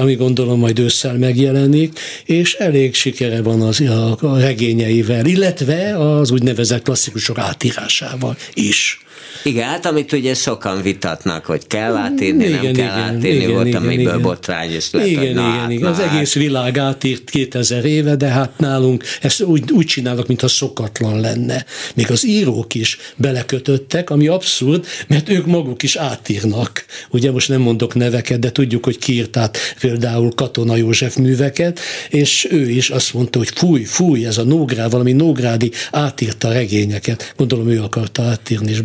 ami 0.00 0.14
gondolom 0.14 0.58
majd 0.58 0.78
ősszel 0.78 1.14
megjelenik, 1.18 1.98
és 2.24 2.54
elég 2.54 2.94
sikere 2.94 3.42
van 3.42 3.60
az, 3.60 3.80
a, 3.80 4.16
a 4.20 4.38
regényeivel, 4.38 5.26
illetve 5.26 5.98
az 5.98 6.30
úgynevezett 6.30 6.82
klasszikusok 6.82 7.38
átírásával 7.38 8.36
is. 8.54 9.00
Igen, 9.44 9.68
hát 9.68 9.86
amit 9.86 10.12
ugye 10.12 10.34
sokan 10.34 10.82
vitatnak, 10.82 11.44
hogy 11.44 11.66
kell 11.66 11.96
átírni, 11.96 12.44
igen, 12.44 12.62
nem 12.62 12.62
kell 12.62 12.72
igen, 12.72 12.88
átírni, 12.88 13.28
igen, 13.28 13.50
volt, 13.50 13.66
igen, 13.66 13.82
amiből 13.82 14.04
igen. 14.04 14.22
botrány 14.22 14.74
is 14.74 14.90
lett. 14.90 15.06
Igen, 15.06 15.22
na, 15.22 15.28
igen, 15.28 15.42
hát, 15.42 15.70
igen. 15.70 15.86
Az 15.92 15.98
hát. 15.98 16.14
egész 16.14 16.34
világ 16.34 16.78
átírt 16.78 17.30
2000 17.30 17.84
éve, 17.84 18.16
de 18.16 18.26
hát 18.26 18.58
nálunk 18.58 19.04
ezt 19.20 19.42
úgy, 19.42 19.70
úgy 19.72 19.86
csinálnak, 19.86 20.26
mintha 20.26 20.48
szokatlan 20.48 21.20
lenne. 21.20 21.64
Még 21.94 22.10
az 22.10 22.26
írók 22.26 22.74
is 22.74 22.98
belekötöttek, 23.16 24.10
ami 24.10 24.26
abszurd, 24.26 24.86
mert 25.06 25.28
ők 25.28 25.46
maguk 25.46 25.82
is 25.82 25.96
átírnak. 25.96 26.84
Ugye 27.10 27.30
most 27.30 27.48
nem 27.48 27.60
mondok 27.60 27.94
neveket, 27.94 28.38
de 28.38 28.52
tudjuk, 28.52 28.84
hogy 28.84 28.98
kiírt 28.98 29.36
át 29.36 29.58
például 29.80 30.32
Katona 30.34 30.76
József 30.76 31.16
műveket, 31.16 31.80
és 32.10 32.48
ő 32.50 32.70
is 32.70 32.90
azt 32.90 33.14
mondta, 33.14 33.38
hogy 33.38 33.50
fúj, 33.54 33.82
fúj, 33.84 34.26
ez 34.26 34.38
a 34.38 34.44
Nógrád, 34.44 34.90
valami 34.90 35.12
Nógrádi 35.12 35.70
átírta 35.90 36.52
regényeket. 36.52 37.34
Gondolom 37.36 37.68
ő 37.68 37.82
akarta 37.82 38.22
átírni, 38.22 38.70
és 38.70 38.80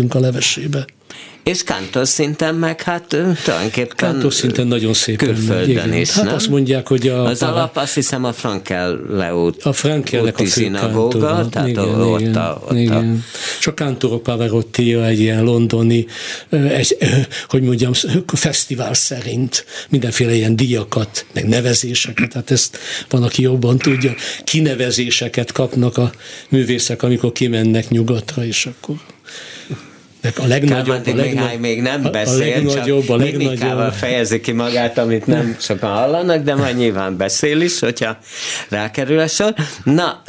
beleköptünk 0.00 0.14
a 0.14 0.20
levesébe. 0.20 0.84
És 1.42 1.62
kántor 1.62 2.06
szinten 2.06 2.54
meg 2.54 2.82
hát 2.82 3.04
tulajdonképpen 3.44 3.96
kántor 3.96 4.32
szinten 4.32 4.66
nagyon 4.66 4.94
szép 4.94 5.16
külföldön 5.16 5.88
megy, 5.88 6.00
is, 6.00 6.10
Hát 6.10 6.24
nem? 6.24 6.34
azt 6.34 6.48
mondják, 6.48 6.88
hogy 6.88 7.08
a... 7.08 7.24
Az 7.24 7.38
pár... 7.38 7.50
alap 7.50 7.76
azt 7.76 7.94
hiszem 7.94 8.24
a 8.24 8.32
Frankel 8.32 9.00
leút 9.08 9.62
a 9.62 9.72
Frankelnek 9.72 10.38
a 10.38 10.44
zsinagóga, 10.44 11.48
tehát 11.48 11.68
igen, 11.68 11.84
ott, 11.84 12.20
igen, 12.20 12.34
a, 12.34 12.62
ott 12.68 12.76
igen. 12.76 13.22
A... 13.22 13.36
És 13.58 13.66
a 13.66 13.74
Cantoro 13.74 14.18
Pavarotti 14.18 14.94
egy 14.94 15.20
ilyen 15.20 15.42
londoni, 15.42 16.06
egy, 16.50 16.96
hogy 17.48 17.62
mondjam, 17.62 17.92
fesztivál 18.26 18.94
szerint 18.94 19.64
mindenféle 19.88 20.34
ilyen 20.34 20.56
díjakat, 20.56 21.26
meg 21.34 21.48
nevezéseket, 21.48 22.28
tehát 22.28 22.50
ezt 22.50 22.78
van, 23.08 23.22
aki 23.22 23.42
jobban 23.42 23.78
tudja, 23.78 24.14
kinevezéseket 24.44 25.52
kapnak 25.52 25.96
a 25.96 26.12
művészek, 26.48 27.02
amikor 27.02 27.32
kimennek 27.32 27.88
nyugatra, 27.88 28.44
és 28.44 28.66
akkor 28.66 28.96
a 30.22 30.46
legnagyobb, 30.46 30.88
a 31.06 31.12
legnagyobb, 31.14 31.60
még 31.60 31.82
nem 31.82 32.02
beszél, 32.02 32.52
a 32.52 32.54
legnagyobb, 32.54 33.06
csak 33.06 33.14
a 33.14 33.16
legnagyobb. 33.16 33.92
fejezi 33.92 34.40
ki 34.40 34.52
magát, 34.52 34.98
amit 34.98 35.26
nem 35.26 35.56
sokan 35.68 35.90
hallanak, 35.90 36.42
de 36.42 36.54
majd 36.54 36.76
nyilván 36.76 37.16
beszél 37.16 37.60
is, 37.60 37.78
hogyha 37.78 38.18
rákerül 38.68 39.18
a 39.18 39.26
sor. 39.26 39.54
Na, 39.84 40.22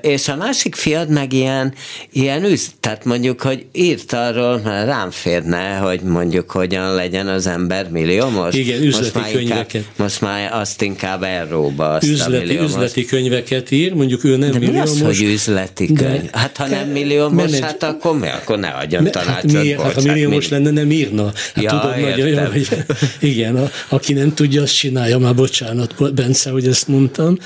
és 0.00 0.28
a 0.28 0.36
másik 0.36 0.74
fiad 0.74 1.08
meg 1.08 1.32
ilyen, 1.32 1.74
ilyen 2.12 2.44
üz, 2.44 2.70
tehát 2.80 3.04
mondjuk, 3.04 3.42
hogy 3.42 3.66
írt 3.72 4.12
arról, 4.12 4.60
mert 4.64 4.86
rám 4.86 5.10
férne, 5.10 5.76
hogy 5.76 6.00
mondjuk 6.00 6.50
hogyan 6.50 6.94
legyen 6.94 7.28
az 7.28 7.46
ember 7.46 7.88
milliómos. 7.90 8.54
Igen, 8.54 8.82
üzleti 8.82 9.18
most 9.18 9.32
könyveket. 9.32 9.74
Inkább, 9.74 9.92
most 9.96 10.20
már 10.20 10.52
azt 10.52 10.82
inkább 10.82 11.22
elróba 11.22 11.88
azt 11.88 12.06
üzleti, 12.06 12.36
a 12.36 12.38
milliómos. 12.38 12.70
Üzleti 12.70 13.04
könyveket 13.04 13.70
ír, 13.70 13.94
mondjuk 13.94 14.24
ő 14.24 14.36
nem 14.36 14.50
de 14.50 14.58
milliómos. 14.58 14.90
mi 14.90 15.06
az, 15.06 15.16
hogy 15.16 15.22
üzleti 15.22 15.92
könyv? 15.92 16.30
De, 16.30 16.38
hát 16.38 16.56
ha 16.56 16.66
nem 16.66 16.88
milliómos, 16.88 17.58
hát 17.58 17.82
akkor 17.82 18.18
mi? 18.18 18.28
Akkor 18.28 18.58
ne 18.58 18.68
adjon 18.68 19.04
tanácsot. 19.34 19.52
Hát, 19.52 19.62
miért? 19.62 19.80
hát 19.80 19.94
ha 19.94 20.02
milliómos 20.02 20.48
lenne, 20.48 20.70
nem 20.70 20.90
írna. 20.90 21.24
Hát 21.54 21.64
ja, 21.64 21.70
tudod, 21.70 22.00
nagyon, 22.00 22.50
hogy, 22.50 22.68
igen, 23.20 23.56
a, 23.56 23.70
aki 23.88 24.12
nem 24.12 24.34
tudja, 24.34 24.62
azt 24.62 24.76
csinálja, 24.76 25.18
már 25.18 25.34
bocsánat, 25.34 26.14
Bence, 26.14 26.50
hogy 26.50 26.66
ezt 26.66 26.88
mondtam. 26.88 27.38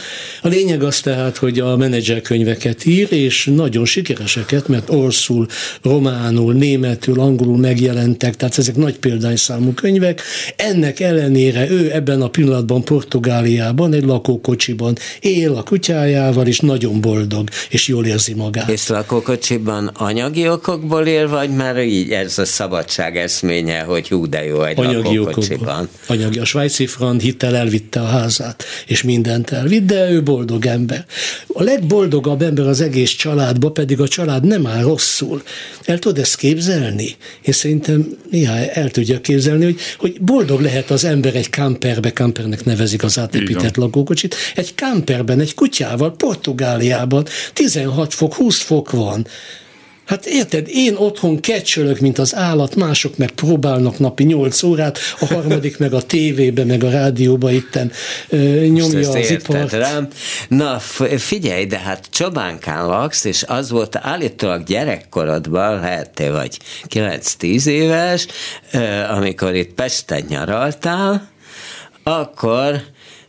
A 0.42 0.48
lényeg 0.48 0.82
az 0.82 1.00
tehát, 1.00 1.36
hogy 1.36 1.58
a 1.58 1.76
menedzser 1.76 2.20
könyveket 2.20 2.86
ír, 2.86 3.12
és 3.12 3.50
nagyon 3.54 3.84
sikereseket, 3.84 4.68
mert 4.68 4.90
orszul, 4.90 5.46
románul, 5.82 6.52
németül, 6.52 7.20
angolul 7.20 7.56
megjelentek, 7.56 8.36
tehát 8.36 8.58
ezek 8.58 8.76
nagy 8.76 8.98
példányszámú 8.98 9.72
könyvek. 9.72 10.22
Ennek 10.56 11.00
ellenére 11.00 11.70
ő 11.70 11.92
ebben 11.92 12.22
a 12.22 12.28
pillanatban 12.28 12.84
Portugáliában 12.84 13.92
egy 13.92 14.04
lakókocsiban 14.04 14.96
él 15.20 15.54
a 15.54 15.62
kutyájával, 15.62 16.46
és 16.46 16.60
nagyon 16.60 17.00
boldog, 17.00 17.48
és 17.70 17.88
jól 17.88 18.06
érzi 18.06 18.34
magát. 18.34 18.70
És 18.70 18.88
lakókocsiban 18.88 19.86
anyagi 19.86 20.48
okokból 20.48 21.06
él, 21.06 21.28
vagy 21.28 21.50
már 21.74 21.84
így 21.84 22.10
ez 22.10 22.38
a 22.38 22.44
szabadság 22.44 23.16
eszménye, 23.16 23.80
hogy 23.80 24.08
hú, 24.08 24.26
de 24.28 24.44
jó 24.44 24.62
egy 24.62 24.78
anyagi 24.78 25.16
lakókocsiban. 25.16 25.88
Anyagi. 26.06 26.38
A 26.38 26.44
svájci 26.44 26.86
frant 26.86 27.22
hittel 27.22 27.56
elvitte 27.56 28.00
a 28.00 28.04
házát, 28.04 28.64
és 28.86 29.02
mindent 29.02 29.50
elvitt, 29.50 29.86
de 29.86 30.10
ő 30.10 30.22
boldog 30.22 30.66
ember. 30.66 31.04
A 31.46 31.62
legboldogabb 31.62 32.42
ember 32.42 32.66
az 32.66 32.80
egész 32.80 33.10
családba, 33.10 33.70
pedig 33.70 34.00
a 34.00 34.08
család 34.08 34.44
nem 34.44 34.66
áll 34.66 34.82
rosszul. 34.82 35.42
El 35.84 35.98
tudod 35.98 36.18
ezt 36.18 36.36
képzelni? 36.36 37.16
Én 37.42 37.52
szerintem 37.52 38.16
néha 38.30 38.54
el 38.54 38.90
tudja 38.90 39.20
képzelni, 39.20 39.64
hogy, 39.64 39.80
hogy 39.98 40.20
boldog 40.20 40.60
lehet 40.60 40.90
az 40.90 41.04
ember 41.04 41.34
egy 41.34 41.50
kamperbe, 41.50 42.12
kampernek 42.12 42.64
nevezik 42.64 43.02
az 43.02 43.18
átépített 43.18 43.76
lakókocsit, 43.76 44.34
egy 44.54 44.74
kamperben, 44.74 45.40
egy 45.40 45.54
kutyával, 45.54 46.16
Portugáliában 46.16 47.26
16 47.52 48.14
fok, 48.14 48.34
20 48.34 48.60
fok 48.60 48.90
van. 48.90 49.26
Hát 50.04 50.26
érted, 50.26 50.68
én 50.68 50.94
otthon 50.96 51.40
kecsölök, 51.40 51.98
mint 51.98 52.18
az 52.18 52.34
állat, 52.34 52.74
mások 52.74 53.16
meg 53.16 53.30
próbálnak 53.30 53.98
napi 53.98 54.24
8 54.24 54.62
órát, 54.62 54.98
a 55.20 55.26
harmadik 55.26 55.78
meg 55.78 55.92
a 55.92 56.02
tévébe, 56.02 56.64
meg 56.64 56.84
a 56.84 56.90
rádióba 56.90 57.50
itten 57.50 57.92
ö, 58.28 58.36
nyomja 58.66 59.10
az 59.10 59.30
ipart. 59.30 59.72
Rám. 59.72 60.08
Na 60.48 60.78
figyelj, 61.16 61.64
de 61.64 61.78
hát 61.78 62.06
Csobánkán 62.10 62.86
laksz, 62.86 63.24
és 63.24 63.42
az 63.42 63.70
volt 63.70 63.96
állítólag 63.96 64.64
gyerekkorodban, 64.64 65.80
lehet 65.80 66.10
te 66.10 66.30
vagy 66.30 66.58
9-10 66.88 67.66
éves, 67.66 68.26
amikor 69.10 69.54
itt 69.54 69.74
Pesten 69.74 70.24
nyaraltál, 70.28 71.28
akkor 72.02 72.82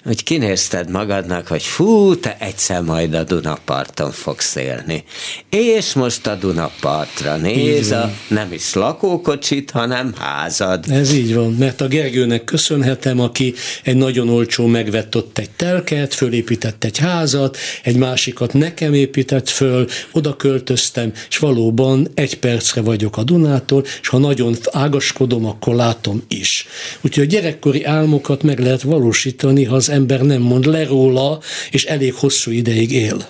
hogy 0.05 0.23
kinézted 0.23 0.89
magadnak, 0.89 1.47
hogy 1.47 1.63
fú, 1.63 2.15
te 2.15 2.37
egyszer 2.39 2.81
majd 2.81 3.13
a 3.13 3.23
Dunaparton 3.23 4.11
fogsz 4.11 4.55
élni. 4.55 5.03
És 5.49 5.93
most 5.93 6.27
a 6.27 6.35
Dunapartra 6.35 7.35
néz 7.35 7.91
a 7.91 8.11
nem 8.27 8.53
is 8.53 8.73
lakókocsit, 8.73 9.71
hanem 9.71 10.13
házad. 10.17 10.85
Ez 10.89 11.13
így 11.13 11.33
van, 11.33 11.51
mert 11.59 11.81
a 11.81 11.87
Gergőnek 11.87 12.43
köszönhetem, 12.43 13.19
aki 13.19 13.53
egy 13.83 13.95
nagyon 13.95 14.29
olcsó 14.29 14.65
megvett 14.65 15.15
ott 15.15 15.37
egy 15.37 15.49
telket, 15.49 16.13
fölépített 16.13 16.83
egy 16.83 16.97
házat, 16.97 17.57
egy 17.83 17.95
másikat 17.95 18.53
nekem 18.53 18.93
épített 18.93 19.49
föl, 19.49 19.87
oda 20.11 20.35
költöztem, 20.35 21.11
és 21.29 21.37
valóban 21.37 22.07
egy 22.13 22.39
percre 22.39 22.81
vagyok 22.81 23.17
a 23.17 23.23
Dunától, 23.23 23.83
és 24.01 24.07
ha 24.07 24.17
nagyon 24.17 24.55
ágaskodom, 24.71 25.45
akkor 25.45 25.75
látom 25.75 26.23
is. 26.27 26.67
Úgyhogy 27.01 27.23
a 27.23 27.27
gyerekkori 27.27 27.83
álmokat 27.83 28.43
meg 28.43 28.59
lehet 28.59 28.81
valósítani, 28.81 29.63
ha 29.63 29.75
az 29.75 29.93
ember 29.95 30.21
nem 30.21 30.41
mond 30.41 30.65
le 30.65 30.85
róla, 30.85 31.39
és 31.71 31.83
elég 31.83 32.13
hosszú 32.13 32.51
ideig 32.51 32.91
él. 32.91 33.27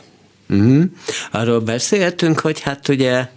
Uh-huh. 0.50 0.84
Arról 1.32 1.60
beszéltünk, 1.60 2.40
hogy 2.40 2.60
hát 2.60 2.88
ugye 2.88 3.28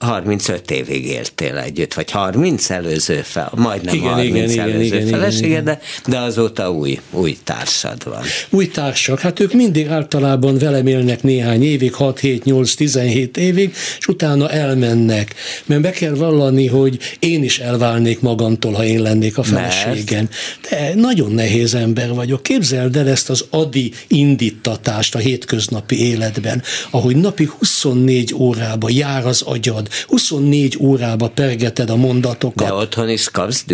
35 0.00 0.70
évig 0.70 1.06
éltél 1.06 1.56
együtt, 1.56 1.94
vagy 1.94 2.10
30 2.10 2.70
előző 2.70 3.20
fel, 3.22 3.52
majdnem 3.54 3.94
igen, 3.94 4.08
30 4.08 4.52
igen, 4.52 4.68
előző 4.68 4.96
igen, 4.96 5.06
felesége, 5.06 5.46
igen, 5.46 5.64
de, 5.64 5.80
de 6.06 6.18
azóta 6.18 6.70
új, 6.70 7.00
új 7.10 7.36
társad 7.44 8.04
van. 8.04 8.22
Új 8.50 8.68
társak, 8.68 9.20
hát 9.20 9.40
ők 9.40 9.52
mindig 9.52 9.88
általában 9.88 10.58
velem 10.58 10.86
élnek 10.86 11.22
néhány 11.22 11.62
évig, 11.62 11.94
6, 11.94 12.20
7, 12.20 12.44
8, 12.44 12.74
17 12.74 13.36
évig, 13.36 13.74
és 13.98 14.06
utána 14.06 14.50
elmennek. 14.50 15.34
Mert 15.66 15.80
be 15.80 15.90
kell 15.90 16.14
vallani, 16.14 16.66
hogy 16.66 16.98
én 17.18 17.42
is 17.42 17.58
elválnék 17.58 18.20
magamtól, 18.20 18.72
ha 18.72 18.84
én 18.84 19.02
lennék 19.02 19.38
a 19.38 19.42
feleségem. 19.42 20.28
De 20.70 20.92
nagyon 20.94 21.32
nehéz 21.32 21.74
ember 21.74 22.14
vagyok. 22.14 22.42
Képzeld 22.42 22.96
el 22.96 23.08
ezt 23.08 23.30
az 23.30 23.44
adi 23.50 23.92
indítatást 24.06 25.14
a 25.14 25.18
hétköznapi 25.18 26.06
életben, 26.06 26.62
ahogy 26.90 27.16
napi 27.16 27.50
24 27.58 28.34
órába 28.34 28.88
jár 28.90 29.26
az 29.26 29.42
agyad, 29.42 29.88
24 30.06 30.76
órába 30.80 31.28
pergeted 31.28 31.90
a 31.90 31.96
mondatokat. 31.96 32.66
De 32.66 32.74
otthon 32.74 33.08
is 33.08 33.28
kapsz 33.28 33.64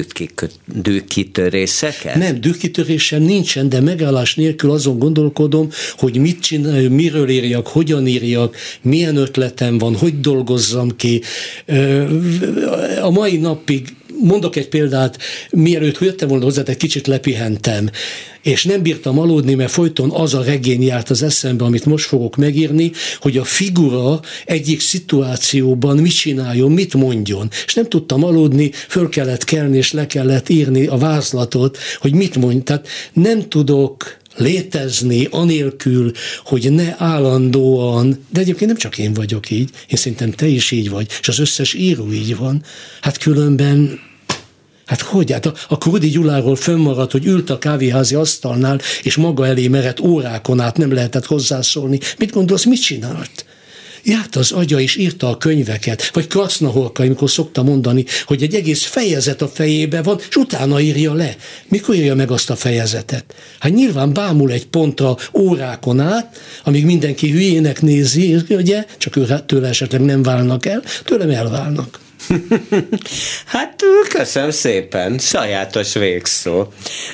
dűkitöréseket? 0.64 2.14
Nem, 2.14 2.40
dűkitörésem 2.40 3.22
nincsen, 3.22 3.68
de 3.68 3.80
megállás 3.80 4.34
nélkül 4.34 4.70
azon 4.70 4.98
gondolkodom, 4.98 5.68
hogy 5.98 6.16
mit 6.16 6.40
csináljuk, 6.40 6.92
miről 6.92 7.28
írjak, 7.28 7.66
hogyan 7.66 8.06
írjak, 8.06 8.56
milyen 8.82 9.16
ötletem 9.16 9.78
van, 9.78 9.96
hogy 9.96 10.20
dolgozzam 10.20 10.96
ki. 10.96 11.22
A 13.02 13.10
mai 13.10 13.36
napig 13.36 13.94
mondok 14.20 14.56
egy 14.56 14.68
példát, 14.68 15.18
mielőtt 15.50 15.98
jöttem 15.98 16.28
volna 16.28 16.44
hozzá, 16.44 16.62
egy 16.66 16.76
kicsit 16.76 17.06
lepihentem, 17.06 17.90
és 18.42 18.64
nem 18.64 18.82
bírtam 18.82 19.18
aludni, 19.18 19.54
mert 19.54 19.70
folyton 19.70 20.10
az 20.10 20.34
a 20.34 20.42
regény 20.42 20.82
járt 20.82 21.10
az 21.10 21.22
eszembe, 21.22 21.64
amit 21.64 21.84
most 21.84 22.06
fogok 22.06 22.36
megírni, 22.36 22.92
hogy 23.20 23.36
a 23.36 23.44
figura 23.44 24.20
egyik 24.44 24.80
szituációban 24.80 25.96
mit 25.96 26.16
csináljon, 26.16 26.72
mit 26.72 26.94
mondjon. 26.94 27.48
És 27.66 27.74
nem 27.74 27.88
tudtam 27.88 28.24
aludni, 28.24 28.70
föl 28.88 29.08
kellett 29.08 29.44
kelni, 29.44 29.76
és 29.76 29.92
le 29.92 30.06
kellett 30.06 30.48
írni 30.48 30.86
a 30.86 30.96
vázlatot, 30.96 31.78
hogy 31.98 32.14
mit 32.14 32.36
mondj. 32.36 32.62
Tehát 32.62 32.88
nem 33.12 33.48
tudok 33.48 34.18
létezni 34.36 35.26
anélkül, 35.30 36.12
hogy 36.44 36.72
ne 36.72 36.94
állandóan, 36.98 38.26
de 38.32 38.40
egyébként 38.40 38.70
nem 38.70 38.80
csak 38.80 38.98
én 38.98 39.12
vagyok 39.12 39.50
így, 39.50 39.70
én 39.88 39.96
szerintem 39.96 40.30
te 40.30 40.46
is 40.46 40.70
így 40.70 40.90
vagy, 40.90 41.06
és 41.20 41.28
az 41.28 41.38
összes 41.38 41.74
író 41.74 42.12
így 42.12 42.36
van. 42.36 42.62
Hát 43.00 43.18
különben 43.18 43.98
Hát 44.86 45.00
hogy? 45.00 45.32
Hát 45.32 45.46
a, 45.68 45.78
Krudi 45.78 46.08
Gyuláról 46.08 46.56
fönnmaradt, 46.56 47.12
hogy 47.12 47.26
ült 47.26 47.50
a 47.50 47.58
kávéházi 47.58 48.14
asztalnál, 48.14 48.80
és 49.02 49.16
maga 49.16 49.46
elé 49.46 49.68
merett 49.68 50.00
órákon 50.00 50.60
át 50.60 50.76
nem 50.76 50.92
lehetett 50.92 51.26
hozzászólni. 51.26 52.00
Mit 52.18 52.32
gondolsz, 52.32 52.64
mit 52.64 52.82
csinált? 52.82 53.44
járt 54.06 54.36
az 54.36 54.52
agya 54.52 54.80
és 54.80 54.96
írta 54.96 55.28
a 55.28 55.36
könyveket, 55.36 56.10
vagy 56.12 56.26
Krasznaholka, 56.26 57.02
amikor 57.02 57.30
szokta 57.30 57.62
mondani, 57.62 58.04
hogy 58.26 58.42
egy 58.42 58.54
egész 58.54 58.84
fejezet 58.84 59.42
a 59.42 59.48
fejébe 59.48 60.02
van, 60.02 60.20
és 60.28 60.36
utána 60.36 60.80
írja 60.80 61.12
le. 61.12 61.36
Mikor 61.68 61.94
írja 61.94 62.14
meg 62.14 62.30
azt 62.30 62.50
a 62.50 62.56
fejezetet? 62.56 63.34
Hát 63.58 63.72
nyilván 63.72 64.12
bámul 64.12 64.50
egy 64.50 64.66
pontra 64.66 65.16
órákon 65.34 66.00
át, 66.00 66.36
amíg 66.64 66.84
mindenki 66.84 67.30
hülyének 67.30 67.82
nézi, 67.82 68.36
ugye, 68.48 68.84
csak 68.98 69.16
ő 69.16 69.26
tőle 69.46 69.68
esetleg 69.68 70.00
nem 70.00 70.22
válnak 70.22 70.66
el, 70.66 70.82
tőlem 71.04 71.30
elválnak. 71.30 72.04
Hát 73.46 73.82
köszönöm 74.08 74.50
szépen, 74.50 75.18
sajátos 75.18 75.92
végszó. 75.94 76.66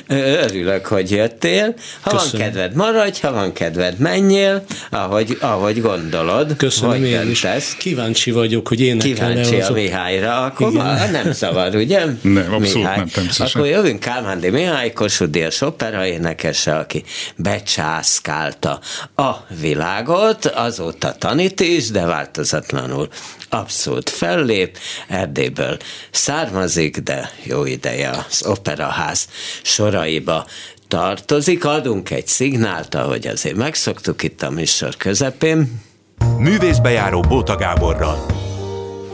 Örülök, 0.07 0.85
hogy 0.85 1.11
jöttél. 1.11 1.73
Ha 2.01 2.09
köszönöm. 2.09 2.31
van 2.31 2.41
kedved, 2.41 2.75
maradj, 2.75 3.19
ha 3.21 3.31
van 3.31 3.53
kedved, 3.53 3.97
menjél, 3.97 4.63
ahogy, 4.89 5.37
ahogy 5.39 5.81
gondolod. 5.81 6.55
Köszönöm 6.57 6.89
hogy 6.89 7.07
én 7.07 7.29
is. 7.29 7.45
Kíváncsi 7.77 8.31
vagyok, 8.31 8.67
hogy 8.67 8.81
én 8.81 8.99
Kíváncsi 8.99 9.61
a 9.61 9.71
Mihályra, 9.71 10.41
akkor 10.41 10.71
ma 10.71 11.05
nem 11.05 11.31
szabad, 11.31 11.75
ugye? 11.75 12.05
Nem, 12.21 12.53
abszolút 12.53 12.73
Mihály. 12.73 12.97
nem, 12.97 13.07
természetesen. 13.07 13.61
Akkor 13.61 13.73
jövünk 13.73 13.99
Kálmándi 13.99 14.49
Mihály, 14.49 14.91
Kossuth 14.91 15.31
Díjas 15.31 15.61
opera 15.61 16.05
énekese, 16.05 16.75
aki 16.75 17.03
becsászkálta 17.35 18.79
a 19.15 19.31
világot, 19.59 20.45
azóta 20.45 21.15
tanít 21.17 21.59
is, 21.59 21.89
de 21.91 22.05
változatlanul 22.05 23.07
abszolút 23.49 24.09
fellép, 24.09 24.77
Erdélyből 25.07 25.77
származik, 26.11 26.97
de 26.97 27.31
jó 27.43 27.65
ideje 27.65 28.09
az 28.09 28.45
operaház 28.45 29.27
soraiba 29.61 30.45
tartozik. 30.87 31.65
Adunk 31.65 32.09
egy 32.09 32.27
szignált, 32.27 32.95
ahogy 32.95 33.27
azért 33.27 33.55
megszoktuk 33.55 34.23
itt 34.23 34.41
a 34.41 34.49
műsor 34.49 34.97
közepén. 34.97 35.81
Művészbejáró 36.37 37.19
Bóta 37.19 37.55
Gáborral. 37.55 38.25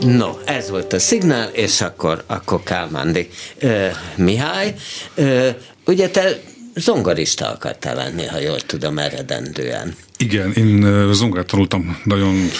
No, 0.00 0.30
ez 0.44 0.70
volt 0.70 0.92
a 0.92 0.98
szignál, 0.98 1.48
és 1.48 1.80
akkor, 1.80 2.24
akkor 2.26 2.62
Kálmándi 2.62 3.28
ö, 3.58 3.86
Mihály. 4.16 4.74
Ö, 5.14 5.48
ugye 5.86 6.10
te 6.10 6.40
zongorista 6.74 7.50
akartál 7.50 7.94
lenni, 7.94 8.26
ha 8.26 8.38
jól 8.38 8.60
tudom, 8.60 8.98
eredendően. 8.98 9.94
Igen, 10.16 10.52
én 10.52 11.08
zongorát 11.12 11.46
tanultam 11.46 12.00
nagyon 12.04 12.50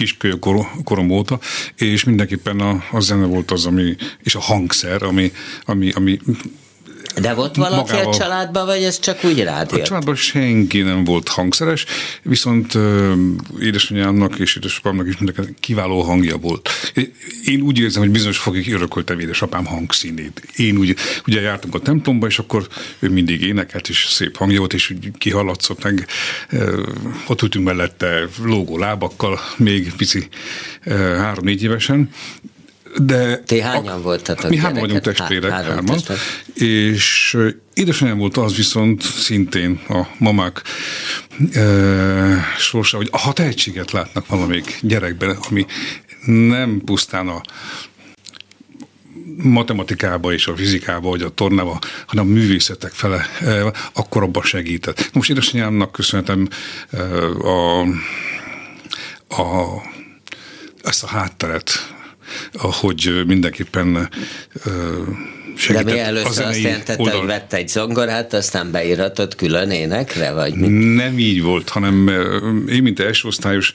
kiskölyök 0.00 0.46
korom 0.84 1.10
óta, 1.10 1.38
és 1.74 2.04
mindenképpen 2.04 2.60
a, 2.60 2.84
a 2.90 3.00
zene 3.00 3.26
volt 3.26 3.50
az, 3.50 3.66
ami, 3.66 3.96
és 4.22 4.34
a 4.34 4.40
hangszer, 4.40 5.02
ami, 5.02 5.32
ami, 5.64 5.90
ami 5.94 6.18
de 7.14 7.34
volt 7.34 7.56
valaki 7.56 7.92
magával, 7.92 8.12
a 8.12 8.16
családban, 8.16 8.66
vagy 8.66 8.82
ez 8.82 8.98
csak 8.98 9.24
úgy 9.24 9.42
rád 9.42 9.72
A 9.72 9.82
családban 9.82 10.14
senki 10.14 10.80
nem 10.80 11.04
volt 11.04 11.28
hangszeres, 11.28 11.84
viszont 12.22 12.74
uh, 12.74 13.12
édesanyámnak 13.60 14.38
és 14.38 14.56
édesapámnak 14.56 15.06
is 15.06 15.18
mindenki 15.18 15.54
kiváló 15.60 16.00
hangja 16.00 16.36
volt. 16.36 16.68
Én 17.44 17.60
úgy 17.60 17.78
érzem, 17.78 18.02
hogy 18.02 18.10
bizonyos 18.10 18.38
fogig 18.38 18.72
örököltem 18.72 19.18
édesapám 19.18 19.64
hangszínét. 19.64 20.42
Én 20.56 20.76
úgy, 20.76 20.96
ugye 21.26 21.40
jártunk 21.40 21.74
a 21.74 21.78
templomba, 21.80 22.26
és 22.26 22.38
akkor 22.38 22.66
ő 22.98 23.10
mindig 23.10 23.42
énekelt, 23.42 23.88
és 23.88 24.06
szép 24.08 24.36
hangja 24.36 24.58
volt, 24.58 24.72
és 24.72 24.90
úgy 24.90 25.10
kihallatszott 25.18 25.82
meg. 25.82 26.06
Uh, 26.52 26.78
ott 27.26 27.42
ültünk 27.42 27.64
mellette 27.64 28.28
lógó 28.44 28.78
lábakkal, 28.78 29.40
még 29.56 29.92
pici 29.96 30.28
uh, 30.86 30.94
három-négy 31.16 31.62
évesen, 31.62 32.10
de 32.96 33.38
Ti 33.38 33.60
hányan 33.60 34.02
voltatok? 34.02 34.50
Mi 34.50 34.56
hárman 34.56 34.80
vagyunk 34.80 35.00
testvérek, 35.00 35.50
Há, 35.50 35.62
hárman. 35.62 35.84
Testvérek. 35.84 36.22
És 36.54 37.36
édesanyám 37.74 38.18
volt 38.18 38.36
az 38.36 38.56
viszont 38.56 39.02
szintén 39.02 39.80
a 39.88 40.06
mamák 40.18 40.62
e, 41.52 41.64
sorsa, 42.58 42.96
hogy 42.96 43.08
ha 43.12 43.32
tehetséget 43.32 43.90
látnak 43.90 44.26
valamelyik 44.26 44.78
gyerekben, 44.82 45.36
ami 45.50 45.66
nem 46.26 46.82
pusztán 46.84 47.28
a 47.28 47.40
matematikába 49.42 50.32
és 50.32 50.46
a 50.46 50.56
fizikába, 50.56 51.08
vagy 51.08 51.22
a 51.22 51.28
tornába, 51.28 51.78
hanem 52.06 52.26
a 52.26 52.28
művészetek 52.28 52.92
fele, 52.92 53.26
akkor 53.92 54.22
abban 54.22 54.42
segített. 54.42 55.10
Most 55.12 55.30
édesanyámnak 55.30 55.92
köszönhetem 55.92 56.48
a, 57.42 57.80
a, 59.40 59.82
ezt 60.82 61.02
a 61.02 61.06
hátteret, 61.06 61.94
ahogy 62.52 63.22
mindenképpen 63.26 64.08
segített. 65.60 65.86
De 65.86 65.92
mi 65.92 65.98
először 65.98 66.44
azt 66.44 66.60
jelentette, 66.60 67.02
oldal... 67.02 67.18
hogy 67.18 67.26
vett 67.26 67.52
egy 67.52 67.68
zongorát, 67.68 68.32
aztán 68.32 68.70
beíratott 68.70 69.34
külön 69.34 69.70
énekre, 69.70 70.32
vagy 70.32 70.54
mit? 70.54 70.94
Nem 70.94 71.18
így 71.18 71.42
volt, 71.42 71.68
hanem 71.68 72.08
én, 72.68 72.82
mint 72.82 73.00
első 73.00 73.28
osztályos, 73.28 73.72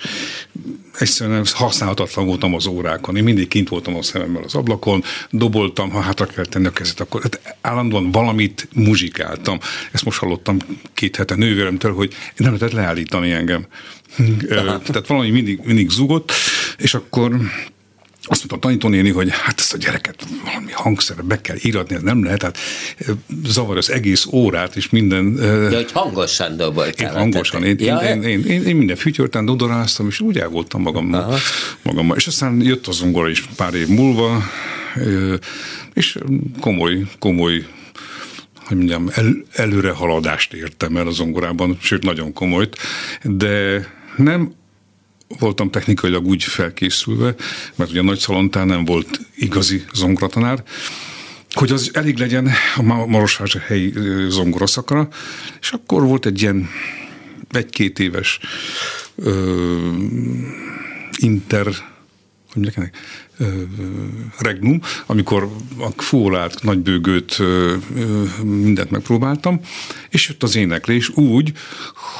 egyszerűen 0.99 1.45
használhatatlan 1.53 2.25
voltam 2.25 2.53
az 2.53 2.65
órákon. 2.67 3.15
Én 3.15 3.23
mindig 3.23 3.47
kint 3.47 3.69
voltam 3.69 3.95
a 3.95 4.01
szememmel 4.01 4.43
az 4.43 4.55
ablakon, 4.55 5.03
doboltam, 5.29 5.89
ha 5.89 5.99
hátra 5.99 6.25
kell 6.25 6.45
tenni 6.45 6.65
a 6.65 6.71
kezet, 6.71 6.99
akkor 6.99 7.21
hát 7.21 7.55
állandóan 7.61 8.11
valamit 8.11 8.67
muzsikáltam. 8.73 9.59
Ezt 9.91 10.05
most 10.05 10.19
hallottam 10.19 10.57
két 10.93 11.15
hete 11.15 11.35
nővéremtől, 11.35 11.93
hogy 11.93 12.13
nem 12.35 12.53
lehetett 12.53 12.71
leállítani 12.71 13.31
engem. 13.31 13.65
Aha. 14.49 14.79
Tehát 14.85 15.07
valami 15.07 15.29
mindig, 15.29 15.59
mindig 15.63 15.89
zugott, 15.89 16.31
és 16.77 16.93
akkor 16.93 17.37
azt 18.27 18.39
mondta 18.39 18.55
a 18.55 18.59
tanítónéni, 18.59 19.09
hogy 19.09 19.29
hát 19.31 19.59
ezt 19.59 19.73
a 19.73 19.77
gyereket 19.77 20.27
valami 20.43 20.71
hangszerre 20.71 21.21
be 21.21 21.41
kell 21.41 21.55
íratni, 21.61 21.95
ez 21.95 22.01
nem 22.01 22.23
lehet, 22.23 22.41
hát 22.41 22.57
zavar 23.45 23.77
az 23.77 23.89
egész 23.91 24.25
órát, 24.25 24.75
és 24.75 24.89
minden... 24.89 25.37
Ja, 25.71 25.75
hogy 25.75 25.91
hangosan 25.91 26.57
doboltál. 26.57 27.11
Én 27.11 27.17
hangosan, 27.17 27.63
én, 27.63 27.75
ja, 27.79 27.97
én, 27.97 28.23
én, 28.23 28.45
én, 28.45 28.63
én, 28.63 28.75
minden 28.75 28.95
fütyörten 28.95 29.45
dodoráztam, 29.45 30.07
és 30.07 30.19
úgy 30.19 30.37
el 30.37 30.47
voltam 30.47 30.81
magammal, 30.81 31.37
magammal. 31.81 32.17
És 32.17 32.27
aztán 32.27 32.61
jött 32.61 32.87
az 32.87 32.95
zongora 32.95 33.29
is 33.29 33.41
pár 33.55 33.73
év 33.73 33.87
múlva, 33.87 34.43
és 35.93 36.17
komoly, 36.59 37.01
komoly 37.19 37.65
hogy 38.65 38.77
mondjam, 38.77 39.09
el, 39.13 39.35
előre 39.51 39.91
haladást 39.91 40.53
értem 40.53 40.97
el 40.97 41.07
a 41.07 41.11
zongorában, 41.11 41.77
sőt 41.81 42.03
nagyon 42.03 42.33
komolyt, 42.33 42.77
de 43.23 43.85
nem 44.17 44.53
voltam 45.39 45.69
technikailag 45.69 46.25
úgy 46.25 46.43
felkészülve, 46.43 47.35
mert 47.75 47.89
ugye 47.89 47.99
a 47.99 48.03
Nagy 48.03 48.19
Szalontán 48.19 48.67
nem 48.67 48.85
volt 48.85 49.19
igazi 49.35 49.85
zongoratanár, 49.93 50.63
hogy 51.53 51.71
az 51.71 51.89
elég 51.93 52.17
legyen 52.17 52.51
a 52.75 52.81
Marosvásárhelyi 53.05 53.93
zongoraszakra, 54.29 55.07
és 55.61 55.71
akkor 55.71 56.03
volt 56.03 56.25
egy 56.25 56.41
ilyen 56.41 56.69
egy-két 57.51 57.99
éves 57.99 58.39
ö, 59.15 59.89
inter 61.17 61.65
hogy 62.53 62.63
mondják 62.63 62.97
regnum, 64.37 64.81
amikor 65.05 65.49
a 65.79 66.01
fólát, 66.01 66.63
nagybőgőt, 66.63 67.37
mindent 68.43 68.91
megpróbáltam, 68.91 69.59
és 70.09 70.27
jött 70.27 70.43
az 70.43 70.55
éneklés 70.55 71.09
úgy, 71.09 71.51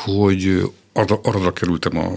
hogy 0.03 0.71
arra, 0.93 1.19
arra 1.23 1.53
kerültem 1.53 1.97
a 1.97 2.11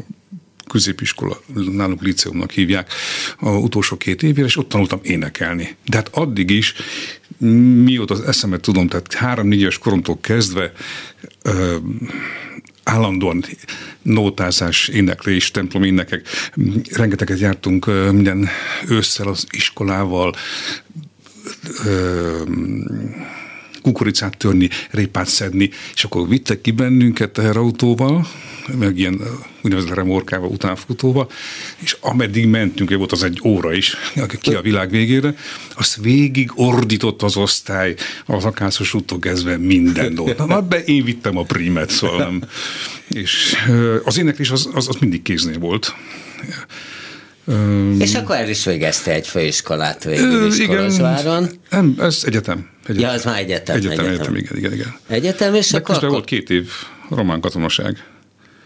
középiskola, 0.69 1.41
nálunk 1.73 2.03
liceumnak 2.03 2.51
hívják, 2.51 2.93
a 3.39 3.49
utolsó 3.51 3.97
két 3.97 4.23
évére, 4.23 4.47
és 4.47 4.57
ott 4.57 4.69
tanultam 4.69 5.01
énekelni. 5.03 5.77
De 5.87 5.97
hát 5.97 6.09
addig 6.13 6.51
is, 6.51 6.75
mióta 7.85 8.15
az 8.15 8.21
eszemet 8.21 8.61
tudom, 8.61 8.89
tehát 8.89 9.15
három-négy 9.15 9.61
éves 9.61 9.79
koromtól 9.79 10.19
kezdve 10.21 10.73
ö, 11.43 11.77
állandóan 12.83 13.45
nótázás, 14.03 14.89
éneklés, 14.89 15.51
templom 15.51 15.83
énekek. 15.83 16.27
Rengeteget 16.93 17.39
jártunk 17.39 17.87
minden 18.13 18.49
ősszel 18.89 19.29
az 19.29 19.47
iskolával, 19.51 20.35
kukoricát 23.93 24.37
törni, 24.37 24.69
répát 24.91 25.27
szedni, 25.27 25.71
és 25.95 26.05
akkor 26.05 26.29
vittek 26.29 26.61
ki 26.61 26.71
bennünket 26.71 27.39
autóval, 27.39 28.27
meg 28.79 28.99
ilyen 28.99 29.21
úgynevezett 29.63 29.95
remorkával, 29.95 30.49
utánfutóval, 30.49 31.31
és 31.79 31.97
ameddig 32.01 32.47
mentünk, 32.47 32.91
volt 32.97 33.13
az 33.13 33.23
egy 33.23 33.41
óra 33.45 33.73
is, 33.73 33.97
ki 34.41 34.55
a 34.55 34.61
világ 34.61 34.91
végére, 34.91 35.35
azt 35.77 35.97
végig 35.97 36.51
ordított 36.55 37.23
az 37.23 37.37
osztály, 37.37 37.95
az 38.27 38.45
akászos 38.45 38.95
úttól 38.95 39.19
kezdve 39.19 39.57
minden 39.57 40.15
dolgot. 40.15 40.47
Na, 40.47 40.63
be 40.63 40.85
én 40.85 41.05
vittem 41.05 41.37
a 41.37 41.43
primet, 41.43 41.91
szóval 41.91 42.19
nem. 42.19 42.43
És 43.09 43.55
az 44.05 44.19
éneklés 44.19 44.51
az, 44.51 44.69
az, 44.75 44.89
az 44.89 44.97
mindig 45.01 45.23
kéznél 45.23 45.59
volt. 45.59 45.95
És 47.99 48.15
akkor 48.15 48.37
el 48.37 48.49
is 48.49 48.65
végezte 48.65 49.13
egy 49.13 49.27
főiskolát 49.27 50.05
végül 50.05 50.47
is 50.47 50.59
igen, 50.59 50.77
Kolozsváron. 50.77 51.49
Nem, 51.71 51.95
ez 51.99 52.23
egyetem. 52.27 52.69
egyetem. 52.87 53.09
Ja, 53.09 53.11
az 53.11 53.25
már 53.25 53.39
egyetem. 53.39 53.77
Egyetem, 53.77 53.99
egyetem, 53.99 54.15
egyetem 54.15 54.37
igen, 54.37 54.57
igen, 54.57 54.73
igen. 54.73 54.95
Egyetem, 55.09 55.55
és 55.55 55.71
De 55.71 55.79
akkor... 55.79 55.95
akkor... 55.95 56.09
volt 56.09 56.25
két 56.25 56.51
év 56.51 56.71
román 57.11 57.41
katonaság. 57.41 58.05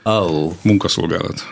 Oh. 0.03 0.53
Munkaszolgálat. 0.63 1.43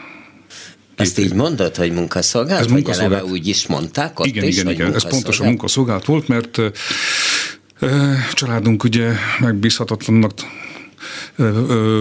Ezt 0.97 1.19
így 1.19 1.35
mondod, 1.35 1.77
hogy 1.77 1.93
munkaszolgálat? 1.93 2.65
Ez 2.65 2.71
munkaszolgálat. 2.71 3.13
Vagy 3.13 3.21
eleve 3.21 3.39
úgy 3.39 3.47
is 3.47 3.67
mondták 3.67 4.21
ott 4.21 4.27
igen, 4.27 4.45
is, 4.45 4.59
igen, 4.59 4.73
igen. 4.73 4.95
Ez 4.95 5.09
pontosan 5.09 5.47
munkaszolgálat 5.47 6.05
volt, 6.05 6.29
mert 6.29 6.59
családunk 8.33 8.85
ugye 8.85 9.13
megbízhatatlannak 9.41 10.33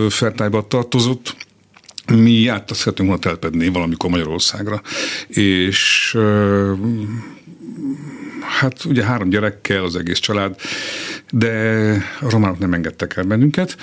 fertályba 0.09 0.67
tartozott, 0.67 1.35
mi 2.09 2.47
átaszthatunk 2.47 3.09
volna 3.09 3.23
telpedni 3.23 3.67
valamikor 3.67 4.09
Magyarországra, 4.09 4.81
és 5.27 6.17
hát 8.59 8.85
ugye 8.85 9.03
három 9.03 9.29
gyerekkel 9.29 9.83
az 9.83 9.95
egész 9.95 10.19
család, 10.19 10.55
de 11.31 11.51
a 12.19 12.29
románok 12.29 12.59
nem 12.59 12.73
engedtek 12.73 13.17
el 13.17 13.23
bennünket, 13.23 13.77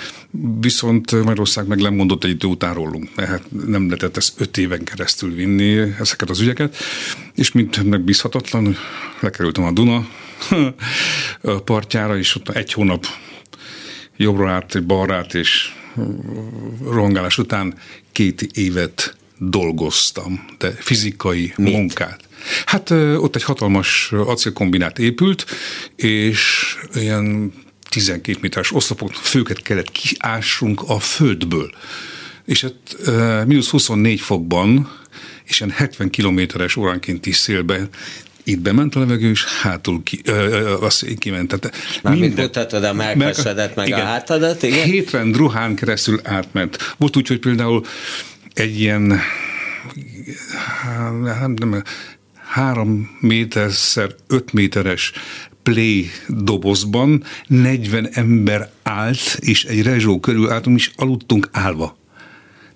viszont 0.59 1.11
Magyarország 1.11 1.67
meg 1.67 1.79
lemondott 1.79 2.23
egy 2.23 2.29
idő 2.29 2.47
után 2.47 2.73
rólunk, 2.73 3.09
hát 3.15 3.43
nem 3.65 3.85
lehetett 3.85 4.17
ezt 4.17 4.41
öt 4.41 4.57
éven 4.57 4.83
keresztül 4.83 5.33
vinni 5.33 5.77
ezeket 5.99 6.29
az 6.29 6.39
ügyeket, 6.39 6.75
és 7.35 7.51
mint 7.51 7.83
megbízhatatlan, 7.83 8.77
lekerültem 9.19 9.63
a 9.63 9.71
Duna 9.71 10.07
partjára, 11.65 12.17
és 12.17 12.35
ott 12.35 12.49
egy 12.49 12.73
hónap 12.73 13.05
jobbra 14.17 14.51
át, 14.51 14.85
balra 14.85 15.15
át, 15.15 15.33
és 15.33 15.76
rohangálás 16.83 17.37
után 17.37 17.73
két 18.11 18.41
évet 18.41 19.15
dolgoztam, 19.37 20.45
de 20.57 20.71
fizikai 20.71 21.53
Mit? 21.57 21.73
munkát. 21.73 22.27
Hát 22.65 22.89
ott 23.17 23.35
egy 23.35 23.43
hatalmas 23.43 24.11
acélkombinát 24.11 24.99
épült, 24.99 25.45
és 25.95 26.73
ilyen 26.93 27.53
12 27.89 28.37
méteres 28.41 28.73
oszlopok, 28.73 29.13
főket 29.13 29.61
kellett 29.61 29.91
kiássunk 29.91 30.81
a 30.87 30.99
földből. 30.99 31.71
És 32.45 32.61
hát 32.61 33.45
mínusz 33.45 33.69
24 33.69 34.19
fokban, 34.19 34.91
és 35.43 35.59
ilyen 35.59 35.71
70 35.71 36.09
kilométeres 36.09 36.75
óránkénti 36.75 37.31
szélben 37.31 37.89
itt 38.47 38.59
bement 38.59 38.95
a 38.95 38.99
levegő, 38.99 39.29
és 39.29 39.45
hátul 39.45 40.03
ki, 40.03 40.21
ö, 40.23 40.31
ö, 40.31 40.77
azt 40.81 41.05
kiment. 41.17 41.47
Tehát 41.47 41.77
Mármint 42.03 42.25
minden, 42.25 42.45
mutatod 42.45 42.83
a 42.83 42.93
melkasadat, 42.93 43.75
meg 43.75 43.87
igen, 43.87 43.99
a 43.99 44.03
hátadat, 44.03 44.63
igen? 44.63 44.83
Hétrend 44.83 45.35
ruhán 45.35 45.75
keresztül 45.75 46.19
átment. 46.23 46.95
Volt 46.97 47.17
úgy, 47.17 47.27
hogy 47.27 47.39
például 47.39 47.85
egy 48.53 48.79
ilyen 48.79 49.19
nem, 51.23 51.53
nem, 51.53 51.83
három 52.35 53.17
méterszer 53.19 54.15
öt 54.27 54.53
méteres 54.53 55.11
play 55.63 56.09
dobozban 56.27 57.23
40 57.47 58.09
ember 58.11 58.69
állt, 58.83 59.37
és 59.39 59.63
egy 59.63 59.83
rezsó 59.83 60.19
körül 60.19 60.49
álltunk, 60.49 60.77
és 60.77 60.91
aludtunk 60.95 61.49
állva. 61.51 61.97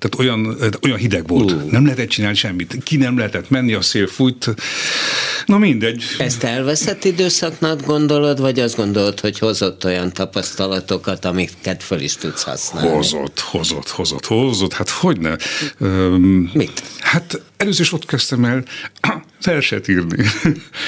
Tehát 0.01 0.19
olyan, 0.19 0.57
olyan 0.83 0.97
hideg 0.97 1.27
volt. 1.27 1.51
Uh. 1.51 1.71
Nem 1.71 1.83
lehetett 1.83 2.07
csinálni 2.07 2.35
semmit. 2.37 2.77
Ki 2.83 2.97
nem 2.97 3.17
lehetett 3.17 3.49
menni, 3.49 3.73
a 3.73 3.81
szél 3.81 4.07
fújt. 4.07 4.55
Na 5.51 5.57
mindegy. 5.57 6.03
Ezt 6.17 6.43
elveszett 6.43 7.03
időszaknak 7.03 7.85
gondolod, 7.85 8.39
vagy 8.39 8.59
azt 8.59 8.75
gondolod, 8.75 9.19
hogy 9.19 9.39
hozott 9.39 9.85
olyan 9.85 10.13
tapasztalatokat, 10.13 11.25
amiket 11.25 11.83
föl 11.83 11.99
is 11.99 12.15
tudsz 12.15 12.43
használni? 12.43 12.89
Hozott, 12.89 13.39
hozott, 13.39 13.89
hozott, 13.89 14.25
hozott. 14.25 14.73
Hát 14.73 14.89
hogy 14.89 15.19
ne? 15.19 15.35
Mit? 16.53 16.83
Hát 16.99 17.41
először 17.57 17.81
is 17.81 17.93
ott 17.93 18.05
kezdtem 18.05 18.45
el 18.45 18.63
verset 19.43 19.87
írni. 19.87 20.25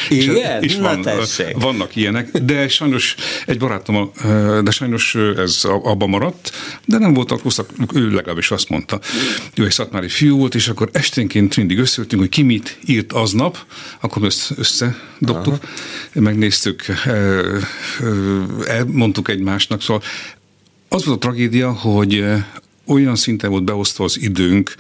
Igen? 0.10 0.64
és 0.64 0.76
van, 0.76 1.08
vannak 1.54 1.96
ilyenek, 1.96 2.32
de 2.38 2.68
sajnos 2.68 3.16
egy 3.46 3.58
barátom, 3.58 4.12
de 4.64 4.72
sajnos 4.72 5.16
ez 5.16 5.62
abban 5.64 6.10
maradt, 6.10 6.52
de 6.86 6.98
nem 6.98 7.14
voltak 7.14 7.44
rosszak, 7.44 7.70
ő 7.94 8.10
legalábbis 8.10 8.52
azt 8.52 8.70
mondta. 8.70 9.00
Ő 9.56 9.66
egy 9.66 9.72
szatmári 9.72 10.08
fiú 10.08 10.38
volt, 10.38 10.56
és 10.56 10.68
akkor 10.68 10.90
esténként 10.92 11.58
mindig 11.58 11.78
összeültünk, 11.78 12.22
hogy 12.22 12.32
ki 12.32 12.42
mit 12.42 12.78
írt 12.86 13.14
aznap, 13.14 13.58
akkor 14.02 14.26
ezt 14.26 14.54
összedobtuk, 14.58 15.54
Aha. 15.54 15.60
megnéztük, 16.14 16.86
elmondtuk 18.66 19.30
egymásnak, 19.30 19.82
szóval 19.82 20.04
az 20.90 21.06
volt 21.06 21.18
a 21.18 21.28
tragédia, 21.28 21.72
hogy 21.72 22.26
olyan 22.88 23.16
szinten 23.16 23.50
volt 23.50 23.64
beosztva 23.64 24.04
az 24.04 24.22
időnk, 24.22 24.76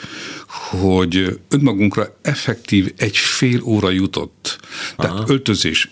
hogy 0.47 1.39
önmagunkra 1.49 2.17
effektív 2.21 2.93
egy 2.97 3.17
fél 3.17 3.61
óra 3.63 3.89
jutott. 3.89 4.59
Tehát 4.97 5.15
Aha. 5.15 5.25
öltözés, 5.27 5.91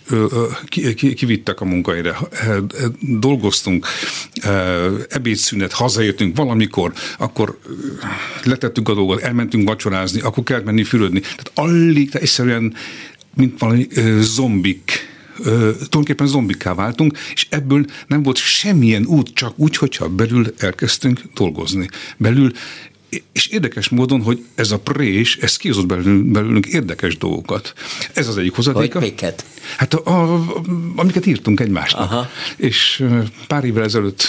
kivittek 1.15 1.61
a 1.61 1.65
munkahelyre, 1.65 2.17
dolgoztunk, 2.99 3.87
ebédszünet, 5.09 5.71
hazajöttünk 5.71 6.37
valamikor, 6.37 6.93
akkor 7.17 7.59
letettük 8.43 8.89
a 8.89 8.93
dolgot, 8.93 9.21
elmentünk 9.21 9.67
vacsorázni, 9.67 10.21
akkor 10.21 10.43
kellett 10.43 10.65
menni 10.65 10.83
fürödni. 10.83 11.19
Tehát 11.19 11.51
alig, 11.55 12.07
tehát 12.07 12.27
egyszerűen 12.27 12.73
mint 13.35 13.59
valami 13.59 13.87
zombik 14.19 15.09
tulajdonképpen 15.43 16.27
zombiká 16.27 16.73
váltunk, 16.73 17.17
és 17.33 17.47
ebből 17.49 17.85
nem 18.07 18.23
volt 18.23 18.37
semmilyen 18.37 19.05
út, 19.05 19.33
csak 19.33 19.53
úgy, 19.55 19.77
hogyha 19.77 20.09
belül 20.09 20.53
elkezdtünk 20.57 21.21
dolgozni. 21.33 21.89
Belül 22.17 22.51
és 23.31 23.47
érdekes 23.47 23.89
módon, 23.89 24.21
hogy 24.21 24.45
ez 24.55 24.71
a 24.71 24.79
prés, 24.79 25.37
ez 25.37 25.57
kihozott 25.57 25.85
belőlünk, 25.85 26.25
belőlünk 26.25 26.65
érdekes 26.65 27.17
dolgokat. 27.17 27.73
Ez 28.13 28.27
az 28.27 28.37
egyik 28.37 28.55
hozadéka. 28.55 28.99
Hogy 28.99 29.09
miket? 29.09 29.45
Hát 29.77 29.93
a, 29.93 30.33
a, 30.33 30.45
amiket 30.95 31.25
írtunk 31.25 31.59
egymásnak. 31.59 32.11
Aha. 32.11 32.29
És 32.55 33.03
pár 33.47 33.63
évvel 33.63 33.83
ezelőtt 33.83 34.27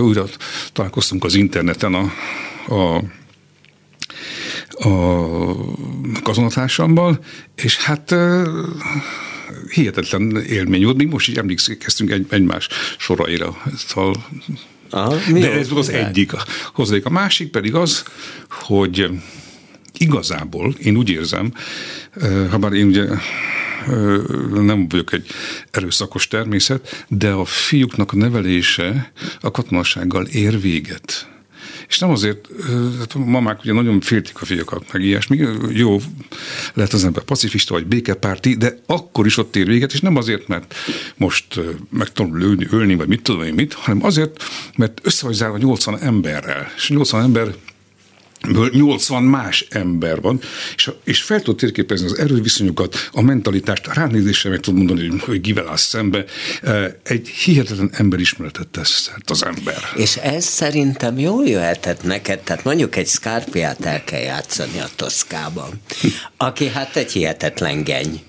újra 0.00 0.24
találkoztunk 0.72 1.24
az 1.24 1.34
interneten 1.34 1.94
a, 1.94 2.12
a 2.74 3.02
a 4.80 6.22
kazonatársammal, 6.22 7.18
és 7.54 7.76
hát 7.76 8.14
hihetetlen 9.70 10.36
élmény 10.36 10.84
volt. 10.84 10.96
Még 10.96 11.08
most 11.08 11.28
is 11.28 11.34
emlékeztünk 11.34 12.10
egy, 12.10 12.26
egymás 12.28 12.68
soraira. 12.98 13.62
Szóval 13.76 14.26
Aha, 14.90 15.16
de 15.32 15.52
ez 15.52 15.70
az 15.72 15.88
egyik 15.88 16.32
hozzáik. 16.72 17.04
A 17.04 17.10
másik 17.10 17.50
pedig 17.50 17.74
az, 17.74 18.04
hogy 18.50 19.10
igazából 19.98 20.74
én 20.78 20.96
úgy 20.96 21.10
érzem, 21.10 21.52
ha 22.50 22.58
bár 22.58 22.72
én 22.72 22.86
ugye 22.86 23.06
nem 24.52 24.88
vagyok 24.88 25.12
egy 25.12 25.26
erőszakos 25.70 26.28
természet, 26.28 27.04
de 27.08 27.30
a 27.30 27.44
fiúknak 27.44 28.12
a 28.12 28.16
nevelése 28.16 29.12
a 29.40 29.50
katonasággal 29.50 30.26
ér 30.26 30.60
véget. 30.60 31.28
És 31.88 31.98
nem 31.98 32.10
azért, 32.10 32.48
hát 32.98 33.12
a 33.12 33.18
mamák 33.18 33.60
ugye 33.62 33.72
nagyon 33.72 34.00
féltik 34.00 34.42
a 34.42 34.44
fiakat, 34.44 34.92
meg 34.92 35.02
ilyesmi. 35.02 35.46
Jó, 35.70 36.00
lehet 36.74 36.92
az 36.92 37.04
ember 37.04 37.22
pacifista 37.22 37.74
vagy 37.74 37.86
békepárti, 37.86 38.56
de 38.56 38.78
akkor 38.86 39.26
is 39.26 39.36
ott 39.36 39.56
ér 39.56 39.66
véget, 39.66 39.92
és 39.92 40.00
nem 40.00 40.16
azért, 40.16 40.48
mert 40.48 40.74
most 41.16 41.60
meg 41.90 42.12
tudom 42.12 42.38
lőni, 42.38 42.66
ölni, 42.70 42.94
vagy 42.94 43.08
mit 43.08 43.22
tudom 43.22 43.42
én 43.42 43.54
mit, 43.54 43.72
hanem 43.72 44.04
azért, 44.04 44.44
mert 44.76 45.00
össze 45.02 45.26
vagy 45.26 45.34
zárva 45.34 45.58
80 45.58 45.98
emberrel. 45.98 46.72
És 46.76 46.88
80 46.88 47.22
ember 47.22 47.54
ből 48.46 48.70
80 48.72 49.22
más 49.22 49.66
ember 49.70 50.20
van, 50.20 50.40
és, 50.76 50.90
és 51.04 51.22
fel 51.22 51.42
tud 51.42 51.56
térképezni 51.56 52.06
az 52.06 52.18
erőviszonyokat, 52.18 53.08
a 53.12 53.22
mentalitást, 53.22 53.86
a 53.86 53.92
ránézésre 53.92 54.50
meg 54.50 54.60
tud 54.60 54.74
mondani, 54.74 55.08
hogy, 55.08 55.20
hogy 55.20 55.40
kivel 55.40 55.68
áll 55.68 55.76
szembe. 55.76 56.24
Egy 57.02 57.28
hihetetlen 57.28 57.90
emberismeretet 57.92 58.68
tesz 58.68 59.10
az 59.26 59.44
ember. 59.44 59.78
És 59.96 60.16
ez 60.16 60.44
szerintem 60.44 61.18
jól 61.18 61.46
jöhetett 61.46 62.02
neked, 62.02 62.38
tehát 62.38 62.64
mondjuk 62.64 62.96
egy 62.96 63.08
Scarpiát 63.08 63.84
el 63.84 64.04
kell 64.04 64.20
játszani 64.20 64.78
a 64.80 64.88
Toszkában, 64.96 65.80
aki 66.36 66.68
hát 66.68 66.96
egy 66.96 67.12
hihetetlen 67.12 67.84
geny. 67.84 68.22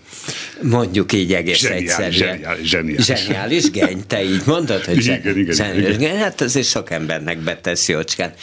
Mondjuk 0.62 1.14
így 1.14 1.34
egész 1.34 1.58
zseniális, 1.58 1.90
egyszerűen. 1.90 2.12
Zseniális, 2.14 2.70
zseniális. 2.70 3.06
Zseniális 3.06 3.72
geny, 3.72 4.08
te 4.08 4.24
így 4.24 4.42
mondod, 4.46 4.84
hogy 4.84 4.98
igen, 4.98 5.38
igen, 5.38 5.56
zseniális 5.56 5.96
igen. 5.96 6.00
geny. 6.00 6.18
Hát 6.18 6.42
azért 6.42 6.68
sok 6.68 6.92
embernek 6.92 7.40
betesz 7.40 7.88
jócskán 7.88 8.34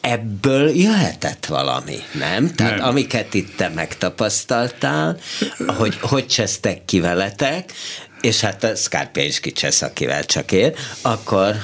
ebből 0.00 0.70
jöhetett 0.70 1.46
valami, 1.46 1.96
nem? 2.18 2.54
Tehát 2.54 2.76
nem. 2.76 2.88
amiket 2.88 3.34
itt 3.34 3.56
te 3.56 3.68
megtapasztaltál, 3.74 5.18
hogy 5.66 5.96
hogy 6.00 6.26
csesztek 6.26 6.84
ki 6.84 7.00
veletek, 7.00 7.72
és 8.20 8.40
hát 8.40 8.64
a 8.64 8.74
Scarpia 8.74 9.24
is 9.24 9.40
kicsesz, 9.40 9.82
akivel 9.82 10.24
csak 10.24 10.52
ér, 10.52 10.74
akkor 11.02 11.54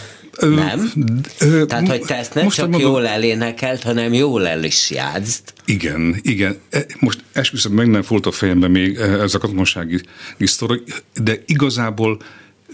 nem? 0.41 0.93
Ö, 1.39 1.65
Tehát, 1.67 1.89
hogy 1.89 2.01
te 2.01 2.17
ezt 2.17 2.35
nem 2.35 2.45
most 2.45 2.57
csak 2.57 2.69
mondom, 2.69 2.91
jól 2.91 3.07
elénekelt, 3.07 3.83
hanem 3.83 4.13
jól 4.13 4.49
el 4.49 4.65
is 4.65 4.91
játszd. 4.91 5.43
Igen, 5.65 6.17
igen. 6.23 6.59
E, 6.71 6.87
most 6.99 7.25
esküszöm, 7.33 7.73
meg 7.73 7.91
nem 7.91 8.03
volt 8.09 8.27
a 8.27 8.31
fejemben 8.31 8.71
még 8.71 8.97
ez 8.97 9.35
a 9.35 9.39
katonasági 9.39 10.01
sztori, 10.39 10.83
de 11.15 11.43
igazából 11.47 12.23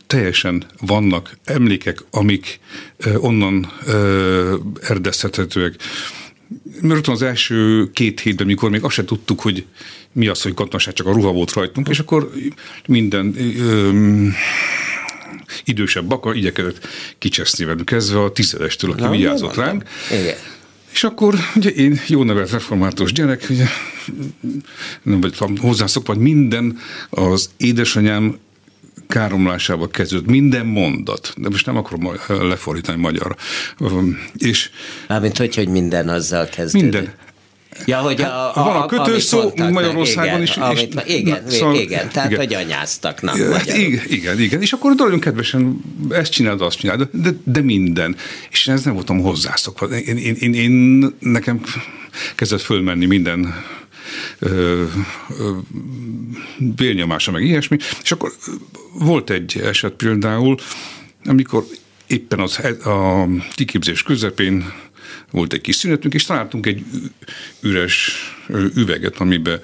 teljesen 0.09 0.64
vannak 0.80 1.38
emlékek, 1.44 2.04
amik 2.11 2.61
onnan 3.16 3.72
erdezhethetőek. 4.82 5.74
Mert 6.80 7.09
az 7.09 7.22
első 7.22 7.90
két 7.92 8.20
hétben, 8.20 8.46
mikor 8.46 8.70
még 8.70 8.84
azt 8.84 8.94
se 8.94 9.04
tudtuk, 9.04 9.40
hogy 9.40 9.66
mi 10.12 10.26
az, 10.26 10.42
hogy 10.42 10.54
katonaság, 10.54 10.94
csak 10.94 11.06
a 11.06 11.12
ruha 11.12 11.32
volt 11.32 11.52
rajtunk, 11.52 11.88
és 11.88 11.98
akkor 11.98 12.30
minden 12.86 13.34
ö, 13.59 13.90
idősebb 15.64 16.04
bakar 16.04 16.36
igyekezett 16.36 16.86
kicseszni 17.18 17.64
velünk, 17.64 17.84
kezdve 17.84 18.22
a 18.22 18.32
tizedestől, 18.32 18.90
aki 18.90 19.00
Na, 19.00 19.11
vigyázott 19.11 19.54
ránk. 19.54 19.82
Igen. 20.11 20.36
És 20.92 21.04
akkor 21.04 21.34
ugye 21.54 21.70
én 21.70 22.00
jó 22.06 22.22
nevelt 22.22 22.50
református 22.50 23.12
gyerek, 23.12 23.46
ugye, 23.50 23.66
nem 25.02 25.20
vagy 25.20 25.36
hozzászokva, 25.61 26.12
hogy 26.12 26.22
minden 26.22 26.78
az 27.11 27.50
édesanyám 27.56 28.38
káromlásába 29.09 29.88
kezdődött 29.88 30.26
minden 30.26 30.66
mondat, 30.66 31.34
de 31.36 31.49
most 31.49 31.66
nem 31.66 31.76
akarom 31.76 32.12
lefordítani 32.28 33.01
magyarra. 33.01 33.36
És 34.36 34.70
Mármint 35.09 35.38
hogy, 35.38 35.55
hogy 35.55 35.68
minden 35.68 36.09
azzal 36.09 36.46
kezdődött. 36.46 36.92
Minden. 36.92 37.12
Ja, 37.86 37.99
hogy 37.99 38.22
hát, 38.22 38.30
a, 38.30 38.61
a, 38.61 38.64
van 38.64 38.76
a 38.76 38.86
kötős 38.86 39.22
szó 39.22 39.53
Magyarországon 39.57 40.42
is. 40.42 40.59
És, 40.72 40.88
és, 41.07 41.14
igen, 41.14 41.42
na, 41.44 41.51
szóval, 41.51 41.74
igen, 41.74 42.09
tehát 42.09 42.30
igen. 42.30 42.44
hogy 42.44 42.55
anyáztak, 42.55 43.22
nem 43.22 43.34
igen, 43.64 44.01
igen, 44.07 44.40
igen, 44.40 44.61
és 44.61 44.72
akkor 44.72 44.94
nagyon 44.96 45.20
kedvesen 45.20 45.80
ezt 46.11 46.32
csinálod, 46.32 46.61
azt 46.61 46.78
csinálod, 46.78 47.09
de, 47.12 47.30
de 47.44 47.61
minden. 47.61 48.16
És 48.51 48.68
ez 48.68 48.82
nem 48.82 48.94
voltam 48.94 49.20
hozzászokva. 49.20 49.86
Én, 49.86 50.16
én, 50.16 50.34
én, 50.34 50.55
én 50.55 51.07
nekem 51.18 51.61
kezdett 52.34 52.61
fölmenni 52.61 53.07
minden 53.07 53.55
vérnyomása, 56.76 57.30
meg 57.30 57.44
ilyesmi. 57.44 57.76
És 58.02 58.12
akkor 58.12 58.32
volt 58.92 59.30
egy 59.30 59.61
eset 59.62 59.92
például, 59.92 60.56
amikor 61.24 61.64
éppen 62.06 62.40
az, 62.40 62.59
a 62.84 63.26
kiképzés 63.54 64.02
közepén 64.02 64.72
volt 65.30 65.52
egy 65.52 65.61
kis 65.61 65.76
szünetünk, 65.76 66.14
és 66.14 66.24
találtunk 66.24 66.66
egy 66.66 66.84
üres 67.61 68.12
üveget, 68.74 69.16
amiben 69.16 69.61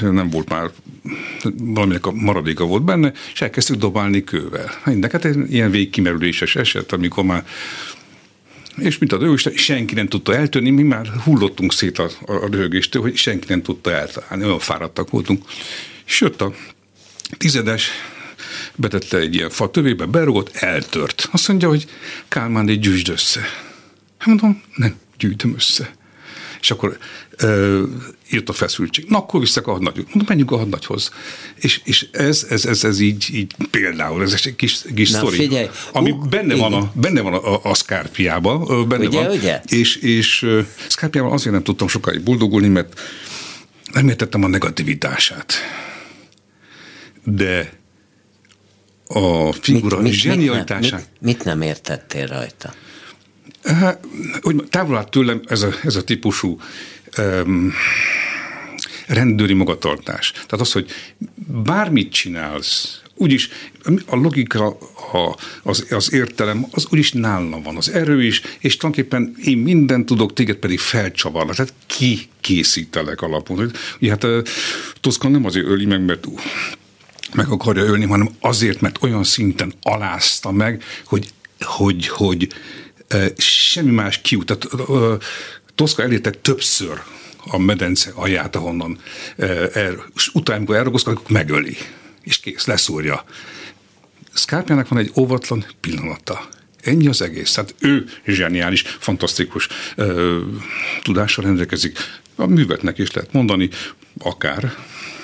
nem 0.00 0.30
volt 0.30 0.48
már, 0.48 0.70
valaminek 1.56 2.06
a 2.06 2.12
maradéka 2.12 2.64
volt 2.64 2.84
benne, 2.84 3.12
és 3.32 3.40
elkezdtük 3.40 3.76
dobálni 3.76 4.24
kővel. 4.24 4.70
Mindenek, 4.84 5.22
hát 5.22 5.36
ilyen 5.48 5.70
végkimerüléses 5.70 6.56
eset, 6.56 6.92
amikor 6.92 7.24
már 7.24 7.46
és 8.78 8.98
mint 8.98 9.12
a 9.12 9.18
röhögés, 9.18 9.48
senki 9.54 9.94
nem 9.94 10.08
tudta 10.08 10.34
eltörni, 10.34 10.70
mi 10.70 10.82
már 10.82 11.06
hullottunk 11.06 11.72
szét 11.72 11.98
a, 11.98 12.10
a 12.26 12.46
röhögéstől, 12.50 13.02
hogy 13.02 13.16
senki 13.16 13.46
nem 13.48 13.62
tudta 13.62 13.90
eltalálni, 13.90 14.44
olyan 14.44 14.58
fáradtak 14.58 15.10
voltunk. 15.10 15.44
És 16.06 16.20
jött 16.20 16.40
a 16.40 16.54
tizedes, 17.36 17.90
betette 18.74 19.18
egy 19.18 19.34
ilyen 19.34 19.50
fa 19.50 19.70
tövébe, 19.70 20.04
berugott, 20.04 20.56
eltört. 20.56 21.28
Azt 21.32 21.48
mondja, 21.48 21.68
hogy 21.68 21.86
Kálmán, 22.28 22.68
egy 22.68 22.80
gyűjtsd 22.80 23.08
össze. 23.08 23.40
Hát 24.18 24.26
mondom, 24.26 24.62
nem, 24.74 24.94
gyűjtöm 25.18 25.54
össze. 25.54 25.94
És 26.60 26.70
akkor 26.70 26.98
ö, 27.38 27.82
jött 28.30 28.48
a 28.48 28.52
feszültség. 28.52 29.04
Na, 29.08 29.18
akkor 29.18 29.40
visszak 29.40 29.66
a 29.66 29.70
hadnagyhoz. 29.72 30.04
Mondom, 30.04 30.24
menjünk 30.28 30.50
a 30.50 30.56
hadnagyhoz. 30.56 31.10
És, 31.54 31.80
és 31.84 32.06
ez, 32.12 32.46
ez, 32.50 32.64
ez, 32.64 32.84
ez 32.84 33.00
így, 33.00 33.26
így 33.32 33.54
például, 33.70 34.22
ez 34.22 34.40
egy 34.44 34.56
kis, 34.56 34.80
kis 34.94 35.10
Na, 35.10 35.18
sztori, 35.18 35.36
figyelj. 35.36 35.68
ami 35.92 36.10
uh, 36.10 36.28
benne, 36.28 36.54
van 36.54 36.72
a, 36.72 36.92
benne 36.94 37.20
van 37.20 37.34
a, 37.34 37.54
a, 37.54 37.60
a 37.62 37.74
Scarpiában. 37.74 38.88
Benne 38.88 39.06
ugye, 39.06 39.22
van. 39.22 39.36
ugye? 39.36 39.62
És, 39.68 39.96
és 39.96 40.42
uh, 40.42 40.66
Scarpiában 40.88 41.32
azért 41.32 41.54
nem 41.54 41.62
tudtam 41.62 41.88
sokáig 41.88 42.22
boldogulni, 42.22 42.68
mert 42.68 43.00
nem 43.92 44.08
értettem 44.08 44.44
a 44.44 44.48
negativitását. 44.48 45.54
De 47.24 47.78
a 49.08 49.52
figura 49.52 49.96
mit, 49.96 50.10
mit, 50.10 50.20
zsenialitását... 50.20 50.92
Mit, 50.92 51.08
mit, 51.20 51.36
mit 51.36 51.44
nem 51.44 51.62
értettél 51.62 52.26
rajta? 52.26 52.74
Úgy 54.42 54.64
távol 54.70 54.96
állt 54.96 55.10
tőlem 55.10 55.40
ez 55.46 55.62
a, 55.62 55.68
ez 55.84 55.96
a 55.96 56.04
típusú 56.04 56.60
um, 57.18 57.72
rendőri 59.06 59.52
magatartás. 59.52 60.30
Tehát 60.32 60.60
az, 60.60 60.72
hogy 60.72 60.90
bármit 61.46 62.12
csinálsz, 62.12 63.02
úgyis 63.14 63.48
a 64.06 64.16
logika, 64.16 64.78
a, 65.12 65.36
az, 65.62 65.86
az 65.90 66.12
értelem, 66.12 66.66
az 66.70 66.86
úgyis 66.90 67.12
nálam 67.12 67.62
van, 67.62 67.76
az 67.76 67.90
erő 67.90 68.24
is, 68.24 68.42
és 68.58 68.76
tulajdonképpen 68.76 69.34
én 69.44 69.58
mindent 69.58 70.06
tudok, 70.06 70.32
téged 70.32 70.56
pedig 70.56 70.78
felcsavarlak, 70.78 71.54
tehát 71.54 71.74
ki 71.86 72.28
készítelek 72.40 73.22
alapon. 73.22 73.72
Ugye 74.00 74.10
hát 74.10 74.26
Toszkan 75.00 75.30
nem 75.30 75.44
azért 75.44 75.66
öli 75.66 75.84
meg, 75.84 76.04
mert 76.04 76.26
meg 77.34 77.48
akarja 77.48 77.82
ölni, 77.82 78.04
hanem 78.04 78.28
azért, 78.40 78.80
mert 78.80 79.02
olyan 79.02 79.24
szinten 79.24 79.72
alázta 79.82 80.50
meg, 80.50 80.82
hogy, 81.04 81.28
hogy, 81.60 82.08
hogy 82.08 82.48
semmi 83.36 83.90
más 83.90 84.20
kiút. 84.20 84.46
Tehát 84.46 84.68
Toszka 85.78 86.02
elérte 86.02 86.30
többször 86.30 87.02
a 87.46 87.58
medence 87.58 88.10
alját, 88.14 88.56
ahonnan 88.56 88.98
er, 89.72 89.96
és 90.14 90.28
utána, 90.32 90.58
amikor 90.58 90.76
elragozkodik, 90.76 91.28
megöli, 91.28 91.76
és 92.22 92.40
kész, 92.40 92.66
leszúrja. 92.66 93.24
Scarpiának 94.32 94.88
van 94.88 94.98
egy 94.98 95.12
óvatlan 95.16 95.66
pillanata. 95.80 96.48
Ennyi 96.82 97.08
az 97.08 97.22
egész. 97.22 97.52
Tehát 97.52 97.74
ő 97.78 98.06
zseniális, 98.26 98.82
fantasztikus 98.82 99.68
ö, 99.96 100.40
tudással 101.02 101.44
rendelkezik. 101.44 101.98
A 102.36 102.46
művetnek 102.46 102.98
is 102.98 103.12
lehet 103.12 103.32
mondani, 103.32 103.68
akár. 104.18 104.74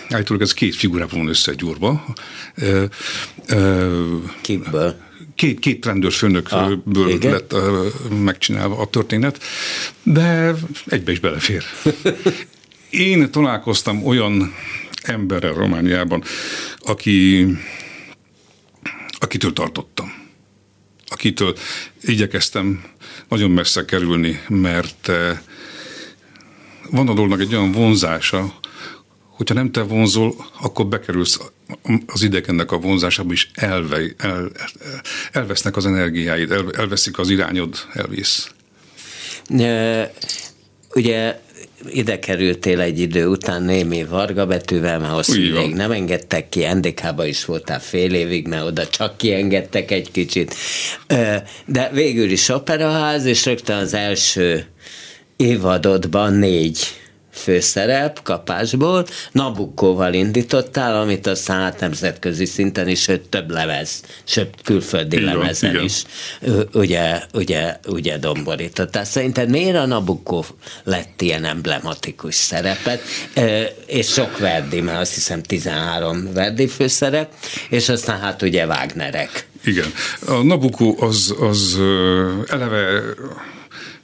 Állítólag 0.09 0.42
ez 0.42 0.55
két 0.55 0.74
figurában 0.74 1.18
van 1.18 1.28
összegyúrva. 1.28 2.05
Kikből? 4.40 5.03
Két, 5.35 5.59
két 5.59 5.85
rendőrfőnökből 5.85 7.12
ah, 7.12 7.22
lett 7.22 7.53
uh, 7.53 7.87
megcsinálva 8.11 8.78
a 8.78 8.87
történet, 8.87 9.43
de 10.03 10.55
egybe 10.87 11.12
is 11.12 11.20
belefér. 11.20 11.64
Én 12.91 13.30
találkoztam 13.30 14.07
olyan 14.07 14.55
emberrel 15.03 15.53
Romániában, 15.53 16.22
aki, 16.78 17.47
akitől 19.18 19.53
tartottam. 19.53 20.12
Akitől 21.07 21.57
igyekeztem 22.01 22.85
nagyon 23.28 23.51
messze 23.51 23.85
kerülni, 23.85 24.41
mert 24.49 25.11
van 26.91 27.09
a 27.09 27.14
dolognak 27.14 27.41
egy 27.41 27.55
olyan 27.55 27.72
vonzása, 27.72 28.55
hogyha 29.28 29.55
nem 29.55 29.70
te 29.70 29.82
vonzol, 29.82 30.35
akkor 30.61 30.87
bekerülsz 30.87 31.41
az 32.06 32.22
idegennek 32.22 32.72
a 32.72 32.78
vonzásába 32.78 33.32
is 33.32 33.50
elve, 33.54 34.00
el, 34.18 34.50
elvesznek 35.32 35.76
az 35.76 35.86
energiáid, 35.86 36.50
el, 36.50 36.70
elveszik 36.76 37.18
az 37.18 37.30
irányod, 37.30 37.76
elvész. 37.92 38.50
Ugye 40.94 41.40
ide 41.88 42.18
kerültél 42.18 42.80
egy 42.80 42.98
idő 42.98 43.26
után 43.26 43.62
némi 43.62 44.04
varga 44.04 44.46
betűvel, 44.46 44.98
mert 44.98 45.12
hosszú 45.12 45.40
ideig 45.40 45.74
nem 45.74 45.90
engedtek 45.90 46.48
ki, 46.48 46.66
ndk 46.72 47.02
is 47.26 47.44
voltál 47.44 47.80
fél 47.80 48.14
évig, 48.14 48.46
mert 48.46 48.64
oda 48.64 48.86
csak 48.86 49.16
kiengedtek 49.16 49.90
egy 49.90 50.10
kicsit. 50.10 50.54
De 51.66 51.90
végül 51.92 52.30
is 52.30 52.48
operaház, 52.48 53.24
és 53.24 53.44
rögtön 53.44 53.76
az 53.76 53.94
első 53.94 54.66
évadodban 55.36 56.32
négy 56.32 56.78
főszerep 57.35 58.22
kapásból, 58.22 59.07
Nabukkóval 59.32 60.14
indítottál, 60.14 61.01
amit 61.01 61.26
aztán 61.26 61.61
hát 61.61 61.80
nemzetközi 61.80 62.45
szinten 62.45 62.89
is, 62.89 63.01
sőt 63.01 63.28
több 63.28 63.51
lemez, 63.51 64.03
sőt 64.24 64.55
külföldi 64.64 65.16
igen, 65.16 65.37
lemezen 65.37 65.70
igen. 65.70 65.85
is 65.85 66.05
ugye, 66.72 67.22
ugye, 67.32 67.76
ugye 67.87 68.18
domborítottál. 68.18 69.05
Szerinted 69.05 69.51
miért 69.51 69.76
a 69.76 69.87
Nabukkó 69.87 70.45
lett 70.85 71.20
ilyen 71.20 71.45
emblematikus 71.45 72.35
szerepet, 72.35 73.03
és 73.87 74.12
sok 74.12 74.39
Verdi, 74.39 74.80
mert 74.80 75.01
azt 75.01 75.14
hiszem 75.14 75.43
13 75.43 76.32
Verdi 76.32 76.66
főszerep, 76.66 77.35
és 77.68 77.89
aztán 77.89 78.20
hát 78.20 78.43
ugye 78.43 78.66
Wagnerek. 78.66 79.47
Igen. 79.64 79.93
A 80.26 80.43
Nabucco 80.43 80.95
az, 81.05 81.35
az 81.41 81.78
eleve 82.49 83.03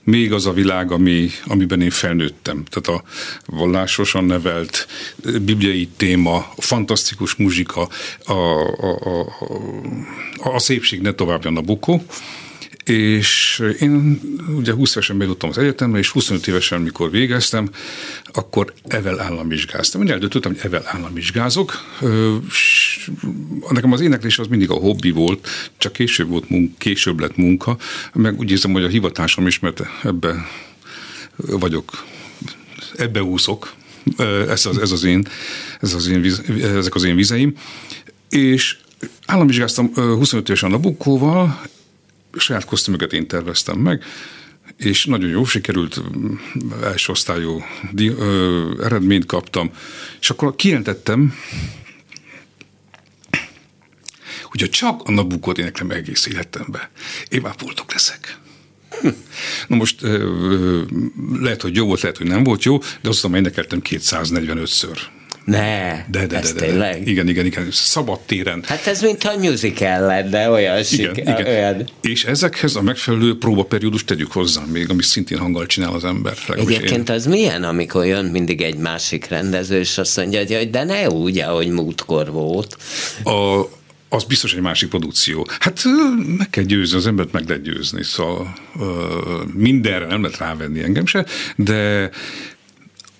még 0.04 0.32
az 0.32 0.46
a 0.46 0.52
világ, 0.52 0.92
ami, 0.92 1.30
amiben 1.44 1.80
én 1.82 1.90
felnőttem. 1.90 2.64
Tehát 2.70 3.00
a 3.00 3.08
vallásosan 3.46 4.24
nevelt 4.24 4.86
bibliai 5.42 5.88
téma, 5.96 6.36
a 6.36 6.62
fantasztikus 6.62 7.34
muzsika, 7.34 7.88
a, 8.24 8.32
a, 8.32 8.96
a, 9.00 10.54
a, 10.54 10.58
szépség 10.58 11.00
ne 11.00 11.10
a 11.10 11.50
Nabucco, 11.50 12.00
és 12.84 13.62
én 13.80 14.20
ugye 14.56 14.72
20 14.72 14.90
évesen 14.90 15.18
bejutottam 15.18 15.50
az 15.50 15.58
egyetemre, 15.58 15.98
és 15.98 16.10
25 16.10 16.46
évesen, 16.46 16.80
mikor 16.80 17.10
végeztem, 17.10 17.70
akkor 18.24 18.72
evel 18.86 19.20
államvizsgáztam. 19.20 20.02
Én 20.02 20.10
eldöntöttem, 20.10 20.52
hogy 20.52 20.60
evel 20.64 20.82
államvizsgázok. 20.86 21.72
Nekem 23.70 23.92
az 23.92 24.00
éneklés 24.00 24.38
az 24.38 24.46
mindig 24.46 24.70
a 24.70 24.74
hobbi 24.74 25.10
volt, 25.10 25.48
csak 25.78 25.92
később 25.92 26.28
volt 26.28 26.50
munka, 26.50 26.74
később 26.78 27.20
lett 27.20 27.36
munka, 27.36 27.76
meg 28.12 28.38
úgy 28.38 28.50
érzem, 28.50 28.72
hogy 28.72 28.84
a 28.84 28.88
hivatásom 28.88 29.46
is, 29.46 29.58
mert 29.58 29.82
ebbe 30.04 30.46
vagyok, 31.36 32.04
ebbe 32.96 33.22
úszok, 33.22 33.72
ez 34.48 34.66
az, 34.66 34.78
ez 34.78 34.90
az 34.90 35.04
én, 35.04 35.26
ez 35.80 35.94
az 35.94 36.06
én, 36.06 36.24
ezek 36.62 36.94
az 36.94 37.04
én 37.04 37.16
vizeim, 37.16 37.54
és 38.28 38.76
államvizsgáztam 39.26 39.94
25 39.94 40.48
évesen 40.48 40.72
a 40.72 40.78
Bukkóval, 40.78 41.60
saját 42.36 42.64
kosztümöket 42.64 43.12
én 43.12 43.26
terveztem 43.26 43.78
meg, 43.78 44.04
és 44.76 45.04
nagyon 45.04 45.30
jó 45.30 45.44
sikerült, 45.44 46.02
első 46.82 47.12
osztályú 47.12 47.64
ö, 47.96 48.84
eredményt 48.84 49.26
kaptam, 49.26 49.70
és 50.20 50.30
akkor 50.30 50.56
kijelentettem, 50.56 51.34
hogyha 54.42 54.68
csak 54.68 55.02
a 55.02 55.10
Nabukot 55.10 55.58
éneklem 55.58 55.90
egész 55.90 56.26
életembe, 56.26 56.90
én 57.28 57.40
már 57.40 57.54
boldog 57.58 57.86
leszek. 57.92 58.38
Na 59.66 59.76
most 59.76 60.00
lehet, 61.40 61.62
hogy 61.62 61.76
jó 61.76 61.86
volt, 61.86 62.00
lehet, 62.00 62.16
hogy 62.16 62.26
nem 62.26 62.44
volt 62.44 62.62
jó, 62.62 62.78
de 62.78 63.08
azt 63.08 63.22
mondom, 63.22 63.40
énekeltem 63.40 63.80
245-ször. 63.84 64.98
Ne, 65.50 66.04
de, 66.10 66.26
de, 66.26 66.36
ez 66.36 66.52
de, 66.52 66.60
de, 66.60 66.66
tényleg? 66.66 67.08
Igen, 67.08 67.28
igen, 67.28 67.46
igen, 67.46 67.68
szabad 67.70 68.20
téren. 68.20 68.62
Hát 68.66 68.86
ez 68.86 69.02
mint 69.02 69.24
a 69.24 69.38
musical 69.38 70.06
lett, 70.06 70.30
de 70.30 70.50
olyan 70.50 70.72
igen, 70.72 70.84
sik, 70.84 71.16
igen. 71.16 71.46
Olyan. 71.46 71.88
És 72.00 72.24
ezekhez 72.24 72.76
a 72.76 72.82
megfelelő 72.82 73.38
próbaperiódust 73.38 74.06
tegyük 74.06 74.32
hozzá 74.32 74.62
még, 74.72 74.90
ami 74.90 75.02
szintén 75.02 75.38
hanggal 75.38 75.66
csinál 75.66 75.94
az 75.94 76.04
ember. 76.04 76.34
Egyébként 76.48 77.08
én. 77.08 77.14
az 77.14 77.26
milyen, 77.26 77.64
amikor 77.64 78.06
jön 78.06 78.24
mindig 78.24 78.62
egy 78.62 78.76
másik 78.76 79.26
rendező, 79.26 79.78
és 79.78 79.98
azt 79.98 80.16
mondja, 80.16 80.56
hogy 80.56 80.70
de 80.70 80.84
ne 80.84 81.08
úgy, 81.08 81.38
ahogy 81.38 81.68
múltkor 81.68 82.30
volt. 82.30 82.76
A, 83.24 83.60
az 84.08 84.24
biztos 84.24 84.54
egy 84.54 84.60
másik 84.60 84.88
produkció. 84.88 85.46
Hát 85.58 85.82
meg 86.36 86.50
kell 86.50 86.64
győzni, 86.64 86.96
az 86.96 87.06
embert 87.06 87.32
meg 87.32 87.48
lehet 87.48 87.62
győzni, 87.62 88.04
szóval 88.04 88.54
mindenre 89.54 90.06
nem 90.06 90.22
lehet 90.22 90.38
rávenni 90.38 90.82
engem 90.82 91.06
se, 91.06 91.26
de 91.56 92.10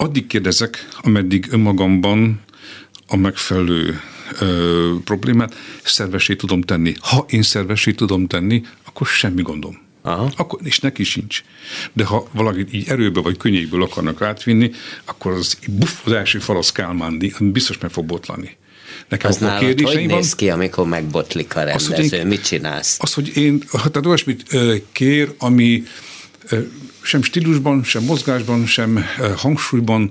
addig 0.00 0.26
kérdezek, 0.26 0.88
ameddig 1.00 1.46
önmagamban 1.50 2.40
a 3.06 3.16
megfelelő 3.16 4.00
ö, 4.40 4.94
problémát 5.04 5.54
szervesé 5.82 6.36
tudom 6.36 6.60
tenni. 6.60 6.94
Ha 7.00 7.26
én 7.28 7.42
szervesé 7.42 7.92
tudom 7.92 8.26
tenni, 8.26 8.62
akkor 8.84 9.06
semmi 9.06 9.42
gondom. 9.42 9.78
Aha. 10.02 10.32
Akkor, 10.36 10.60
és 10.62 10.78
neki 10.78 11.04
sincs. 11.04 11.42
De 11.92 12.04
ha 12.04 12.28
valaki 12.32 12.66
így 12.70 12.88
erőből 12.88 13.22
vagy 13.22 13.36
könnyékből 13.36 13.82
akarnak 13.82 14.22
átvinni, 14.22 14.70
akkor 15.04 15.32
az, 15.32 15.58
buff, 15.68 15.92
az 16.04 16.12
első 16.12 16.38
fal 16.38 16.56
az 16.56 16.72
Kálmándi, 16.72 17.34
biztos 17.40 17.78
meg 17.78 17.90
fog 17.90 18.04
botlani. 18.04 18.56
Nekem 19.08 19.30
az 19.30 19.36
nálad 19.36 19.80
hogy 19.80 20.06
néz 20.06 20.34
ki, 20.34 20.50
amikor 20.50 20.86
megbotlik 20.86 21.56
a 21.56 21.62
rendező? 21.62 21.94
Az, 21.94 22.12
én, 22.12 22.26
Mit 22.26 22.44
csinálsz? 22.44 22.96
Az, 23.00 23.14
hogy 23.14 23.36
én, 23.36 23.62
hát 23.82 24.06
olyasmit 24.06 24.56
kér, 24.92 25.34
ami 25.38 25.82
sem 27.02 27.22
stílusban, 27.22 27.84
sem 27.84 28.04
mozgásban, 28.04 28.66
sem 28.66 28.96
eh, 28.96 29.32
hangsúlyban, 29.36 30.10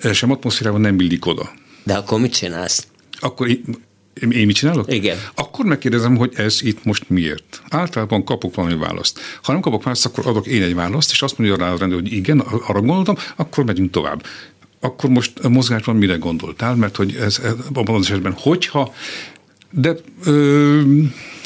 eh, 0.00 0.12
sem 0.12 0.30
atmoszférában 0.30 0.80
nem 0.80 1.00
illik 1.00 1.26
oda. 1.26 1.50
De 1.82 1.94
akkor 1.94 2.20
mit 2.20 2.32
csinálsz? 2.32 2.86
Akkor 3.20 3.48
én, 3.48 4.30
én 4.30 4.46
mit 4.46 4.56
csinálok? 4.56 4.92
Igen. 4.92 5.18
Akkor 5.34 5.64
megkérdezem, 5.64 6.16
hogy 6.16 6.32
ez 6.36 6.62
itt 6.62 6.84
most 6.84 7.08
miért. 7.08 7.62
Általában 7.68 8.24
kapok 8.24 8.54
valami 8.54 8.76
választ. 8.76 9.20
Ha 9.42 9.52
nem 9.52 9.60
kapok 9.60 9.82
választ, 9.82 10.06
akkor 10.06 10.26
adok 10.26 10.46
én 10.46 10.62
egy 10.62 10.74
választ, 10.74 11.10
és 11.10 11.22
azt 11.22 11.38
mondja 11.38 11.56
rá 11.56 11.72
a 11.72 11.78
rendőr, 11.78 12.00
hogy 12.00 12.12
igen, 12.12 12.38
arra 12.40 12.80
gondoltam, 12.80 13.16
akkor 13.36 13.64
megyünk 13.64 13.90
tovább. 13.90 14.24
Akkor 14.80 15.10
most 15.10 15.38
a 15.38 15.48
mozgásban 15.48 15.96
mire 15.96 16.16
gondoltál? 16.16 16.74
Mert 16.74 16.96
hogy 16.96 17.14
ez, 17.14 17.40
abban 17.72 17.94
az 17.94 18.04
esetben, 18.04 18.32
hogyha 18.32 18.94
de 19.70 19.94
ö, 20.24 20.80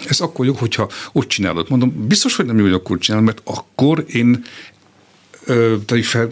ez 0.09 0.21
akkor 0.21 0.47
jó, 0.47 0.55
hogyha 0.55 0.89
ott 1.13 1.29
csinálod. 1.29 1.71
Mondom, 1.71 2.07
biztos, 2.07 2.37
hogy 2.37 2.47
nem 2.47 2.57
jó, 2.57 2.63
hogy 2.63 2.73
akkor 2.73 2.99
csinálod, 2.99 3.27
mert 3.27 3.41
akkor 3.45 4.05
én 4.09 4.45
ö, 5.45 5.77
fel, 6.03 6.29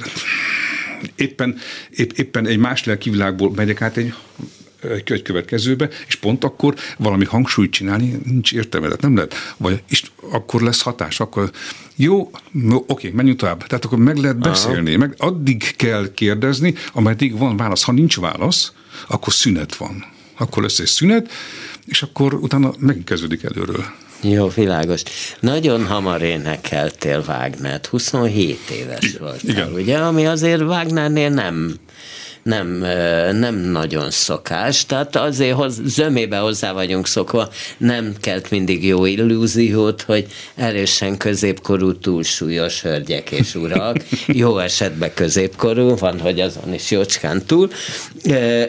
éppen, 1.16 1.58
épp, 1.90 2.10
éppen 2.10 2.46
egy 2.46 2.58
más 2.58 2.84
lelki 2.84 3.10
világból 3.10 3.52
megyek 3.54 3.82
át 3.82 3.96
egy 3.96 4.14
egy 5.04 5.22
következőbe, 5.22 5.88
és 6.06 6.14
pont 6.14 6.44
akkor 6.44 6.74
valami 6.98 7.24
hangsúlyt 7.24 7.72
csinálni 7.72 8.20
nincs 8.24 8.52
értelme, 8.52 8.86
tehát 8.86 9.02
nem 9.02 9.14
lehet. 9.14 9.34
Vagy 9.56 9.82
és 9.88 10.02
akkor 10.30 10.62
lesz 10.62 10.82
hatás, 10.82 11.20
akkor 11.20 11.50
jó, 11.96 12.30
oké, 12.86 13.10
menjünk 13.10 13.38
tovább. 13.38 13.66
Tehát 13.66 13.84
akkor 13.84 13.98
meg 13.98 14.16
lehet 14.16 14.38
beszélni, 14.38 14.88
Aha. 14.88 14.98
meg 14.98 15.14
addig 15.18 15.76
kell 15.76 16.12
kérdezni, 16.14 16.74
ameddig 16.92 17.38
van 17.38 17.56
válasz. 17.56 17.82
Ha 17.82 17.92
nincs 17.92 18.16
válasz, 18.16 18.72
akkor 19.08 19.32
szünet 19.32 19.76
van. 19.76 20.04
Akkor 20.36 20.62
lesz 20.62 20.78
egy 20.78 20.86
szünet, 20.86 21.32
és 21.86 22.02
akkor 22.02 22.34
utána 22.34 22.72
megint 22.78 23.04
kezdődik 23.04 23.42
előről. 23.42 23.84
Jó, 24.23 24.49
világos. 24.49 25.03
Nagyon 25.41 25.87
hamar 25.87 26.23
énekeltél 26.23 27.25
Wagnert, 27.27 27.87
27 27.87 28.59
éves 28.70 29.16
voltál, 29.18 29.39
Igen. 29.51 29.73
ugye? 29.73 29.99
Ami 29.99 30.27
azért 30.27 30.61
Wagnernél 30.61 31.29
nem 31.31 31.75
nem, 32.43 32.68
nem 33.36 33.55
nagyon 33.55 34.11
szokás, 34.11 34.86
tehát 34.86 35.16
azért 35.16 35.57
hoz, 35.57 35.80
zömébe 35.84 36.38
hozzá 36.38 36.72
vagyunk 36.72 37.07
szokva, 37.07 37.49
nem 37.76 38.14
kelt 38.20 38.51
mindig 38.51 38.86
jó 38.86 39.05
illúziót, 39.05 40.03
hogy 40.03 40.26
erősen 40.55 41.16
középkorú 41.16 41.99
túlsúlyos 41.99 42.82
hölgyek 42.82 43.30
és 43.30 43.55
urak, 43.55 43.97
jó 44.26 44.59
esetben 44.59 45.14
középkorú, 45.14 45.97
van, 45.97 46.20
hogy 46.20 46.40
azon 46.40 46.74
is 46.74 46.90
jócskán 46.90 47.45
túl, 47.47 47.70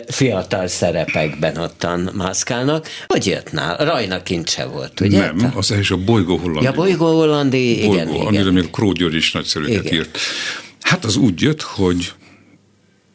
fiatal 0.08 0.68
szerepekben 0.68 1.58
ottan 1.58 2.10
mászkálnak. 2.14 2.88
Hogy 3.08 3.26
jött 3.26 3.52
nál? 3.52 3.78
Rajna 3.78 4.24
kincse 4.24 4.66
volt, 4.66 5.00
ugye? 5.00 5.20
Nem, 5.20 5.54
az 5.56 5.72
első 5.72 5.94
a 5.94 5.98
Bolygó 5.98 6.38
Hollandi. 6.38 6.66
Ja, 6.66 6.72
Bolygó 6.72 7.06
Hollandi, 7.06 7.84
igen, 7.84 8.08
Bolygó, 8.08 8.14
igen. 8.14 8.26
Amire 8.26 8.52
még 8.52 8.70
Kró 8.70 8.92
György 8.92 9.16
is 9.16 9.32
nagyszerűeket 9.32 9.92
írt. 9.92 10.18
Hát 10.82 11.06
az 11.06 11.16
úgy 11.16 11.42
jött, 11.42 11.62
hogy 11.62 12.12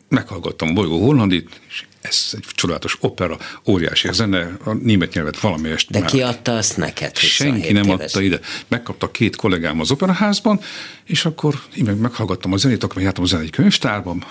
meghallgattam 0.09 0.75
Bolygó 0.75 1.05
Hollandit, 1.05 1.61
és 1.69 1.85
ez 2.01 2.29
egy 2.33 2.45
csodálatos 2.55 2.97
opera, 3.01 3.39
óriási 3.67 4.09
a 4.09 4.13
zene, 4.13 4.57
a 4.65 4.73
német 4.73 5.15
nyelvet 5.15 5.41
valamelyest 5.41 5.91
De 5.91 6.01
ki 6.01 6.23
adta 6.23 6.57
azt 6.57 6.77
neked? 6.77 7.17
Senki 7.17 7.73
nem 7.73 7.85
éves. 7.85 8.05
adta 8.05 8.21
ide. 8.21 8.41
Megkapta 8.69 9.11
két 9.11 9.37
kollégám 9.37 9.81
az 9.81 9.91
operaházban, 9.91 10.61
és 11.05 11.25
akkor 11.25 11.61
én 11.77 11.85
meg 11.85 11.99
meghallgattam 11.99 12.53
a 12.53 12.57
zenét, 12.57 12.83
akkor 12.83 13.03
jártam 13.03 13.25
a 13.25 13.27
zenei 13.27 13.51
könyvtárban, 13.51 14.25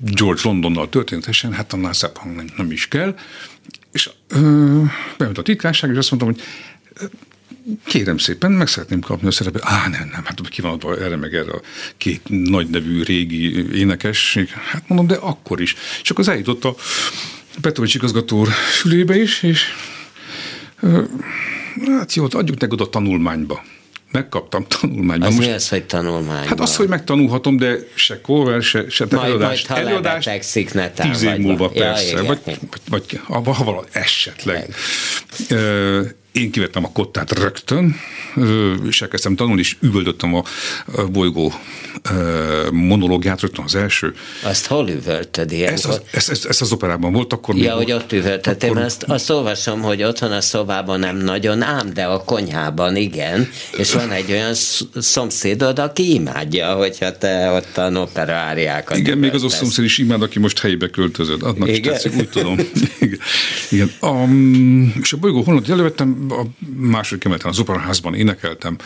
George 0.00 0.40
Londonnal 0.44 0.88
történetesen, 0.88 1.52
hát 1.52 1.72
annál 1.72 1.92
szebb 1.92 2.16
hang 2.16 2.36
nem, 2.36 2.46
nem 2.56 2.70
is 2.70 2.88
kell, 2.88 3.14
és 3.92 4.10
ö, 4.28 4.82
bejött 5.18 5.38
a 5.38 5.42
titkárság, 5.42 5.90
és 5.90 5.96
azt 5.96 6.10
mondtam, 6.10 6.32
hogy 6.32 6.42
kérem 7.86 8.18
szépen, 8.18 8.52
meg 8.52 8.66
szeretném 8.66 9.00
kapni 9.00 9.28
a 9.28 9.30
szerepet. 9.30 9.62
Á, 9.64 9.88
nem, 9.88 10.08
nem, 10.12 10.24
hát 10.24 10.48
ki 10.48 10.60
van 10.60 10.72
adva 10.72 10.96
erre 10.96 11.16
meg 11.16 11.34
erre 11.34 11.52
a 11.52 11.60
két 11.96 12.20
nagy 12.28 12.68
nevű 12.68 13.02
régi 13.02 13.74
énekes. 13.78 14.38
Hát 14.70 14.82
mondom, 14.86 15.06
de 15.06 15.14
akkor 15.14 15.60
is. 15.60 15.74
És 16.02 16.10
akkor 16.10 16.24
az 16.24 16.30
eljutott 16.30 16.64
a 16.64 16.74
Petrovics 17.60 17.94
igazgató 17.94 18.44
fülébe 18.80 19.20
is, 19.20 19.42
és 19.42 19.62
hát 21.86 22.14
jó, 22.14 22.26
adjuk 22.30 22.60
neked 22.60 22.80
a 22.80 22.88
tanulmányba 22.88 23.62
megkaptam 24.10 24.66
tanulmányban. 24.80 25.28
Az 25.28 25.34
Most, 25.34 25.48
mi 25.48 25.54
az, 25.54 25.68
hogy 25.68 25.84
tanulmányban? 25.84 26.48
Hát 26.48 26.60
az, 26.60 26.76
hogy 26.76 26.88
megtanulhatom, 26.88 27.56
de 27.56 27.76
se 27.94 28.20
kóver, 28.20 28.62
se, 28.62 28.88
se 28.88 29.06
majd, 29.10 29.24
előadás. 29.24 29.68
Majd, 29.68 29.82
ha 29.82 29.88
előadás 29.88 30.28
netán, 30.72 31.10
tíz 31.10 31.22
év 31.22 31.36
múlva 31.36 31.68
persze, 31.68 32.16
ja, 32.16 32.24
vagy, 32.24 32.38
vagy, 32.44 32.58
vagy, 32.88 33.20
ha 33.22 33.42
valahogy 33.42 33.88
esetleg. 33.92 34.74
Én 36.32 36.50
kivettem 36.50 36.84
a 36.84 36.92
kottát 36.92 37.38
rögtön, 37.38 37.96
és 38.88 39.02
elkezdtem 39.02 39.36
tanulni, 39.36 39.60
és 39.60 39.76
üvöldöttem 39.80 40.34
a 40.34 40.42
bolygó 41.12 41.52
monológiát 42.72 43.40
rögtön 43.40 43.64
az 43.64 43.74
első. 43.74 44.14
Azt 44.42 44.66
hol 44.66 44.88
üvöltöd 44.88 45.52
Ez, 45.52 45.84
az, 45.84 46.00
ez, 46.12 46.28
ez, 46.28 46.44
ez, 46.48 46.60
az 46.60 46.72
operában 46.72 47.12
volt, 47.12 47.32
akkor 47.32 47.56
Ja, 47.56 47.74
hogy 47.74 47.92
ott 47.92 48.12
üvöltöttem, 48.12 48.70
akkor... 48.70 48.82
azt, 48.82 49.02
azt 49.02 49.30
olvasom, 49.30 49.80
hogy 49.80 50.02
otthon 50.02 50.32
a 50.32 50.40
szobában 50.40 50.98
nem 50.98 51.16
nagyon, 51.16 51.62
ám, 51.62 51.92
de 51.94 52.04
a 52.04 52.24
konyhában 52.24 52.96
igen, 52.96 53.48
és 53.76 53.92
van 53.92 54.10
egy 54.10 54.30
olyan 54.30 54.54
szomszédod, 54.94 55.78
aki 55.78 56.14
imádja, 56.14 56.74
hogyha 56.74 57.18
te 57.18 57.50
ott 57.50 57.76
a 57.76 57.90
opera 58.00 58.34
áriákat 58.34 58.96
Igen, 58.96 59.18
még 59.18 59.34
az 59.34 59.44
a 59.44 59.48
szomszéd 59.48 59.84
is 59.84 59.98
imád, 59.98 60.22
aki 60.22 60.38
most 60.38 60.58
helyébe 60.58 60.88
költözött. 60.88 61.42
Annak 61.42 61.68
igen? 61.68 61.94
is 61.94 62.00
tetszik, 62.00 62.16
úgy 62.16 62.28
tudom. 62.28 62.58
igen. 63.00 63.18
igen. 63.70 63.92
Um, 64.00 64.94
és 65.00 65.12
a 65.12 65.16
bolygó 65.16 65.42
honlott 65.42 65.68
elővettem, 65.68 66.19
a 66.28 66.42
második 66.76 67.24
emeleten 67.24 67.50
az 67.50 67.58
operaházban 67.58 68.14
énekeltem, 68.14 68.76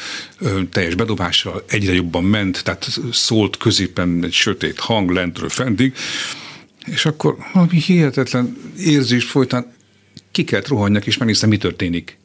teljes 0.71 0.95
bedobással, 0.95 1.65
egyre 1.67 1.93
jobban 1.93 2.25
ment, 2.25 2.65
tehát 2.65 2.89
szólt 3.13 3.57
középen 3.57 4.25
egy 4.25 4.33
sötét 4.33 4.79
hang 4.79 5.11
lentről 5.11 5.49
fentig, 5.49 5.95
és 6.87 7.07
akkor 7.07 7.37
valami 7.53 7.81
hihetetlen 7.81 8.57
érzés 8.79 9.25
folytán 9.25 9.73
ki 10.31 10.45
kellett 10.45 10.69
rohanjak, 10.69 11.07
és 11.07 11.17
megnéztem, 11.17 11.49
mi 11.49 11.57
történik 11.57 12.19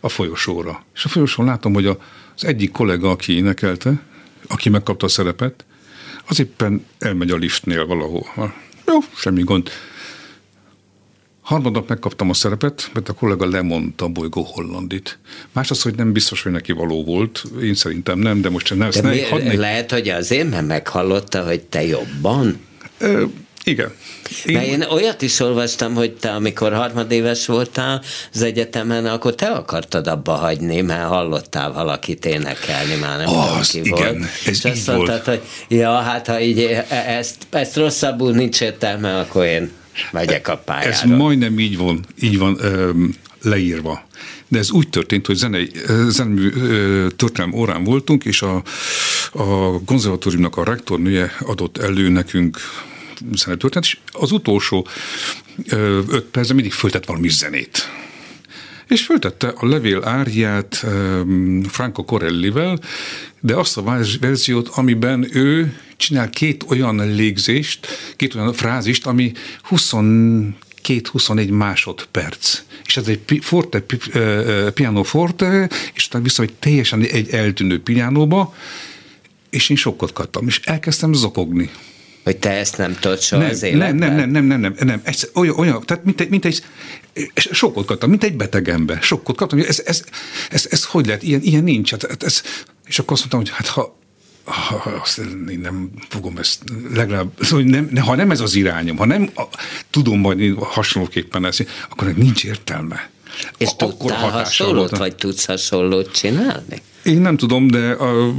a 0.00 0.08
folyosóra. 0.08 0.84
És 0.94 1.04
a 1.04 1.08
folyosón 1.08 1.46
látom, 1.46 1.72
hogy 1.74 1.86
az 1.86 1.96
egyik 2.44 2.70
kollega, 2.70 3.10
aki 3.10 3.32
énekelte, 3.32 4.02
aki 4.48 4.68
megkapta 4.68 5.06
a 5.06 5.08
szerepet, 5.08 5.64
az 6.26 6.40
éppen 6.40 6.86
elmegy 6.98 7.30
a 7.30 7.36
liftnél 7.36 7.86
valahol. 7.86 8.54
Jó, 8.86 8.98
semmi 9.14 9.42
gond. 9.42 9.70
Harmadnap 11.46 11.88
megkaptam 11.88 12.30
a 12.30 12.34
szerepet, 12.34 12.90
mert 12.92 13.08
a 13.08 13.12
kollega 13.12 13.48
lemondta 13.48 14.04
a 14.04 14.08
bolygó 14.08 14.42
hollandit. 14.42 15.18
Más 15.52 15.70
az, 15.70 15.82
hogy 15.82 15.94
nem 15.94 16.12
biztos, 16.12 16.42
hogy 16.42 16.52
neki 16.52 16.72
való 16.72 17.04
volt. 17.04 17.44
Én 17.62 17.74
szerintem 17.74 18.18
nem, 18.18 18.40
de 18.40 18.50
most 18.50 18.74
ne, 18.74 18.88
de 18.88 19.00
ne, 19.02 19.10
mi, 19.10 19.20
hadni... 19.20 19.56
Lehet, 19.56 19.90
hogy 19.90 20.08
azért, 20.08 20.50
mert 20.50 20.66
meghallotta, 20.66 21.44
hogy 21.44 21.60
te 21.60 21.86
jobban? 21.86 22.60
Ö, 22.98 23.24
igen. 23.64 23.92
Én... 24.44 24.56
Mert 24.56 24.66
én 24.66 24.82
olyat 24.82 25.22
is 25.22 25.40
olvastam, 25.40 25.94
hogy 25.94 26.12
te, 26.12 26.30
amikor 26.30 26.72
harmadéves 26.72 27.46
voltál 27.46 28.02
az 28.32 28.42
egyetemen, 28.42 29.06
akkor 29.06 29.34
te 29.34 29.46
akartad 29.46 30.06
abba 30.06 30.32
hagyni, 30.32 30.80
mert 30.80 31.08
hallottál 31.08 31.72
valakit 31.72 32.24
énekelni, 32.24 32.94
már 33.00 33.18
nem 33.18 33.28
az, 33.28 33.68
tudom 33.68 33.84
ki 33.84 33.90
igen, 33.90 34.18
volt. 34.18 34.30
Ez 34.46 34.64
És 34.64 34.64
azt 34.64 34.86
mondtad, 34.86 35.24
hogy 35.24 35.40
ja, 35.68 35.92
hát 35.92 36.26
ha 36.26 36.40
így 36.40 36.60
e- 36.60 36.86
ezt, 36.90 37.36
ezt 37.50 37.76
rosszabbul 37.76 38.32
nincs 38.32 38.60
értelme, 38.60 39.18
akkor 39.18 39.44
én 39.44 39.70
megyek 40.12 40.48
a 40.48 40.56
pályára. 40.56 40.90
Ez 40.90 41.02
majdnem 41.02 41.58
így 41.58 41.76
van, 41.76 42.04
így 42.20 42.38
van 42.38 42.56
öm, 42.60 43.14
leírva. 43.42 44.06
De 44.48 44.58
ez 44.58 44.70
úgy 44.70 44.88
történt, 44.88 45.26
hogy 45.26 45.36
zenei, 45.36 45.70
zenemű 46.08 46.50
történelem 47.16 47.58
órán 47.58 47.84
voltunk, 47.84 48.24
és 48.24 48.42
a, 48.42 48.62
a 49.32 49.80
konzervatóriumnak 49.84 50.56
a 50.56 50.64
rektornője 50.64 51.36
adott 51.40 51.78
elő 51.78 52.08
nekünk 52.08 52.58
zenetörténet, 53.32 53.84
és 53.88 53.98
az 54.12 54.32
utolsó 54.32 54.86
öt 56.08 56.24
percben 56.24 56.54
mindig 56.54 56.72
föltett 56.72 57.04
valami 57.04 57.28
zenét 57.28 57.88
és 58.88 59.04
föltette 59.04 59.52
a 59.56 59.66
levél 59.66 60.04
árját 60.04 60.84
Franco 61.68 62.04
Corellivel, 62.04 62.78
de 63.46 63.54
azt 63.54 63.76
a 63.76 63.82
verziót, 64.20 64.68
amiben 64.68 65.28
ő 65.32 65.76
csinál 65.96 66.30
két 66.30 66.64
olyan 66.68 67.14
légzést, 67.14 67.86
két 68.16 68.34
olyan 68.34 68.52
frázist, 68.52 69.06
ami 69.06 69.32
22-24 69.70 71.50
másodperc. 71.50 72.62
És 72.84 72.96
ez 72.96 73.08
egy 73.08 73.38
forte, 73.40 73.84
piano 74.74 75.02
forte, 75.02 75.70
és 75.94 76.06
utána 76.06 76.24
vissza 76.24 76.42
egy 76.42 76.52
teljesen 76.52 77.02
egy 77.02 77.30
eltűnő 77.30 77.82
pianóba, 77.82 78.54
és 79.50 79.68
én 79.68 79.76
sokkot 79.76 80.12
kaptam, 80.12 80.46
és 80.46 80.60
elkezdtem 80.64 81.12
zokogni. 81.12 81.70
Hogy 82.24 82.36
te 82.36 82.50
ezt 82.50 82.76
nem 82.76 82.96
tudod 83.00 83.20
soha 83.20 83.42
nem, 83.42 83.50
az 83.50 83.62
életben? 83.62 83.96
Nem, 83.96 84.14
nem, 84.14 84.30
nem, 84.30 84.44
nem, 84.44 84.60
nem, 84.60 84.74
nem. 84.78 85.00
Ez 85.04 85.28
olyan, 85.34 85.58
olyan, 85.58 85.82
tehát 85.84 86.04
mint 86.04 86.20
egy, 86.20 86.28
mint 86.28 86.44
egy 86.44 86.62
sokkot 87.34 87.86
kaptam, 87.86 88.10
mint 88.10 88.24
egy 88.24 88.36
beteg 88.36 88.68
ember. 88.68 89.02
Sokkot 89.02 89.36
kaptam, 89.36 89.58
ez, 89.58 89.82
ez, 89.84 90.04
ez, 90.50 90.66
ez 90.70 90.84
hogy 90.84 91.06
lehet, 91.06 91.22
ilyen, 91.22 91.40
ilyen 91.42 91.64
nincs. 91.64 91.90
Hát, 91.90 92.22
ez, 92.22 92.42
és 92.86 92.98
akkor 92.98 93.12
azt 93.12 93.20
mondtam, 93.20 93.40
hogy 93.40 93.50
hát 93.50 93.74
ha 93.74 93.96
ha, 94.46 94.90
azt 95.02 95.18
én 95.18 95.58
nem 95.62 95.90
fogom 96.08 96.38
ezt 96.38 96.62
legalább, 96.94 97.30
szóval 97.40 97.64
nem, 97.64 97.96
ha 97.96 98.14
nem 98.14 98.30
ez 98.30 98.40
az 98.40 98.54
irányom, 98.54 98.96
ha 98.96 99.04
nem 99.04 99.30
a, 99.34 99.42
tudom 99.90 100.20
majd 100.20 100.54
hasonlóképpen 100.58 101.44
ezt, 101.44 101.66
akkor 101.88 102.14
nincs 102.14 102.44
értelme. 102.44 103.10
És 103.58 103.68
a, 103.68 103.76
tudtál 103.76 104.30
hasonlót, 104.30 104.96
vagy 104.96 105.14
tudsz 105.14 105.44
hasonlót 105.44 106.12
csinálni? 106.12 106.82
Én 107.02 107.20
nem 107.20 107.36
tudom, 107.36 107.66
de 107.66 107.90
a, 107.90 108.34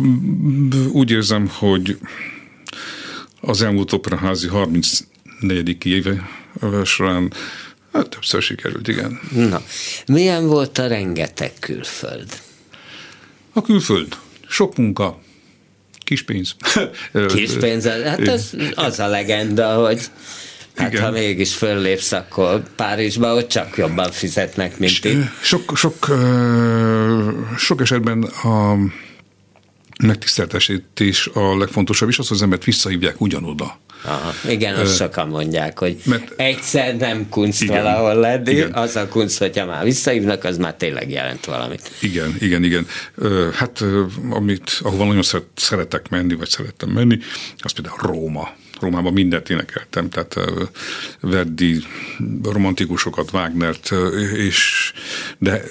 úgy 0.91 1.11
érzem, 1.11 1.49
hogy 1.53 1.97
az 3.41 3.61
elmúlt 3.61 3.91
operaházi 3.91 4.47
34. 4.47 5.85
éve 5.85 6.29
során 6.83 7.33
hát 7.93 8.09
többször 8.09 8.41
sikerült, 8.41 8.87
igen. 8.87 9.19
Na, 9.31 9.61
milyen 10.05 10.47
volt 10.47 10.77
a 10.77 10.87
rengeteg 10.87 11.53
külföld? 11.59 12.41
A 13.53 13.61
külföld. 13.61 14.17
Sok 14.49 14.77
munka, 14.77 15.19
kis 16.03 16.23
pénz. 16.23 16.55
Kis 17.33 17.51
pénz, 17.51 17.87
hát 17.87 18.27
az, 18.27 18.57
az 18.75 18.99
a 18.99 19.07
legenda, 19.07 19.73
hogy 19.87 20.01
Hát 20.77 20.91
Igen. 20.91 21.03
ha 21.03 21.11
mégis 21.11 21.55
föllépsz, 21.55 22.11
akkor 22.11 22.63
Párizsba 22.75 23.35
ott 23.35 23.47
csak 23.47 23.77
jobban 23.77 24.11
fizetnek, 24.11 24.77
mint 24.77 25.05
itt. 25.05 25.23
Sok, 25.41 25.77
sok, 25.77 26.07
sok 27.57 27.81
esetben 27.81 28.23
a 28.23 28.75
megtiszteltetés 30.03 31.29
a 31.33 31.57
legfontosabb, 31.57 32.09
és 32.09 32.19
az, 32.19 32.27
hogy 32.27 32.37
az 32.37 32.43
embert 32.43 32.63
visszahívják 32.63 33.21
ugyanoda. 33.21 33.79
Aha, 34.01 34.33
igen, 34.49 34.75
azt 34.75 34.95
sokan 34.95 35.27
mondják, 35.27 35.79
hogy 35.79 35.97
mert, 36.05 36.33
egyszer 36.35 36.95
nem 36.95 37.29
kunst 37.29 37.61
igen, 37.61 37.83
valahol 37.83 38.15
lenni, 38.15 38.51
igen. 38.51 38.73
az 38.73 38.95
a 38.95 39.07
kunst, 39.07 39.37
hogyha 39.37 39.65
már 39.65 39.83
visszahívnak, 39.83 40.43
az 40.43 40.57
már 40.57 40.75
tényleg 40.75 41.09
jelent 41.09 41.45
valamit. 41.45 41.91
Igen, 42.01 42.35
igen, 42.39 42.63
igen. 42.63 42.87
Hát 43.53 43.83
amit, 44.29 44.79
ahova 44.83 45.05
nagyon 45.05 45.23
szeret, 45.23 45.47
szeretek 45.55 46.09
menni, 46.09 46.35
vagy 46.35 46.49
szerettem 46.49 46.89
menni, 46.89 47.17
az 47.57 47.71
például 47.71 47.97
Róma. 48.01 48.49
Rómában 48.79 49.13
mindent 49.13 49.49
énekeltem, 49.49 50.09
tehát 50.09 50.35
Verdi 51.19 51.83
romantikusokat, 52.43 53.31
Wagnert, 53.31 53.93
és 54.35 54.93
de 55.37 55.63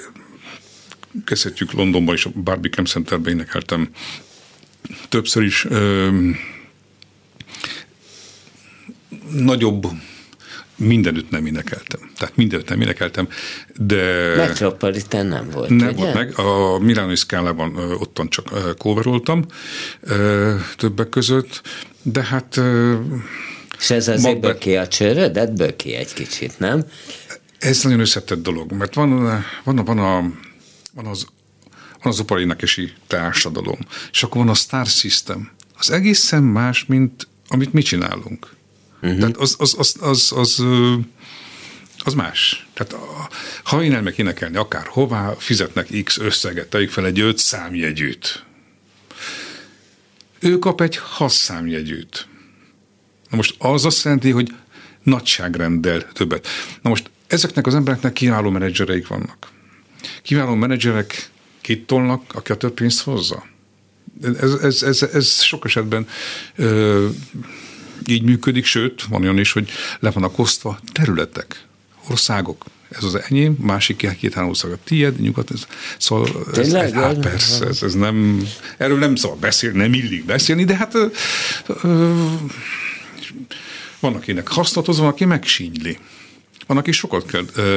kezdhetjük 1.25 1.73
Londonban 1.73 2.15
is, 2.15 2.25
a 2.25 2.31
Barbican 2.35 2.85
Centerben 2.85 3.33
énekeltem 3.33 3.89
többször 5.09 5.43
is 5.43 5.65
ö, 5.65 6.09
nagyobb 9.31 9.87
mindenütt 10.77 11.31
nem 11.31 11.47
énekeltem. 11.47 12.11
Tehát 12.19 12.37
mindenütt 12.37 12.69
nem 12.69 12.81
énekeltem, 12.81 13.29
de... 13.77 14.33
Metropolitan 14.37 15.27
nem 15.27 15.51
volt, 15.51 15.69
Nem 15.69 15.89
ugye? 15.89 15.97
volt 15.97 16.15
meg. 16.15 16.39
A 16.39 16.79
Milánoi 16.79 17.17
szkálában 17.17 17.77
ottan 17.77 18.29
csak 18.29 18.77
coveroltam 18.79 19.45
többek 20.77 21.09
között, 21.09 21.63
de 22.03 22.23
hát... 22.23 22.61
És 23.79 23.91
ez 23.91 24.09
azért 24.09 24.23
magbe... 24.23 24.49
böki 24.49 24.77
a 24.77 24.89
csőrödet? 24.89 25.55
Böki 25.55 25.95
egy 25.95 26.13
kicsit, 26.13 26.59
nem? 26.59 26.85
Ez 27.59 27.83
nagyon 27.83 28.01
összetett 28.01 28.43
dolog, 28.43 28.73
mert 28.73 28.95
van, 28.95 29.45
van, 29.65 29.77
van 29.77 29.79
a 29.79 29.83
van 29.83 29.99
az, 31.05 31.27
van 32.03 32.13
az 32.13 32.21
oparénekesi 32.21 32.93
társadalom, 33.07 33.79
és 34.11 34.23
akkor 34.23 34.41
van 34.41 34.51
a 34.51 34.55
star 34.55 34.87
system. 34.87 35.51
Az 35.79 35.91
egészen 35.91 36.43
más, 36.43 36.85
mint 36.85 37.29
amit 37.49 37.73
mi 37.73 37.83
csinálunk. 37.83 38.55
Uh-huh. 39.03 39.19
Tehát 39.19 39.37
az, 39.37 39.57
az, 39.59 39.75
az, 39.79 39.97
az, 40.01 40.33
az, 40.33 40.65
az 42.05 42.15
más. 42.15 42.67
Tehát 42.75 42.95
ha 43.65 43.83
én 43.83 43.95
elmek 43.95 44.19
énekelni 44.19 44.57
akár 44.57 44.87
hová, 44.87 45.35
fizetnek 45.39 46.03
X 46.05 46.19
összeget, 46.19 46.69
tegyük 46.69 46.91
fel 46.91 47.07
egy 47.07 47.21
öt 47.21 47.39
számjegyűt. 47.39 48.45
Ő 50.39 50.59
kap 50.59 50.81
egy 50.81 50.97
has 50.97 51.33
számjegyűt. 51.33 52.29
Na 53.31 53.37
most 53.37 53.55
az 53.59 53.85
azt 53.85 54.05
jelenti, 54.05 54.31
hogy 54.31 54.55
nagyságrenddel 55.03 56.13
többet. 56.13 56.47
Na 56.83 56.89
most 56.89 57.11
ezeknek 57.27 57.67
az 57.67 57.75
embereknek 57.75 58.13
kiváló 58.13 58.51
menedzsereik 58.51 59.07
vannak. 59.07 59.49
Kiváló 60.23 60.55
menedzserek 60.55 61.31
kit 61.61 61.87
tolnak, 61.87 62.23
aki 62.35 62.53
a 62.53 62.57
több 62.57 62.75
pénzt 62.75 63.03
hozza. 63.03 63.47
Ez, 64.41 64.53
ez, 64.53 64.83
ez, 64.83 65.03
ez 65.03 65.43
sok 65.43 65.65
esetben 65.65 66.09
ö, 66.57 67.09
így 68.07 68.23
működik, 68.23 68.65
sőt, 68.65 69.03
van 69.03 69.23
olyan 69.23 69.39
is, 69.39 69.53
hogy 69.53 69.71
le 70.01 70.11
vannak 70.11 70.39
osztva 70.39 70.79
területek, 70.93 71.65
országok. 72.11 72.65
Ez 72.89 73.05
az 73.05 73.21
enyém, 73.29 73.57
másik 73.61 74.17
két-három 74.19 74.51
ország 74.51 74.73
a 74.73 74.79
tiéd, 74.85 75.21
nyugat. 75.21 75.51
Ez, 75.51 75.67
szóval 75.99 76.29
ez, 76.55 76.73
ez, 76.73 76.93
hát 76.93 77.19
persze, 77.19 77.67
ez, 77.67 77.83
ez 77.83 77.95
nem, 77.95 78.47
erről 78.77 78.99
nem 78.99 79.15
szabad 79.15 79.39
beszélni, 79.39 79.79
nem 79.79 79.95
illik 79.95 80.25
beszélni, 80.25 80.65
de 80.65 80.77
hát 80.77 80.95
ö, 80.95 81.07
ö, 81.83 82.15
van, 84.01 84.15
akinek 84.15 84.49
hasznot 84.49 84.87
van, 84.87 85.07
aki 85.07 85.25
megsínyli. 85.25 85.99
Van, 86.67 86.77
aki 86.77 86.93
sokat 86.93 87.27
kell 87.27 87.45
ö, 87.55 87.77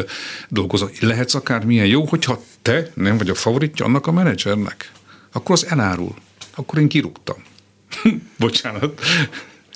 dolgozni. 0.49 0.91
Lehetsz 0.99 1.34
akár 1.34 1.65
milyen 1.65 1.86
jó, 1.86 2.05
hogyha 2.05 2.43
te 2.61 2.91
nem 2.93 3.17
vagy 3.17 3.30
a 3.30 3.36
favoritja 3.36 3.86
annak 3.86 4.07
a 4.07 4.11
menedzsernek, 4.11 4.91
akkor 5.32 5.55
az 5.55 5.65
elárul. 5.69 6.15
Akkor 6.55 6.80
én 6.80 6.88
kirúgtam. 6.88 7.43
Bocsánat. 8.39 9.01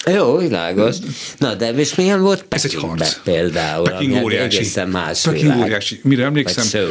Jó, 0.05 0.37
világos. 0.37 0.95
Na, 1.37 1.55
de 1.55 1.73
és 1.73 1.95
milyen 1.95 2.21
volt 2.21 2.45
Ez 2.49 2.65
egy 2.65 2.73
harc. 2.73 3.21
például? 3.23 3.83
Peking 3.89 4.23
óriási. 4.23 4.57
Egészen 4.57 4.89
más 4.89 5.21
Peking 5.21 5.41
világ. 5.43 5.59
óriási. 5.59 5.99
Mire 6.03 6.23
emlékszem, 6.23 6.83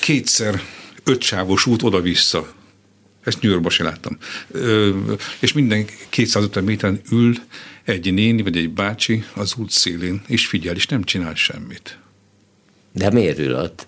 kétszer 0.00 0.62
ötsávos 1.04 1.66
út 1.66 1.82
oda-vissza. 1.82 2.52
Ezt 3.24 3.40
New 3.40 3.50
Yorkban 3.50 3.70
sem 3.70 3.86
láttam. 3.86 4.18
Ö, 4.50 4.90
és 5.38 5.52
minden 5.52 5.86
250 6.08 6.64
méteren 6.64 7.00
ül 7.10 7.34
egy 7.84 8.12
néni 8.12 8.42
vagy 8.42 8.56
egy 8.56 8.70
bácsi 8.70 9.24
az 9.34 9.54
út 9.56 9.70
szélén, 9.70 10.22
és 10.26 10.46
figyel, 10.46 10.74
és 10.74 10.86
nem 10.86 11.04
csinál 11.04 11.34
semmit. 11.34 11.98
De 12.92 13.10
miért 13.10 13.38
ül 13.38 13.54
ott? 13.54 13.86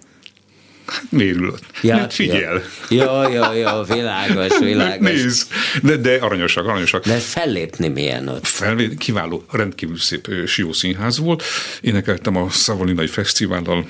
Ül 1.10 1.48
ott? 1.48 1.64
Ja, 1.82 1.96
Mert 1.96 2.12
figyel. 2.12 2.62
Ja, 2.88 3.28
ja, 3.28 3.52
ja, 3.52 3.84
világos, 3.88 4.58
világos. 4.70 5.10
Nézd, 5.10 5.48
de, 5.82 5.96
de 5.96 6.14
aranyosak, 6.14 6.66
aranyosak. 6.66 7.04
De 7.04 7.18
fellépni 7.18 7.88
milyen 7.88 8.28
ott? 8.28 8.46
Felvé, 8.46 8.94
kiváló, 8.98 9.44
rendkívül 9.50 9.98
szép 9.98 10.28
ö, 10.28 10.46
Sió 10.46 10.72
színház 10.72 11.18
volt. 11.18 11.42
Énekeltem 11.80 12.36
a 12.36 12.50
Szavolinai 12.50 13.06
Fesztivállal 13.06 13.86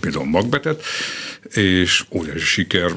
például 0.00 0.24
Magbetet, 0.24 0.82
és 1.50 2.04
óriási 2.10 2.44
siker, 2.44 2.90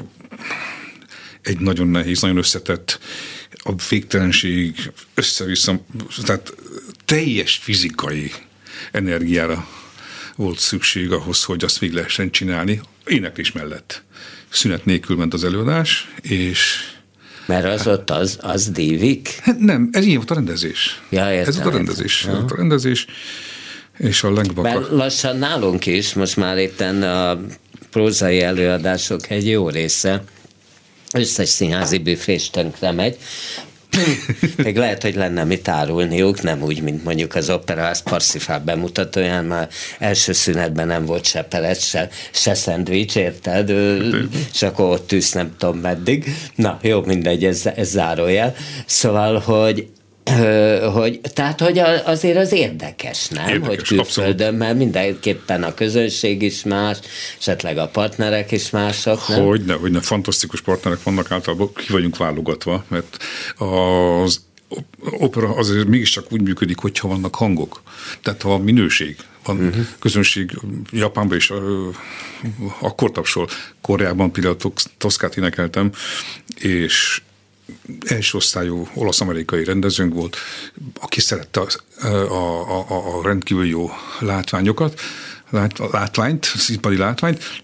egy 1.44 1.58
nagyon 1.58 1.86
nehéz, 1.86 2.20
nagyon 2.20 2.36
összetett, 2.36 2.98
a 3.50 3.72
végtelenség 3.88 4.92
össze-vissza, 5.14 5.80
tehát 6.24 6.54
teljes 7.04 7.56
fizikai 7.62 8.32
energiára 8.92 9.68
volt 10.36 10.58
szükség 10.58 11.12
ahhoz, 11.12 11.44
hogy 11.44 11.64
azt 11.64 11.78
végig 11.78 11.94
lehessen 11.96 12.30
csinálni, 12.30 12.80
éneklés 13.06 13.52
mellett. 13.52 14.02
Szünet 14.48 14.84
nélkül 14.84 15.16
ment 15.16 15.34
az 15.34 15.44
előadás, 15.44 16.08
és 16.22 16.76
Mert 17.46 17.64
az 17.64 17.86
ott 17.86 18.10
az, 18.10 18.38
az 18.40 18.70
dívik? 18.70 19.38
Hát 19.42 19.58
nem, 19.58 19.88
ez 19.92 20.04
ilyen 20.04 20.16
volt 20.16 20.30
a 20.30 20.34
rendezés. 20.34 21.02
Ja, 21.10 21.32
értem, 21.32 21.48
ez 21.48 21.56
volt 21.56 21.74
a 21.74 21.76
rendezés. 21.76 22.24
Ez 22.24 22.34
volt 22.34 22.50
a 22.50 22.56
rendezés, 22.56 23.06
és 23.98 24.22
a 24.22 24.30
Mert 24.30 24.44
lengbaka. 24.44 24.96
lassan 24.96 25.36
nálunk 25.38 25.86
is, 25.86 26.14
most 26.14 26.36
már 26.36 26.58
itt 26.58 26.80
a 26.80 27.40
prózai 27.90 28.40
előadások 28.40 29.30
egy 29.30 29.48
jó 29.48 29.68
része, 29.68 30.24
összes 31.14 31.48
színházi 31.48 31.98
büfés 31.98 32.50
tönkre 32.50 32.92
megy, 32.92 33.18
még 34.56 34.76
lehet, 34.76 35.02
hogy 35.02 35.14
lenne 35.14 35.44
mit 35.44 35.68
árulniuk, 35.68 36.42
nem 36.42 36.62
úgy, 36.62 36.82
mint 36.82 37.04
mondjuk 37.04 37.34
az 37.34 37.50
Operaház 37.50 38.02
Parsifál 38.02 38.60
bemutatóján, 38.60 39.44
már 39.44 39.68
első 39.98 40.32
szünetben 40.32 40.86
nem 40.86 41.04
volt 41.04 41.24
se 41.24 41.42
perec, 41.42 41.84
se, 41.84 42.08
se 42.32 42.54
szendvics, 42.54 43.16
érted? 43.16 43.70
És 44.52 44.62
akkor 44.62 44.90
ott 44.90 45.06
tűz 45.06 45.32
nem 45.32 45.54
tudom 45.58 45.78
meddig. 45.78 46.34
Na, 46.54 46.78
jó, 46.82 47.02
mindegy, 47.02 47.44
ez, 47.44 47.66
ez 47.74 47.88
zárójel. 47.88 48.54
Szóval, 48.86 49.38
hogy 49.38 49.88
hogy, 50.92 51.20
tehát, 51.20 51.60
hogy 51.60 51.78
azért 52.04 52.36
az 52.36 52.52
érdekes, 52.52 53.28
nem? 53.28 53.48
Érdekes, 53.48 53.88
hogy 53.88 53.98
külföldön, 53.98 54.54
mert 54.54 54.76
mindenképpen 54.76 55.62
a 55.62 55.74
közönség 55.74 56.42
is 56.42 56.62
más, 56.62 56.98
esetleg 57.38 57.78
a 57.78 57.88
partnerek 57.88 58.52
is 58.52 58.70
mások, 58.70 59.28
nem? 59.28 59.44
Hogyne, 59.44 59.74
hogyne, 59.74 60.00
fantasztikus 60.00 60.60
partnerek 60.60 61.02
vannak 61.02 61.30
általában, 61.30 61.72
ki 61.74 61.92
vagyunk 61.92 62.16
válogatva, 62.16 62.84
mert 62.88 63.16
az 63.56 64.40
opera 65.00 65.48
azért 65.48 65.86
mégiscsak 65.86 66.32
úgy 66.32 66.42
működik, 66.42 66.78
hogyha 66.78 67.08
vannak 67.08 67.34
hangok. 67.34 67.82
Tehát 68.22 68.42
ha 68.42 68.48
van 68.48 68.60
minőség, 68.60 69.16
van 69.44 69.56
uh-huh. 69.56 69.86
közönség, 69.98 70.58
Japánban 70.90 71.36
is 71.36 71.52
akkor 72.80 73.12
tapsol, 73.12 73.48
Koreában 73.80 74.32
például 74.32 74.56
Tosz- 74.56 74.90
Toszkát 74.98 75.36
énekeltem, 75.36 75.90
és 76.56 77.22
első 78.06 78.36
osztályú 78.36 78.88
olasz-amerikai 78.94 79.64
rendezőnk 79.64 80.14
volt, 80.14 80.36
aki 81.00 81.20
szerette 81.20 81.60
a, 81.60 82.04
a, 82.04 82.90
a, 82.90 83.18
a 83.18 83.22
rendkívül 83.22 83.66
jó 83.66 83.90
látványokat, 84.20 85.00
lát, 85.50 85.78
látványt, 85.78 86.44
színpadi 86.44 86.96
látványt. 86.96 87.62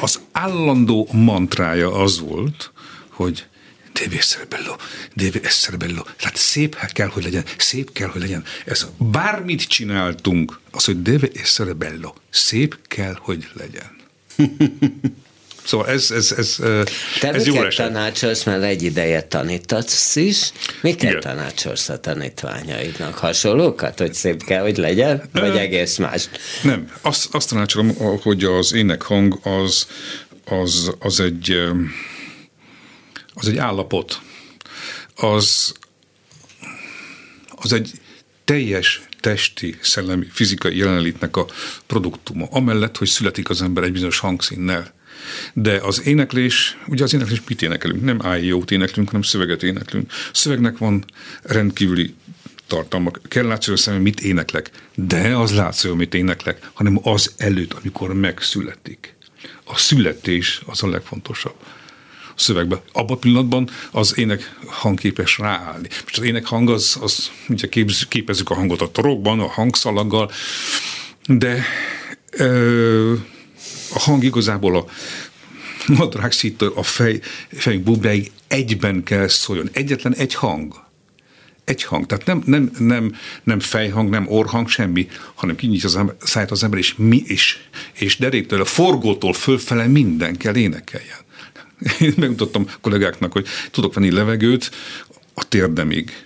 Az 0.00 0.20
állandó 0.32 1.08
mantrája 1.12 1.92
az 1.92 2.20
volt, 2.20 2.72
hogy 3.08 3.46
deve 3.92 4.16
essere 4.16 4.44
bello, 4.44 4.76
deve 5.14 5.40
essere 5.42 5.76
bello. 5.76 6.02
Tehát 6.16 6.36
szép 6.36 6.76
kell, 6.92 7.08
hogy 7.08 7.22
legyen, 7.22 7.44
szép 7.58 7.92
kell, 7.92 8.08
hogy 8.08 8.20
legyen. 8.20 8.44
Ez 8.64 8.86
bármit 8.98 9.62
csináltunk, 9.62 10.60
az, 10.70 10.84
hogy 10.84 11.02
deve 11.02 11.28
essere 11.34 11.72
bello, 11.72 12.12
szép 12.30 12.78
kell, 12.88 13.16
hogy 13.20 13.48
legyen. 13.52 13.96
Szóval 15.66 15.88
ez, 15.88 16.10
ez, 16.10 16.32
ez, 16.36 16.56
Te 17.20 17.32
ez 17.32 17.46
jó 17.46 17.62
eset. 17.64 17.86
tanácsolsz, 17.86 18.44
mert 18.44 18.62
egy 18.62 18.82
ideje 18.82 19.22
tanítatsz 19.22 20.16
is, 20.16 20.52
miket 20.80 21.02
Igen. 21.10 21.20
tanácsolsz 21.20 21.88
a 21.88 22.00
tanítványaidnak? 22.00 23.14
Hasonlókat, 23.14 23.98
hogy 23.98 24.14
szép 24.14 24.44
kell, 24.44 24.62
hogy 24.62 24.76
legyen? 24.76 25.22
Vagy 25.32 25.56
egész 25.56 25.96
más? 25.96 26.28
Nem, 26.62 26.92
azt, 27.00 27.34
azt 27.34 27.48
tanácsolom, 27.48 27.94
hogy 28.22 28.44
az 28.44 28.72
énekhang 28.72 29.38
az, 29.42 29.86
az, 30.44 30.94
az 30.98 31.20
egy 31.20 31.58
az 33.34 33.48
egy 33.48 33.56
állapot. 33.56 34.20
Az, 35.16 35.72
az 37.50 37.72
egy 37.72 37.90
teljes 38.44 39.02
testi, 39.20 39.76
szellemi, 39.80 40.26
fizikai 40.30 40.76
jelenlétnek 40.76 41.36
a 41.36 41.46
produktuma. 41.86 42.46
Amellett, 42.50 42.96
hogy 42.96 43.08
születik 43.08 43.50
az 43.50 43.62
ember 43.62 43.84
egy 43.84 43.92
bizonyos 43.92 44.18
hangszínnel. 44.18 44.94
De 45.52 45.78
az 45.82 46.06
éneklés, 46.06 46.76
ugye 46.86 47.04
az 47.04 47.14
éneklés 47.14 47.40
mit 47.48 47.62
énekelünk? 47.62 48.04
Nem 48.04 48.18
ájót 48.22 48.70
éneklünk, 48.70 49.06
hanem 49.08 49.22
szöveget 49.22 49.62
éneklünk. 49.62 50.12
Szövegnek 50.32 50.78
van 50.78 51.04
rendkívüli 51.42 52.14
tartalma. 52.66 53.10
Kell 53.28 53.46
látszani 53.46 53.76
a 53.76 53.80
szemem, 53.80 54.02
mit 54.02 54.20
éneklek. 54.20 54.70
De 54.94 55.36
az 55.36 55.54
látszik, 55.54 55.90
amit 55.90 56.14
éneklek, 56.14 56.70
hanem 56.72 56.98
az 57.02 57.34
előtt, 57.36 57.72
amikor 57.72 58.14
megszületik. 58.14 59.14
A 59.64 59.76
születés 59.76 60.62
az 60.66 60.82
a 60.82 60.88
legfontosabb 60.88 61.56
a 62.36 62.40
szövegbe. 62.40 62.82
Abban 62.92 63.16
a 63.16 63.18
pillanatban 63.18 63.68
az 63.90 64.18
ének 64.18 64.54
hang 64.66 64.98
képes 64.98 65.38
ráállni. 65.38 65.88
Most 66.02 66.18
az 66.18 66.24
ének 66.24 66.46
hang 66.46 66.70
az, 66.70 66.96
az 67.00 67.30
ugye 67.48 67.68
képz, 67.68 68.08
képezzük 68.08 68.50
a 68.50 68.54
hangot 68.54 68.80
a 68.80 68.90
torokban, 68.90 69.40
a 69.40 69.46
hangszalaggal, 69.46 70.30
de 71.26 71.64
ö, 72.30 72.42
a 72.42 72.85
hang 74.06 74.24
igazából 74.24 74.76
a 74.76 74.86
nadrág 75.86 76.32
szítől 76.32 76.72
a 76.74 76.82
fej, 76.82 77.20
fejünk 77.48 77.84
bubráig 77.84 78.30
egyben 78.46 79.02
kell 79.02 79.28
szóljon. 79.28 79.68
Egyetlen 79.72 80.14
egy 80.14 80.34
hang. 80.34 80.84
Egy 81.64 81.82
hang. 81.82 82.06
Tehát 82.06 82.26
nem, 82.26 82.42
nem, 82.44 82.70
nem, 82.78 83.14
nem 83.42 83.60
fejhang, 83.60 84.10
nem 84.10 84.28
orhang, 84.28 84.68
semmi, 84.68 85.08
hanem 85.34 85.56
kinyitja 85.56 85.88
az 85.88 85.96
ember, 85.96 86.14
száját 86.18 86.50
az 86.50 86.62
ember, 86.64 86.78
és 86.78 86.94
mi 86.96 87.22
is. 87.26 87.68
És 87.92 88.16
deréktől, 88.16 88.60
a 88.60 88.64
forgótól 88.64 89.32
fölfele 89.32 89.86
minden 89.86 90.36
kell 90.36 90.56
énekeljen. 90.56 91.18
Én 92.00 92.14
megmutattam 92.16 92.66
kollégáknak, 92.80 93.32
hogy 93.32 93.46
tudok 93.70 93.94
venni 93.94 94.10
levegőt 94.10 94.70
a 95.34 95.48
térdemig, 95.48 96.25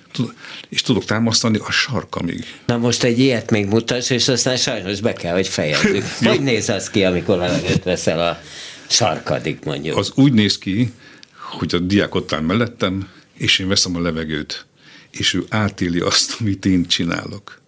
és 0.68 0.82
tudok 0.82 1.04
támasztani 1.04 1.58
a 1.58 1.70
sarkamig. 1.70 2.44
Na 2.66 2.76
most 2.76 3.02
egy 3.02 3.18
ilyet 3.18 3.50
még 3.50 3.66
mutass, 3.66 4.10
és 4.10 4.28
aztán 4.28 4.56
sajnos 4.56 5.00
be 5.00 5.12
kell, 5.12 5.34
hogy 5.34 5.48
fejezzük. 5.48 6.04
Hogy 6.28 6.42
néz 6.42 6.68
az 6.68 6.90
ki, 6.90 7.04
amikor 7.04 7.36
levegőt 7.36 7.84
veszel 7.84 8.20
a 8.28 8.40
sarkadig, 8.88 9.58
mondjuk? 9.64 9.96
Az 9.96 10.12
úgy 10.14 10.32
néz 10.32 10.58
ki, 10.58 10.92
hogy 11.34 11.74
a 11.74 11.78
diák 11.78 12.14
ott 12.14 12.32
áll 12.32 12.40
mellettem, 12.40 13.08
és 13.34 13.58
én 13.58 13.68
veszem 13.68 13.96
a 13.96 14.00
levegőt, 14.00 14.66
és 15.10 15.34
ő 15.34 15.44
átéli 15.48 16.00
azt, 16.00 16.36
amit 16.40 16.66
én 16.66 16.86
csinálok. 16.86 17.60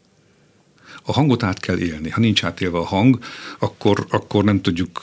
A 1.02 1.12
hangot 1.12 1.42
át 1.42 1.60
kell 1.60 1.78
élni. 1.78 2.10
Ha 2.10 2.20
nincs 2.20 2.44
átélve 2.44 2.78
a 2.78 2.84
hang, 2.84 3.18
akkor, 3.58 4.06
akkor 4.10 4.44
nem 4.44 4.60
tudjuk 4.60 5.02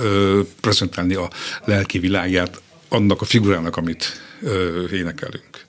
ö, 0.00 0.40
prezentálni 0.60 1.14
a 1.14 1.30
lelki 1.64 1.98
világját 1.98 2.60
annak 2.88 3.20
a 3.20 3.24
figurának, 3.24 3.76
amit 3.76 4.20
ö, 4.42 4.84
énekelünk. 4.92 5.66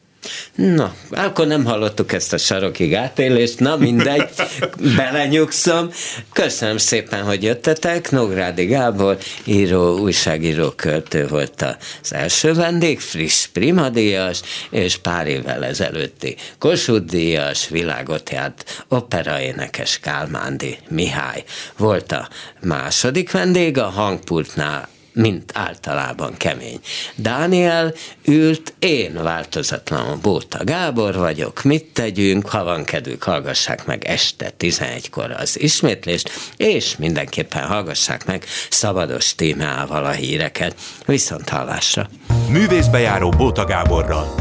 Na, 0.55 0.93
akkor 1.09 1.47
nem 1.47 1.65
hallottuk 1.65 2.13
ezt 2.13 2.33
a 2.33 2.37
sarokig 2.37 2.95
átélést, 2.95 3.59
na 3.59 3.75
mindegy, 3.75 4.29
belenyugszom. 4.97 5.89
Köszönöm 6.33 6.77
szépen, 6.77 7.23
hogy 7.23 7.43
jöttetek. 7.43 8.11
Nógrádi 8.11 8.65
Gábor, 8.65 9.17
író, 9.43 9.97
újságíró, 9.97 10.69
költő 10.69 11.27
volt 11.27 11.65
az 12.01 12.13
első 12.13 12.53
vendég, 12.53 12.99
friss 12.99 13.45
primadíjas, 13.47 14.41
és 14.69 14.97
pár 14.97 15.27
évvel 15.27 15.65
ezelőtti 15.65 16.35
Kossuth 16.59 17.05
díjas, 17.05 17.69
világot 17.69 18.29
járt 18.29 18.85
operaénekes 18.87 19.99
Kálmándi 19.99 20.77
Mihály 20.89 21.43
volt 21.77 22.11
a 22.11 22.27
második 22.61 23.31
vendég, 23.31 23.77
a 23.77 23.89
hangpultnál 23.89 24.91
mint 25.13 25.51
általában 25.53 26.33
kemény. 26.37 26.79
Dániel 27.15 27.93
ült, 28.25 28.73
én 28.79 29.23
változatlanul 29.23 30.15
Bóta 30.15 30.63
Gábor 30.63 31.15
vagyok, 31.15 31.63
mit 31.63 31.85
tegyünk, 31.93 32.49
ha 32.49 32.63
van 32.63 32.83
kedvük, 32.83 33.23
hallgassák 33.23 33.85
meg 33.85 34.05
este 34.05 34.51
11-kor 34.59 35.31
az 35.31 35.59
ismétlést, 35.59 36.29
és 36.57 36.97
mindenképpen 36.97 37.63
hallgassák 37.63 38.25
meg 38.25 38.45
szabados 38.69 39.35
témával 39.35 40.05
a 40.05 40.11
híreket. 40.11 40.75
Viszont 41.05 41.49
hallásra! 41.49 42.09
Művészbejáró 42.49 43.29
Bóta 43.29 43.65
Gáborral 43.65 44.35